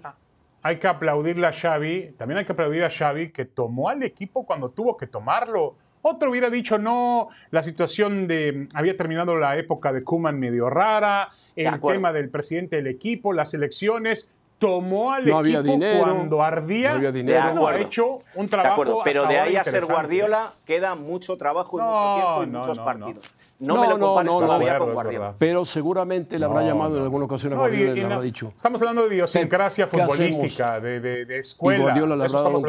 hay 0.62 0.76
que 0.78 0.86
aplaudirle 0.86 1.46
a 1.48 1.52
Xavi, 1.52 2.14
también 2.16 2.38
hay 2.38 2.44
que 2.44 2.52
aplaudir 2.52 2.84
a 2.84 2.90
Xavi 2.90 3.30
que 3.32 3.44
tomó 3.44 3.88
al 3.88 4.04
equipo 4.04 4.46
cuando 4.46 4.68
tuvo 4.68 4.96
que 4.96 5.08
tomarlo. 5.08 5.74
Otro 6.02 6.30
hubiera 6.30 6.48
dicho, 6.50 6.78
no, 6.78 7.28
la 7.50 7.62
situación 7.62 8.26
de, 8.26 8.68
había 8.74 8.96
terminado 8.96 9.36
la 9.36 9.56
época 9.56 9.92
de 9.92 10.02
Kuman 10.02 10.38
medio 10.38 10.70
rara, 10.70 11.28
el 11.56 11.80
tema 11.80 12.12
del 12.12 12.30
presidente 12.30 12.76
del 12.76 12.86
equipo, 12.86 13.32
las 13.32 13.52
elecciones, 13.54 14.32
tomó 14.58 15.12
al 15.12 15.26
No 15.26 15.38
había 15.38 15.60
equipo 15.60 15.72
dinero, 15.74 16.00
cuando 16.04 16.42
ardía, 16.42 16.90
no 16.90 16.96
había 16.96 17.12
dinero. 17.12 17.38
De 17.38 17.42
ha 17.42 17.48
acuerdo. 17.48 17.78
hecho 17.78 18.18
un 18.34 18.44
De 18.44 18.50
trabajo 18.50 18.72
acuerdo, 18.74 19.00
pero 19.04 19.22
hasta 19.22 19.32
de 19.32 19.40
ahí 19.40 19.56
a 19.56 19.64
ser. 19.64 19.84
Guardiola 19.86 20.52
queda 20.66 20.94
mucho 20.96 21.36
trabajo 21.38 21.78
y 21.78 21.80
No, 21.82 21.90
mucho 21.90 22.14
tiempo 22.14 22.42
y 22.42 22.46
no, 22.46 22.58
muchos 22.60 22.78
no, 22.78 22.84
partidos. 22.84 23.34
no. 23.58 23.74
No, 23.74 23.80
me 23.80 23.88
lo 23.88 23.96
no, 23.98 24.06
compares 24.06 24.32
todavía 24.32 24.78
con 24.78 24.92
Guardiola. 24.92 25.34
Pero 25.38 25.64
seguramente 25.64 26.38
le 26.38 26.44
habrá 26.44 26.60
No, 26.60 26.66
llamado 26.66 26.96
en 26.98 27.02
alguna 27.04 27.24
ocasión 27.24 27.54
a 27.54 27.56
No, 27.56 27.62
y- 27.62 27.70
Guardiola 27.70 27.90
y 27.90 27.92
y 27.92 27.96
le 28.00 28.04
habrá 28.04 28.20
dicho. 28.20 28.52
Estamos 28.54 28.80
hablando 28.82 29.08
de 29.08 29.14
idiosincrasia 29.14 29.86
futbolística, 29.86 30.78
de, 30.80 31.00
de- 31.00 31.24
de 31.24 31.36
Y 31.36 31.40
escuela. 31.40 31.82
Guardiola 31.84 32.16
le 32.16 32.20
de 32.22 32.26
habrá 32.26 32.38
dado 32.42 32.50
un 32.50 32.56
hablando. 32.56 32.68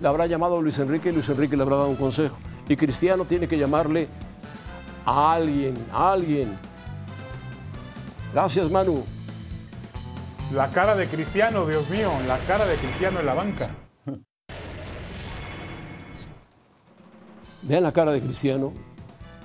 Le 0.00 0.08
habrá 0.08 0.26
llamado 0.26 0.58
a 0.58 0.60
Luis 0.60 0.78
Enrique 0.78 1.08
y 1.08 1.12
Luis 1.12 1.28
Enrique 1.28 1.56
le 1.56 1.62
habrá 1.62 1.76
dado 1.76 1.88
un 1.88 1.96
consejo. 1.96 2.36
Y 2.68 2.76
Cristiano 2.76 3.24
tiene 3.24 3.48
que 3.48 3.56
llamarle 3.56 4.08
a 5.06 5.32
alguien, 5.32 5.74
a 5.92 6.12
alguien. 6.12 6.58
Gracias, 8.32 8.70
Manu. 8.70 9.04
La 10.52 10.70
cara 10.70 10.94
de 10.94 11.08
Cristiano, 11.08 11.66
Dios 11.66 11.88
mío, 11.88 12.10
la 12.28 12.38
cara 12.40 12.66
de 12.66 12.76
Cristiano 12.76 13.20
en 13.20 13.26
la 13.26 13.34
banca. 13.34 13.70
Vean 17.62 17.82
la 17.82 17.92
cara 17.92 18.12
de 18.12 18.20
Cristiano. 18.20 18.72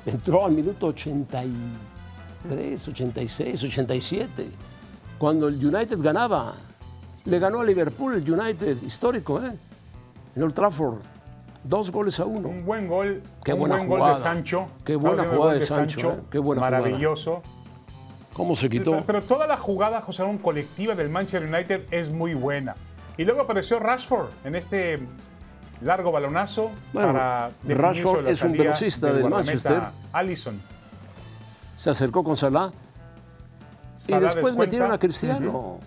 Entró 0.05 0.45
al 0.45 0.51
minuto 0.51 0.87
83, 0.87 2.87
86, 2.87 3.63
87. 3.63 4.49
Cuando 5.17 5.47
el 5.47 5.65
United 5.65 5.99
ganaba. 6.01 6.55
Le 7.25 7.39
ganó 7.39 7.61
a 7.61 7.63
Liverpool 7.63 8.15
el 8.15 8.29
United, 8.29 8.81
histórico, 8.81 9.41
¿eh? 9.43 9.57
En 10.35 10.43
Old 10.43 10.53
Trafford. 10.53 10.99
Dos 11.63 11.91
goles 11.91 12.19
a 12.19 12.25
uno. 12.25 12.49
Un 12.49 12.65
buen 12.65 12.87
gol. 12.87 13.21
Qué 13.43 13.53
un 13.53 13.59
buena 13.59 13.75
buen 13.75 13.87
gol 13.87 13.99
jugada. 13.99 14.15
de 14.15 14.21
Sancho. 14.21 14.67
Qué 14.83 14.95
buena 14.95 15.23
jugada 15.23 15.37
gol 15.37 15.59
de 15.59 15.65
Sancho, 15.65 16.11
¿eh? 16.13 16.23
Qué 16.31 16.39
buena 16.39 16.61
jugada. 16.61 16.81
Maravilloso. 16.81 17.43
¿Cómo 18.33 18.55
se 18.55 18.69
quitó? 18.69 18.91
Pero, 18.91 19.05
pero 19.05 19.23
toda 19.23 19.45
la 19.45 19.57
jugada, 19.57 20.01
José 20.01 20.23
Ramón, 20.23 20.37
colectiva 20.39 20.95
del 20.95 21.09
Manchester 21.09 21.47
United 21.53 21.85
es 21.91 22.11
muy 22.11 22.33
buena. 22.33 22.75
Y 23.17 23.25
luego 23.25 23.41
apareció 23.41 23.77
Rashford 23.79 24.29
en 24.45 24.55
este 24.55 24.99
largo 25.81 26.11
balonazo 26.11 26.71
Bueno, 26.93 27.13
para 27.13 27.51
Rashford 27.67 28.27
es 28.27 28.41
un 28.41 28.53
velocista 28.53 29.11
del 29.13 29.29
Manchester. 29.29 29.83
Allison. 30.13 30.61
Se 31.75 31.89
acercó 31.89 32.23
con 32.23 32.37
Salah. 32.37 32.71
Y 34.07 34.13
después 34.13 34.33
descuenta. 34.35 34.59
metieron 34.59 34.91
a 34.91 34.97
Cristiano. 34.97 35.79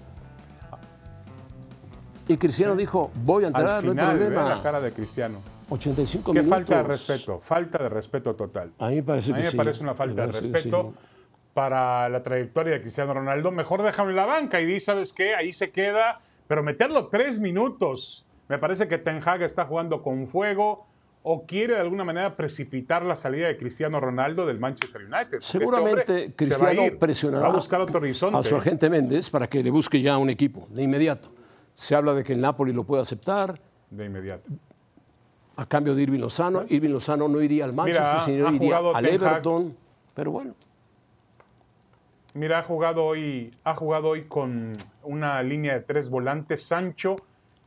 Y 2.26 2.36
Cristiano 2.38 2.74
dijo, 2.74 3.10
voy 3.24 3.44
a 3.44 3.48
entrar, 3.48 3.66
Al 3.68 3.84
no 3.84 3.90
hay 3.90 3.96
final, 3.96 4.18
ve 4.18 4.24
problema. 4.26 4.48
la 4.56 4.62
cara 4.62 4.80
de 4.80 4.92
Cristiano. 4.92 5.40
85 5.68 6.32
Qué 6.32 6.38
minutos. 6.40 6.56
falta 6.58 6.76
de 6.76 6.82
respeto, 6.82 7.38
falta 7.40 7.78
de 7.82 7.88
respeto 7.88 8.34
total. 8.34 8.72
A 8.78 8.88
mí 8.88 8.96
me 8.96 9.02
parece 9.02 9.32
A 9.32 9.36
mí 9.36 9.42
me 9.42 9.50
sí. 9.50 9.56
parece 9.56 9.82
una 9.82 9.94
falta 9.94 10.26
de 10.26 10.32
respeto 10.32 10.92
sí. 10.94 11.00
para 11.52 12.08
la 12.08 12.22
trayectoria 12.22 12.74
de 12.74 12.80
Cristiano 12.80 13.12
Ronaldo. 13.14 13.50
Mejor 13.50 13.82
déjalo 13.82 14.10
en 14.10 14.16
la 14.16 14.26
banca 14.26 14.60
y 14.60 14.66
di, 14.66 14.80
¿sabes 14.80 15.12
qué? 15.12 15.34
Ahí 15.34 15.52
se 15.52 15.70
queda, 15.70 16.18
pero 16.46 16.62
meterlo 16.62 17.08
tres 17.08 17.40
minutos. 17.40 18.24
Me 18.48 18.58
parece 18.58 18.88
que 18.88 18.98
Ten 18.98 19.20
Hag 19.24 19.42
está 19.42 19.64
jugando 19.66 20.02
con 20.02 20.26
fuego 20.26 20.86
o 21.22 21.46
quiere 21.46 21.74
de 21.74 21.80
alguna 21.80 22.04
manera 22.04 22.36
precipitar 22.36 23.02
la 23.02 23.16
salida 23.16 23.46
de 23.48 23.56
Cristiano 23.56 23.98
Ronaldo 24.00 24.44
del 24.46 24.58
Manchester 24.60 25.00
United. 25.02 25.38
este 25.38 25.58
Seguramente 25.58 26.00
hombre 26.00 26.14
se 26.16 26.24
va 26.26 26.32
a 26.32 26.36
Cristiano 26.36 26.84
ir, 26.84 26.98
presionará 26.98 27.42
Va 27.46 27.52
a 27.52 27.56
buscar 27.56 27.80
otro 27.80 27.98
horizonte. 27.98 28.38
a 28.38 28.42
su 28.42 28.56
agente 28.56 28.90
Méndez 28.90 29.30
para 29.30 29.46
que 29.46 29.62
le 29.62 29.70
busque 29.70 30.00
ya 30.02 30.18
un 30.18 30.28
equipo 30.28 30.66
de 30.70 30.82
inmediato. 30.82 31.30
Se 31.74 31.94
habla 31.94 32.14
de 32.14 32.24
que 32.24 32.32
el 32.32 32.40
Napoli 32.40 32.72
lo 32.72 32.84
puede 32.84 33.02
aceptar 33.02 33.58
De 33.90 34.04
inmediato. 34.04 34.50
a 35.56 35.66
cambio 35.66 35.94
de 35.94 36.02
Irving 36.02 36.20
Lozano. 36.20 36.64
Irving 36.68 36.90
Lozano 36.90 37.28
no 37.28 37.40
iría 37.40 37.64
al 37.64 37.72
Manchester, 37.72 38.06
Mira, 38.06 38.20
sino 38.24 38.52
iría 38.52 38.78
al. 38.78 39.06
Everton. 39.06 39.76
Pero 40.14 40.30
bueno, 40.30 40.54
Mira, 42.34 42.58
ha 42.58 42.62
jugado 42.62 43.04
hoy, 43.04 43.56
ha 43.62 43.74
jugado 43.76 44.08
hoy 44.08 44.22
con 44.22 44.72
una 45.04 45.40
línea 45.44 45.74
de 45.74 45.80
tres 45.80 46.10
volantes, 46.10 46.64
Sancho, 46.64 47.14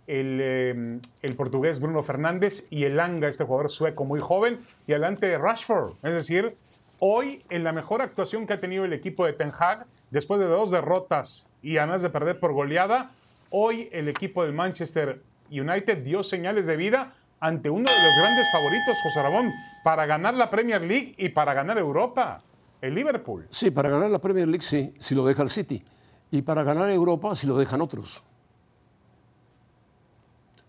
el, 0.08 0.40
eh, 0.42 1.00
el 1.22 1.36
portugués 1.36 1.80
Bruno 1.80 2.04
Fernández 2.04 2.68
y 2.70 2.84
el 2.84 3.00
Anga, 3.00 3.30
este 3.30 3.46
jugador 3.46 3.70
sueco 3.72 4.04
muy 4.04 4.20
joven, 4.20 4.58
y 4.86 4.92
adelante 4.92 5.38
Rashford. 5.38 5.94
Es 6.04 6.14
decir, 6.14 6.58
hoy 7.00 7.44
en 7.50 7.64
la 7.64 7.72
mejor 7.72 8.02
actuación 8.02 8.46
que 8.46 8.54
ha 8.54 8.60
tenido 8.60 8.84
el 8.84 8.92
equipo 8.92 9.26
de 9.26 9.32
Ten 9.32 9.52
Hag, 9.58 9.86
después 10.12 10.40
de 10.42 10.48
dos 10.48 10.70
derrotas 10.72 11.48
y 11.62 11.78
además 11.78 12.02
de 12.02 12.10
perder 12.10 12.38
por 12.40 12.52
goleada, 12.52 13.12
hoy 13.52 13.90
el 13.92 14.08
equipo 14.08 14.44
del 14.44 14.54
Manchester 14.54 15.22
United 15.50 16.00
dio 16.00 16.24
señales 16.24 16.66
de 16.66 16.76
vida 16.76 17.14
ante 17.40 17.70
uno 17.70 17.86
de 17.90 18.04
los 18.08 18.18
grandes 18.18 18.48
favoritos, 18.52 18.98
José 19.04 19.22
Ramón, 19.22 19.52
para 19.84 20.06
ganar 20.06 20.34
la 20.34 20.50
Premier 20.50 20.82
League 20.82 21.14
y 21.18 21.30
para 21.30 21.54
ganar 21.54 21.78
Europa, 21.78 22.42
el 22.82 22.96
Liverpool. 22.96 23.46
Sí, 23.50 23.72
para 23.72 23.90
ganar 23.90 24.10
la 24.10 24.20
Premier 24.20 24.48
League 24.48 24.64
sí, 24.64 24.94
si 24.98 25.16
lo 25.16 25.26
deja 25.26 25.44
el 25.44 25.50
City. 25.50 25.84
Y 26.32 26.42
para 26.42 26.64
ganar 26.64 26.90
Europa 26.90 27.36
si 27.36 27.48
lo 27.48 27.58
dejan 27.58 27.82
otros. 27.82 28.24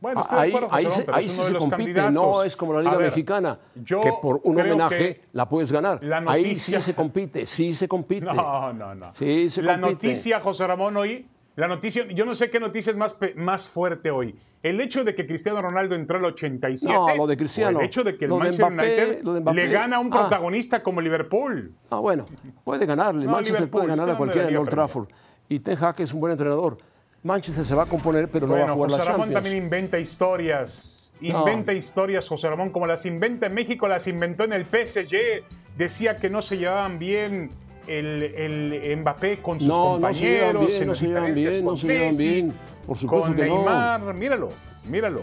Bueno, 0.00 0.20
estoy 0.20 0.36
de 0.36 0.42
ahí 0.42 0.48
acuerdo, 0.50 0.68
ahí, 0.70 0.84
Ramón, 0.84 1.04
se, 1.04 1.12
ahí 1.12 1.28
sí 1.28 1.40
de 1.40 1.46
se 1.46 1.54
compite, 1.54 1.76
candidatos. 1.76 2.12
no 2.12 2.42
es 2.44 2.56
como 2.56 2.72
la 2.74 2.82
Liga 2.82 2.96
ver, 2.96 3.06
Mexicana, 3.06 3.58
que 3.84 4.12
por 4.22 4.40
un 4.44 4.60
homenaje 4.60 5.22
la 5.32 5.48
puedes 5.48 5.72
ganar. 5.72 5.98
la 6.04 6.18
Ahí 6.28 6.54
sí 6.54 6.80
se 6.80 6.94
compite, 6.94 7.46
sí 7.46 7.72
se 7.72 7.88
compite. 7.88 8.26
No, 8.32 8.72
no, 8.72 8.94
no. 8.94 9.12
Sí 9.12 9.50
se 9.50 9.60
la 9.62 9.80
compite. 9.80 10.06
noticia, 10.06 10.38
José 10.38 10.66
Ramón, 10.68 10.96
hoy, 10.96 11.26
la 11.58 11.68
noticia, 11.68 12.06
yo 12.08 12.24
no 12.24 12.34
sé 12.34 12.50
qué 12.50 12.60
noticia 12.60 12.90
es 12.90 12.96
más, 12.96 13.18
más 13.36 13.66
fuerte 13.68 14.10
hoy. 14.10 14.34
El 14.62 14.80
hecho 14.80 15.02
de 15.04 15.14
que 15.14 15.26
Cristiano 15.26 15.60
Ronaldo 15.60 15.94
entró 15.94 16.18
al 16.18 16.24
87. 16.26 16.94
No, 16.94 17.14
lo 17.16 17.26
de 17.26 17.36
Cristiano. 17.36 17.78
o 17.78 17.80
el 17.80 17.86
hecho 17.86 18.04
de 18.04 18.16
que 18.16 18.26
el 18.26 18.28
Lo 18.30 18.38
Manchester 18.38 18.70
Mbappé, 18.70 18.88
United 19.04 19.22
lo 19.24 19.34
de 19.34 19.40
Mbappé. 19.40 19.56
le 19.66 19.72
gana 19.72 19.96
a 19.96 20.00
un 20.00 20.08
Ah. 20.12 20.20
protagonista 20.20 20.82
como 20.82 21.00
Liverpool. 21.00 21.74
Ah, 21.90 21.98
bueno, 21.98 22.26
puede 22.64 22.86
ganarle. 22.86 23.24
No, 23.26 23.32
Manchester 23.32 23.62
Liverpool, 23.62 23.80
puede 23.82 23.96
ganar 23.96 24.10
a 24.14 24.16
cualquiera 24.16 24.48
en 24.48 24.56
Old. 24.56 24.68
Trafford. 24.68 25.08
Y 25.48 25.58
Ten 25.60 25.76
Hag 25.82 26.00
es 26.00 26.12
un 26.14 26.20
buen 26.20 26.30
entrenador. 26.32 26.78
Manchester 27.24 27.64
se 27.64 27.74
va 27.74 27.82
a 27.82 27.86
componer, 27.86 28.30
pero 28.30 28.46
no 28.46 28.54
va 28.54 28.64
a 28.64 28.68
jugar 28.72 28.90
José 28.90 28.98
la 29.00 29.04
Ramón 29.06 29.20
Champions. 29.26 29.34
también 29.44 29.64
inventa 29.64 29.98
historias. 29.98 31.14
No. 31.20 31.40
Inventa 31.40 31.72
historias, 31.72 32.28
José 32.28 32.48
Ramón, 32.48 32.70
como 32.70 32.86
las 32.86 33.04
inventa 33.06 33.46
en 33.48 33.54
México, 33.54 33.88
las 33.88 34.06
inventó 34.06 34.44
en 34.44 34.52
el 34.52 34.64
PSG. 34.66 35.42
Decía 35.76 36.18
que 36.18 36.30
no 36.30 36.40
se 36.42 36.58
llevaban 36.58 37.00
bien 37.00 37.50
el, 37.88 38.72
el 38.74 38.96
Mbappé 38.98 39.40
con 39.40 39.58
sus 39.58 39.68
No, 39.68 39.92
compañeros, 39.92 40.66
bien, 40.66 40.80
en 40.82 40.86
no 40.86 40.92
las 40.92 41.00
llevan 41.00 41.34
diferencias 41.34 41.54
bien, 41.54 41.64
con 41.64 41.86
Messi, 41.86 42.28
bien. 42.28 42.54
Por 42.86 42.98
supuesto 42.98 43.26
con 43.28 43.36
que. 43.36 43.42
Neymar, 43.44 44.14
míralo, 44.14 44.48
míralo. 44.84 45.22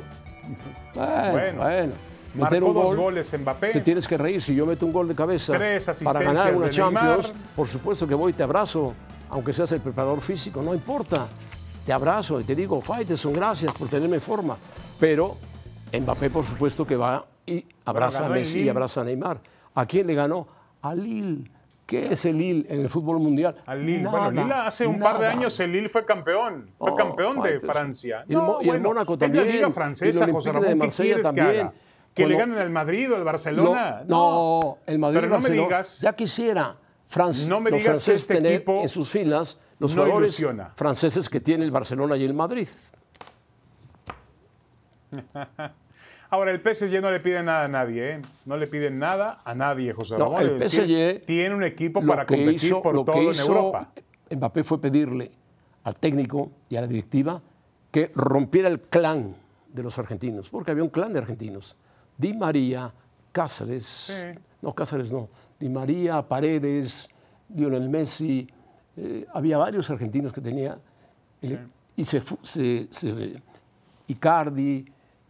Bueno, 0.94 1.32
Bueno, 1.32 1.62
bueno. 1.62 1.94
Marcó 2.36 2.54
Meter 2.56 2.64
un 2.66 2.74
dos 2.74 2.86
gol, 2.88 2.98
goles 2.98 3.40
Mbappé. 3.40 3.72
Te 3.72 3.82
tienes 3.82 4.08
que 4.08 4.18
reír. 4.18 4.42
Si 4.42 4.54
yo 4.54 4.66
meto 4.66 4.86
un 4.86 4.92
gol 4.92 5.08
de 5.08 5.16
cabeza 5.16 5.54
Tres 5.54 5.90
para 6.04 6.22
ganar 6.22 6.54
una 6.54 6.70
Champions, 6.70 7.30
Neymar. 7.34 7.50
por 7.56 7.68
supuesto 7.68 8.06
que 8.06 8.14
voy 8.14 8.32
y 8.32 8.34
te 8.36 8.44
abrazo, 8.44 8.94
aunque 9.30 9.54
seas 9.54 9.72
el 9.72 9.80
preparador 9.82 10.20
físico, 10.22 10.62
no 10.62 10.74
importa. 10.74 11.28
Te 11.86 11.94
abrazo 11.94 12.42
y 12.42 12.44
te 12.44 12.56
digo, 12.56 12.82
Faiteson, 12.82 13.32
gracias 13.32 13.74
por 13.74 13.88
tenerme 13.88 14.16
en 14.16 14.22
forma. 14.22 14.58
Pero 15.00 15.38
Mbappé, 15.98 16.30
por 16.30 16.46
supuesto 16.46 16.86
que 16.86 16.98
va 16.98 17.26
y 17.46 17.64
abraza 17.86 18.26
a 18.26 18.30
Messi 18.30 18.62
y 18.64 18.70
abraza 18.70 19.02
a 19.02 19.04
Neymar. 19.06 19.40
¿A 19.76 19.86
quién 19.86 20.06
le 20.08 20.16
ganó? 20.16 20.48
A 20.82 20.94
Lille. 20.94 21.50
¿Qué 21.86 22.12
es 22.14 22.26
el 22.26 22.38
Lille 22.40 22.66
en 22.68 22.82
el 22.82 22.90
fútbol 22.90 23.20
mundial? 23.20 23.56
Al 23.68 23.86
Lille. 23.86 24.02
Nada, 24.04 24.20
bueno, 24.24 24.42
Lille 24.44 24.54
hace 24.56 24.88
un 24.88 25.00
par 25.00 25.20
de 25.20 25.28
años 25.28 25.60
el 25.60 25.72
Lille 25.72 25.88
fue 25.90 26.04
campeón. 26.04 26.72
Fue 26.80 26.92
Oh, 26.92 26.96
campeón 26.96 27.42
de. 27.44 27.60
Francia. 27.60 28.26
Y 28.28 28.34
el 28.34 28.40
y 28.78 28.80
Mónaco 28.80 29.18
también, 29.18 29.44
Es 29.44 29.48
la 29.50 29.54
liga 29.56 29.70
y 29.70 29.72
francesa, 29.72 30.26
el 30.26 30.32
José 30.32 30.50
Ramón. 30.52 30.64
de 30.64 30.70
¿Qué 30.70 30.76
Marsella 30.76 31.16
que 31.18 31.22
también. 31.22 31.48
haga? 31.50 31.74
¿Que 32.16 32.26
le 32.28 32.38
ganen 32.38 32.58
al 32.58 32.70
Madrid 32.70 33.12
o 33.12 33.16
al 33.16 33.24
Barcelona? 33.24 34.04
No, 34.08 34.32
no, 34.62 34.78
el 34.88 34.98
Madrid 35.00 35.18
Pero 35.18 35.28
y 35.28 35.30
no 35.30 35.36
me 35.36 35.42
Barcelona, 35.44 35.68
digas. 35.68 36.00
Ya 36.02 36.14
quisiera 36.16 36.78
Fran- 37.08 37.50
No 37.50 37.60
me 37.62 37.70
los 37.70 37.80
digas 37.80 37.84
que 37.84 38.00
franceses 38.00 38.22
este 38.22 38.34
tener 38.36 38.54
equipo 38.54 38.82
en 38.82 38.90
sus 38.90 39.08
filas 39.10 39.60
los 39.78 39.94
no 39.96 40.04
jugadores 40.04 40.30
ilusiona. 40.40 40.72
franceses 40.76 41.30
que 41.30 41.40
tiene 41.40 41.66
el 41.66 41.72
Barcelona 41.72 42.18
y 42.18 42.24
el 42.26 42.34
Madrid. 42.34 42.68
Ahora, 46.36 46.52
el 46.52 46.60
PSG 46.60 47.02
no 47.02 47.10
le 47.12 47.20
pide 47.22 47.42
nada 47.44 47.64
a 47.64 47.68
nadie, 47.70 48.12
¿eh? 48.16 48.22
No 48.46 48.58
le 48.58 48.68
piden 48.68 49.00
nada 49.00 49.42
a 49.46 49.56
nadie, 49.56 49.94
José 49.94 50.18
No, 50.18 50.26
Ramón. 50.26 50.42
el 50.42 50.62
Es 50.62 50.72
decir, 50.72 50.82
PSG 51.22 51.26
tiene 51.26 51.56
un 51.56 51.64
equipo 51.64 52.02
para 52.06 52.26
competir 52.26 52.54
hizo- 52.56 52.82
por 52.82 52.94
lo 52.94 53.06
que 53.06 53.12
todo 53.14 53.32
en 53.32 53.40
Europa. 53.40 53.92
Mbappé 54.30 54.64
fue 54.64 54.82
pedirle 54.82 55.32
al 55.86 55.96
técnico 55.96 56.52
y 56.68 56.76
a 56.76 56.82
la 56.82 56.88
directiva 56.88 57.42
que 57.90 58.12
rompiera 58.16 58.68
el 58.68 58.82
clan 58.82 59.34
de 59.72 59.82
los 59.84 59.98
argentinos, 59.98 60.50
porque 60.50 60.72
había 60.72 60.84
un 60.84 60.90
clan 60.90 61.14
de 61.14 61.20
argentinos. 61.20 61.78
Di 62.18 62.34
María, 62.34 62.92
Cáceres, 63.32 64.28
no, 64.62 64.74
Cáceres 64.74 65.14
no, 65.14 65.30
Di 65.60 65.70
María, 65.70 66.22
Paredes, 66.22 67.08
Lionel 67.56 67.90
Messi, 67.90 68.46
eh, 68.98 69.26
había 69.34 69.58
varios 69.58 69.90
argentinos 69.90 70.34
que 70.34 70.42
tenía, 70.42 70.78
el- 71.42 71.68
y 71.96 72.04
se, 72.04 72.22
se- 72.42 72.88
se- 72.92 73.42
Icardi, 74.08 74.86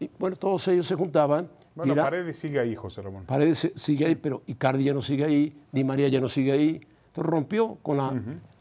y, 0.06 0.12
bueno, 0.20 0.36
todos 0.36 0.68
ellos 0.68 0.86
se 0.88 0.95
juntaban. 0.95 1.49
Bueno, 1.76 1.93
era- 1.93 2.03
Paredes 2.03 2.38
sigue 2.39 2.60
ahí, 2.60 2.76
José 2.76 3.01
Ramón. 3.01 3.26
Paredes 3.26 3.72
sigue 3.76 4.06
ahí, 4.06 4.16
pero 4.16 4.41
Icardi 4.47 4.84
ya 4.86 4.93
no 4.93 5.01
sigue 5.01 5.26
ahí, 5.26 5.56
Di 5.72 5.84
María 5.84 6.08
ya 6.08 6.22
no 6.22 6.30
sigue 6.30 6.51
ahí. 6.53 6.82
Entonces 7.08 7.32
rompió 7.32 7.76
con, 7.82 7.97
la, 7.97 8.14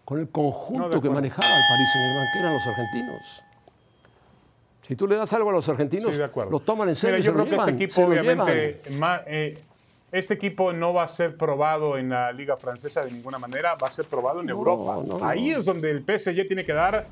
con 0.05 0.19
el 0.21 0.29
conjunto 0.29 1.01
que 1.01 1.11
manejaba 1.11 1.47
el 1.47 1.63
Paris 1.69 1.89
Saint-Germain, 1.93 2.29
que 2.33 2.39
eran 2.41 2.55
los 2.55 2.67
argentinos. 2.67 3.45
Si 4.83 4.97
tú 4.97 5.07
le 5.09 5.17
das 5.17 5.33
algo 5.33 5.49
a 5.51 5.53
los 5.53 5.69
argentinos, 5.69 6.15
Sí, 6.15 6.21
lo 6.51 6.61
toman 6.61 6.89
en 6.91 6.95
serio. 6.95 7.17
Mira, 7.19 7.27
yo 7.27 7.33
creo 7.33 7.45
que 7.47 7.57
este 7.57 7.71
equipo, 7.85 8.03
obviamente, 8.07 8.81
ma- 8.99 9.23
eh, 9.27 9.59
este 10.13 10.35
equipo 10.35 10.73
no 10.75 10.93
va 10.93 11.05
a 11.05 11.09
ser 11.09 11.37
probado 11.39 11.97
en 11.97 12.11
la 12.11 12.31
Liga 12.33 12.57
Francesa 12.57 13.03
de 13.05 13.11
ninguna 13.13 13.39
manera, 13.39 13.77
va 13.77 13.87
a 13.89 13.91
ser 13.91 14.05
probado 14.05 14.41
en 14.43 14.49
Europa. 14.51 15.03
no. 15.07 15.25
Ahí 15.25 15.51
es 15.51 15.65
donde 15.65 15.91
el 15.91 16.05
PSG 16.05 16.47
tiene 16.47 16.65
que 16.65 16.73
dar 16.75 17.07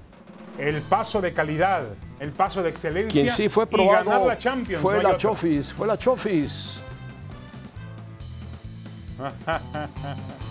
el 0.58 0.82
paso 0.82 1.20
de 1.20 1.32
calidad, 1.32 1.84
el 2.20 2.32
paso 2.32 2.62
de 2.62 2.70
excelencia 2.70 3.10
Quien 3.10 3.30
sí 3.30 3.48
fue 3.48 3.66
y 3.70 3.76
ganar 3.76 4.02
probado 4.04 4.28
la 4.28 4.38
Champions. 4.38 4.80
fue 4.82 5.02
no 5.02 5.10
la. 5.10 5.16
Chofis, 5.16 5.72
fue 5.72 5.86
la 5.86 5.98
Chofis. 5.98 6.80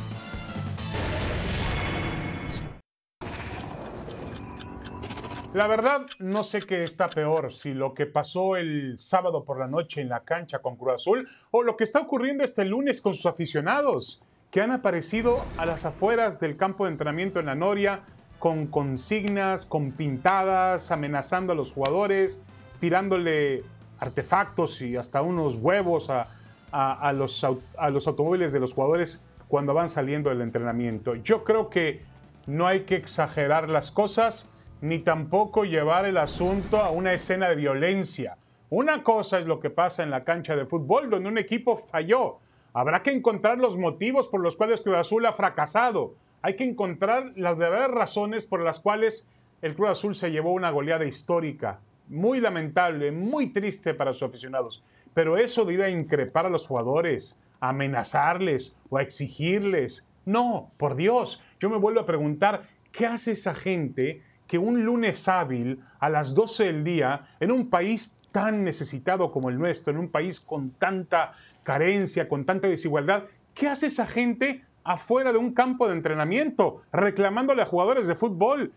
La 5.53 5.67
verdad, 5.67 6.05
no 6.19 6.45
sé 6.45 6.61
qué 6.61 6.81
está 6.81 7.09
peor, 7.09 7.51
si 7.51 7.73
lo 7.73 7.93
que 7.93 8.05
pasó 8.05 8.55
el 8.55 8.97
sábado 8.97 9.43
por 9.43 9.59
la 9.59 9.67
noche 9.67 9.99
en 9.99 10.07
la 10.07 10.23
cancha 10.23 10.59
con 10.59 10.77
Cruz 10.77 10.93
Azul 10.93 11.27
o 11.51 11.61
lo 11.61 11.75
que 11.75 11.83
está 11.83 11.99
ocurriendo 11.99 12.45
este 12.45 12.63
lunes 12.63 13.01
con 13.01 13.13
sus 13.13 13.25
aficionados, 13.25 14.23
que 14.49 14.61
han 14.61 14.71
aparecido 14.71 15.43
a 15.57 15.65
las 15.65 15.83
afueras 15.83 16.39
del 16.39 16.55
campo 16.55 16.85
de 16.85 16.91
entrenamiento 16.91 17.41
en 17.41 17.47
la 17.47 17.55
Noria 17.55 18.03
con 18.41 18.65
consignas, 18.65 19.67
con 19.67 19.91
pintadas, 19.91 20.89
amenazando 20.91 21.53
a 21.53 21.55
los 21.55 21.71
jugadores, 21.71 22.41
tirándole 22.79 23.63
artefactos 23.99 24.81
y 24.81 24.97
hasta 24.97 25.21
unos 25.21 25.57
huevos 25.57 26.09
a, 26.09 26.27
a- 26.71 27.13
los, 27.13 27.45
a 27.77 27.89
los 27.91 28.07
automóviles 28.07 28.51
de 28.51 28.59
los 28.59 28.73
jugadores 28.73 29.23
cuando 29.47 29.75
van 29.75 29.89
saliendo 29.89 30.31
del 30.31 30.41
entrenamiento. 30.41 31.13
Yo 31.13 31.43
creo 31.43 31.69
que 31.69 32.01
no 32.47 32.65
hay 32.65 32.79
que 32.79 32.95
exagerar 32.95 33.69
las 33.69 33.91
cosas 33.91 34.49
ni 34.81 34.97
tampoco 34.97 35.63
llevar 35.63 36.05
el 36.05 36.17
asunto 36.17 36.77
a 36.77 36.89
una 36.89 37.13
escena 37.13 37.47
de 37.47 37.55
violencia. 37.57 38.37
Una 38.71 39.03
cosa 39.03 39.37
es 39.37 39.45
lo 39.45 39.59
que 39.59 39.69
pasa 39.69 40.01
en 40.01 40.09
la 40.09 40.23
cancha 40.23 40.55
de 40.55 40.65
fútbol, 40.65 41.11
donde 41.11 41.29
un 41.29 41.37
equipo 41.37 41.77
falló. 41.77 42.39
Habrá 42.73 43.03
que 43.03 43.11
encontrar 43.11 43.59
los 43.59 43.77
motivos 43.77 44.27
por 44.27 44.41
los 44.41 44.55
cuales 44.55 44.81
Cruz 44.81 44.95
Azul 44.97 45.27
ha 45.27 45.33
fracasado. 45.33 46.15
Hay 46.41 46.55
que 46.55 46.63
encontrar 46.63 47.33
las 47.35 47.57
verdaderas 47.57 47.91
razones 47.91 48.47
por 48.47 48.61
las 48.61 48.79
cuales 48.79 49.29
el 49.61 49.75
Cruz 49.75 49.89
Azul 49.89 50.15
se 50.15 50.31
llevó 50.31 50.53
una 50.53 50.71
goleada 50.71 51.05
histórica. 51.05 51.79
Muy 52.07 52.41
lamentable, 52.41 53.11
muy 53.11 53.47
triste 53.53 53.93
para 53.93 54.11
sus 54.13 54.23
aficionados. 54.23 54.83
Pero 55.13 55.37
eso 55.37 55.65
de 55.65 55.73
ir 55.73 55.81
a 55.83 55.89
increpar 55.89 56.45
a 56.45 56.49
los 56.49 56.67
jugadores, 56.67 57.39
a 57.59 57.69
amenazarles 57.69 58.75
o 58.89 58.97
a 58.97 59.03
exigirles. 59.03 60.09
No, 60.25 60.71
por 60.77 60.95
Dios, 60.95 61.41
yo 61.59 61.69
me 61.69 61.77
vuelvo 61.77 61.99
a 61.99 62.05
preguntar, 62.05 62.63
¿qué 62.91 63.05
hace 63.05 63.33
esa 63.33 63.53
gente 63.53 64.23
que 64.47 64.57
un 64.57 64.83
lunes 64.83 65.29
hábil 65.29 65.79
a 65.99 66.09
las 66.09 66.35
12 66.35 66.65
del 66.65 66.83
día, 66.83 67.27
en 67.39 67.51
un 67.51 67.69
país 67.69 68.17
tan 68.31 68.63
necesitado 68.63 69.31
como 69.31 69.49
el 69.49 69.57
nuestro, 69.57 69.93
en 69.93 69.99
un 69.99 70.09
país 70.09 70.41
con 70.41 70.71
tanta 70.71 71.33
carencia, 71.63 72.27
con 72.27 72.45
tanta 72.45 72.67
desigualdad, 72.67 73.23
¿qué 73.53 73.67
hace 73.67 73.87
esa 73.87 74.05
gente 74.05 74.65
afuera 74.83 75.31
de 75.31 75.37
un 75.37 75.53
campo 75.53 75.87
de 75.87 75.93
entrenamiento 75.93 76.81
reclamándole 76.91 77.61
a 77.61 77.65
jugadores 77.65 78.07
de 78.07 78.15
fútbol? 78.15 78.73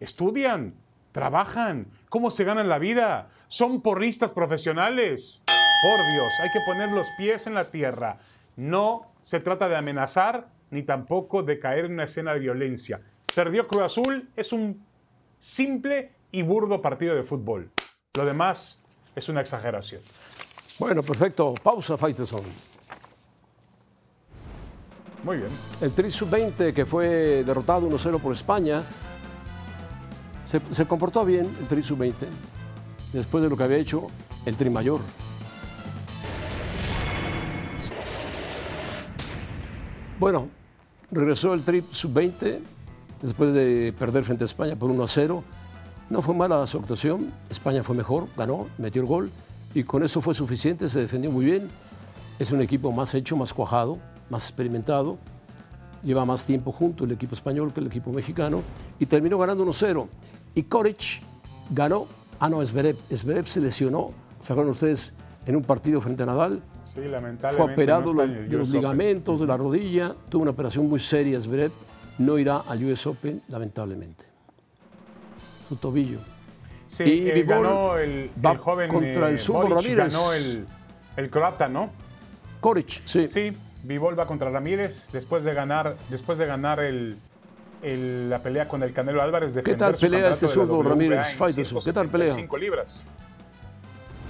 Estudian, 0.00 0.74
trabajan, 1.12 1.88
cómo 2.08 2.30
se 2.30 2.44
ganan 2.44 2.68
la 2.68 2.78
vida, 2.78 3.30
son 3.48 3.80
porristas 3.80 4.32
profesionales. 4.32 5.42
Por 5.46 6.12
Dios, 6.12 6.32
hay 6.42 6.50
que 6.52 6.60
poner 6.66 6.90
los 6.90 7.08
pies 7.16 7.46
en 7.46 7.54
la 7.54 7.70
tierra. 7.70 8.18
No 8.56 9.12
se 9.22 9.40
trata 9.40 9.68
de 9.68 9.76
amenazar 9.76 10.48
ni 10.70 10.82
tampoco 10.82 11.42
de 11.42 11.58
caer 11.58 11.86
en 11.86 11.92
una 11.92 12.04
escena 12.04 12.34
de 12.34 12.40
violencia. 12.40 13.00
Perdió 13.34 13.66
Cruz 13.66 13.82
Azul, 13.82 14.30
es 14.36 14.52
un 14.52 14.84
simple 15.38 16.12
y 16.32 16.42
burdo 16.42 16.82
partido 16.82 17.14
de 17.14 17.22
fútbol. 17.22 17.70
Lo 18.16 18.24
demás 18.24 18.80
es 19.14 19.28
una 19.28 19.40
exageración. 19.40 20.02
Bueno, 20.78 21.02
perfecto. 21.02 21.54
Pausa, 21.62 21.96
Faitelson. 21.96 22.75
Muy 25.26 25.38
bien. 25.38 25.48
El 25.80 25.90
Tri 25.90 26.08
Sub-20, 26.08 26.72
que 26.72 26.86
fue 26.86 27.42
derrotado 27.42 27.90
1-0 27.90 28.20
por 28.20 28.32
España, 28.32 28.84
se, 30.44 30.62
se 30.70 30.86
comportó 30.86 31.24
bien 31.24 31.50
el 31.58 31.66
Tri 31.66 31.82
Sub-20, 31.82 32.14
después 33.12 33.42
de 33.42 33.50
lo 33.50 33.56
que 33.56 33.64
había 33.64 33.78
hecho 33.78 34.06
el 34.44 34.56
Tri 34.56 34.70
Mayor. 34.70 35.00
Bueno, 40.20 40.48
regresó 41.10 41.54
el 41.54 41.62
Tri 41.62 41.84
Sub-20 41.90 42.60
después 43.20 43.52
de 43.52 43.92
perder 43.98 44.22
frente 44.22 44.44
a 44.44 44.46
España 44.46 44.76
por 44.76 44.92
1-0. 44.92 45.42
No 46.08 46.22
fue 46.22 46.36
mala 46.36 46.64
su 46.68 46.78
actuación, 46.78 47.32
España 47.50 47.82
fue 47.82 47.96
mejor, 47.96 48.28
ganó, 48.36 48.68
metió 48.78 49.02
el 49.02 49.08
gol 49.08 49.32
y 49.74 49.82
con 49.82 50.04
eso 50.04 50.20
fue 50.20 50.34
suficiente, 50.34 50.88
se 50.88 51.00
defendió 51.00 51.32
muy 51.32 51.44
bien. 51.46 51.68
Es 52.38 52.52
un 52.52 52.60
equipo 52.60 52.92
más 52.92 53.12
hecho, 53.14 53.36
más 53.36 53.52
cuajado, 53.52 53.98
más 54.30 54.44
experimentado. 54.48 55.18
Lleva 56.02 56.24
más 56.24 56.46
tiempo 56.46 56.72
junto 56.72 57.04
el 57.04 57.12
equipo 57.12 57.34
español 57.34 57.72
que 57.72 57.80
el 57.80 57.86
equipo 57.86 58.12
mexicano 58.12 58.62
y 58.98 59.06
terminó 59.06 59.38
ganando 59.38 59.64
1-0. 59.66 60.06
Y 60.54 60.62
Koric 60.64 61.22
ganó, 61.70 62.06
ah 62.38 62.48
no, 62.48 62.64
Zverev, 62.64 62.96
Zverev 63.12 63.46
se 63.46 63.60
lesionó, 63.60 64.12
¿se 64.40 64.52
acuerdan 64.52 64.70
ustedes? 64.72 65.14
En 65.46 65.56
un 65.56 65.62
partido 65.62 66.00
frente 66.00 66.22
a 66.22 66.26
Nadal. 66.26 66.62
Sí, 66.84 67.00
lamentablemente. 67.00 67.56
Fue 67.56 67.72
operado 67.72 68.12
no 68.14 68.26
de 68.26 68.56
los 68.56 68.70
ligamentos, 68.70 69.40
de 69.40 69.46
la 69.46 69.56
rodilla, 69.56 70.14
tuvo 70.28 70.42
una 70.42 70.50
operación 70.52 70.88
muy 70.88 70.98
seria 70.98 71.40
Zverev, 71.40 71.72
no 72.18 72.38
irá 72.38 72.58
al 72.58 72.82
US 72.84 73.06
Open, 73.06 73.42
lamentablemente. 73.48 74.24
Su 75.68 75.76
tobillo. 75.76 76.20
Sí, 76.86 77.04
Y 77.04 77.28
eh, 77.28 77.42
ganó 77.42 77.96
el, 77.98 78.30
va 78.44 78.52
el 78.52 78.58
joven 78.58 78.88
contra 78.88 79.30
eh, 79.30 79.36
el 79.36 79.52
Boric, 79.52 79.70
Ramírez. 79.70 80.12
ganó 80.12 80.32
el, 80.32 80.66
el 81.16 81.30
croata, 81.30 81.68
¿no? 81.68 81.90
Koric, 82.60 83.02
sí. 83.04 83.26
Sí, 83.28 83.52
Bivol 83.82 84.18
va 84.18 84.26
contra 84.26 84.50
Ramírez 84.50 85.10
después 85.12 85.44
de 85.44 85.54
ganar, 85.54 85.96
después 86.10 86.38
de 86.38 86.46
ganar 86.46 86.80
el, 86.80 87.18
el- 87.82 88.28
la 88.30 88.40
pelea 88.40 88.66
con 88.68 88.82
el 88.82 88.92
Canelo 88.92 89.22
Álvarez. 89.22 89.54
tal 89.54 89.62
defender 89.64 89.96
su 89.96 90.06
pelea 90.06 90.30
ese 90.30 90.48
zurdo 90.48 90.82
Ramírez? 90.82 91.36
¿Qué 91.84 91.92
tal 91.92 92.08
pelea? 92.08 92.32
175 92.32 92.56
libras. 92.58 93.06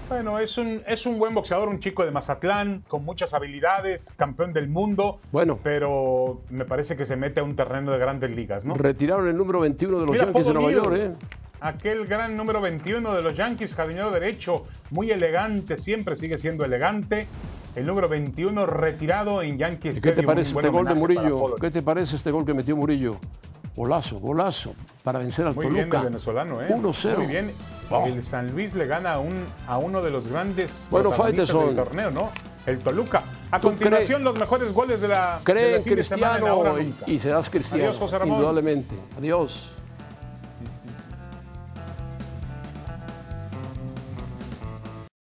Bueno, 0.09 0.39
es 0.39 0.57
un, 0.57 0.83
es 0.87 1.05
un 1.05 1.19
buen 1.19 1.35
boxeador, 1.35 1.69
un 1.69 1.81
chico 1.81 2.05
de 2.05 2.13
Mazatlán, 2.13 2.85
con 2.87 3.05
muchas 3.05 3.35
habilidades, 3.35 4.13
campeón 4.17 4.53
del 4.53 4.69
mundo. 4.69 5.19
Bueno. 5.33 5.59
Pero 5.65 6.43
me 6.51 6.65
parece 6.65 6.97
que 6.97 7.05
se 7.07 7.17
mete 7.17 7.41
a 7.41 7.43
un 7.43 7.57
terreno 7.57 7.91
de 7.91 7.99
grandes 7.99 8.31
ligas, 8.31 8.65
¿no? 8.67 8.75
Retiraron 8.75 9.27
el 9.27 9.37
número 9.37 9.59
21 9.61 9.99
de 9.99 10.07
los 10.07 10.13
Mira, 10.13 10.27
Yankees 10.27 10.47
de 10.47 10.55
Nueva 10.55 10.71
York, 10.71 10.93
¿eh? 10.97 11.13
Aquel 11.59 12.07
gran 12.07 12.37
número 12.37 12.61
21 12.61 13.15
de 13.15 13.23
los 13.23 13.37
Yankees, 13.37 13.75
jardinero 13.75 14.13
derecho, 14.13 14.65
muy 14.91 15.11
elegante, 15.11 15.77
siempre 15.77 16.15
sigue 16.15 16.39
siendo 16.39 16.65
elegante. 16.65 17.27
El 17.77 17.85
número 17.85 18.09
21 18.09 18.65
retirado 18.67 19.43
en 19.43 19.59
Yankees 19.59 19.99
¿Y 19.99 20.01
¿Qué 20.01 20.09
te 20.09 20.21
Stadium, 20.21 20.27
parece 20.27 20.51
este 20.53 20.69
gol 20.71 20.89
de 20.89 20.95
Murillo? 20.95 21.57
¿Qué 21.57 21.71
te 21.71 21.83
parece 21.83 22.17
este 22.17 22.31
gol 22.31 22.47
que 22.47 22.55
metió 22.55 22.75
Murillo? 22.75 23.19
Golazo, 23.77 24.19
golazo, 24.19 24.75
para 25.05 25.19
vencer 25.19 25.47
al 25.47 25.55
Muy 25.55 25.67
bien 25.67 25.81
Toluca. 25.91 25.99
el 25.99 26.05
venezolano, 26.05 26.63
¿eh? 26.63 26.69
1-0. 26.71 27.17
Muy 27.19 27.27
bien. 27.27 27.53
Oh. 27.91 28.07
El 28.07 28.25
San 28.25 28.51
Luis 28.53 28.75
le 28.75 28.87
gana 28.87 29.13
a, 29.13 29.19
un, 29.19 29.45
a 29.69 29.77
uno 29.77 30.01
de 30.01 30.11
los 30.11 30.29
grandes 30.29 30.89
Bueno, 30.91 31.11
protagonistas 31.11 31.67
del 31.67 31.77
torneo, 31.77 32.11
¿no? 32.11 32.31
El 32.65 32.79
Toluca. 32.79 33.19
A 33.51 33.61
¿Tú 33.61 33.69
continuación, 33.69 34.25
los 34.25 34.39
mejores 34.39 34.73
goles 34.73 35.03
de 35.03 35.09
la 35.09 35.39
Cree 35.45 35.83
fin 35.83 35.97
de 35.97 36.03
semana 36.03 36.37
en 36.37 36.41
Cristiano 36.41 36.71
Ahora 36.71 36.83
y, 36.83 37.13
y 37.13 37.19
serás 37.19 37.51
cristiano. 37.51 37.85
Adiós, 37.85 37.99
José 37.99 38.19
Ramón. 38.19 38.37
Indudablemente. 38.37 38.97
Adiós. 39.19 39.76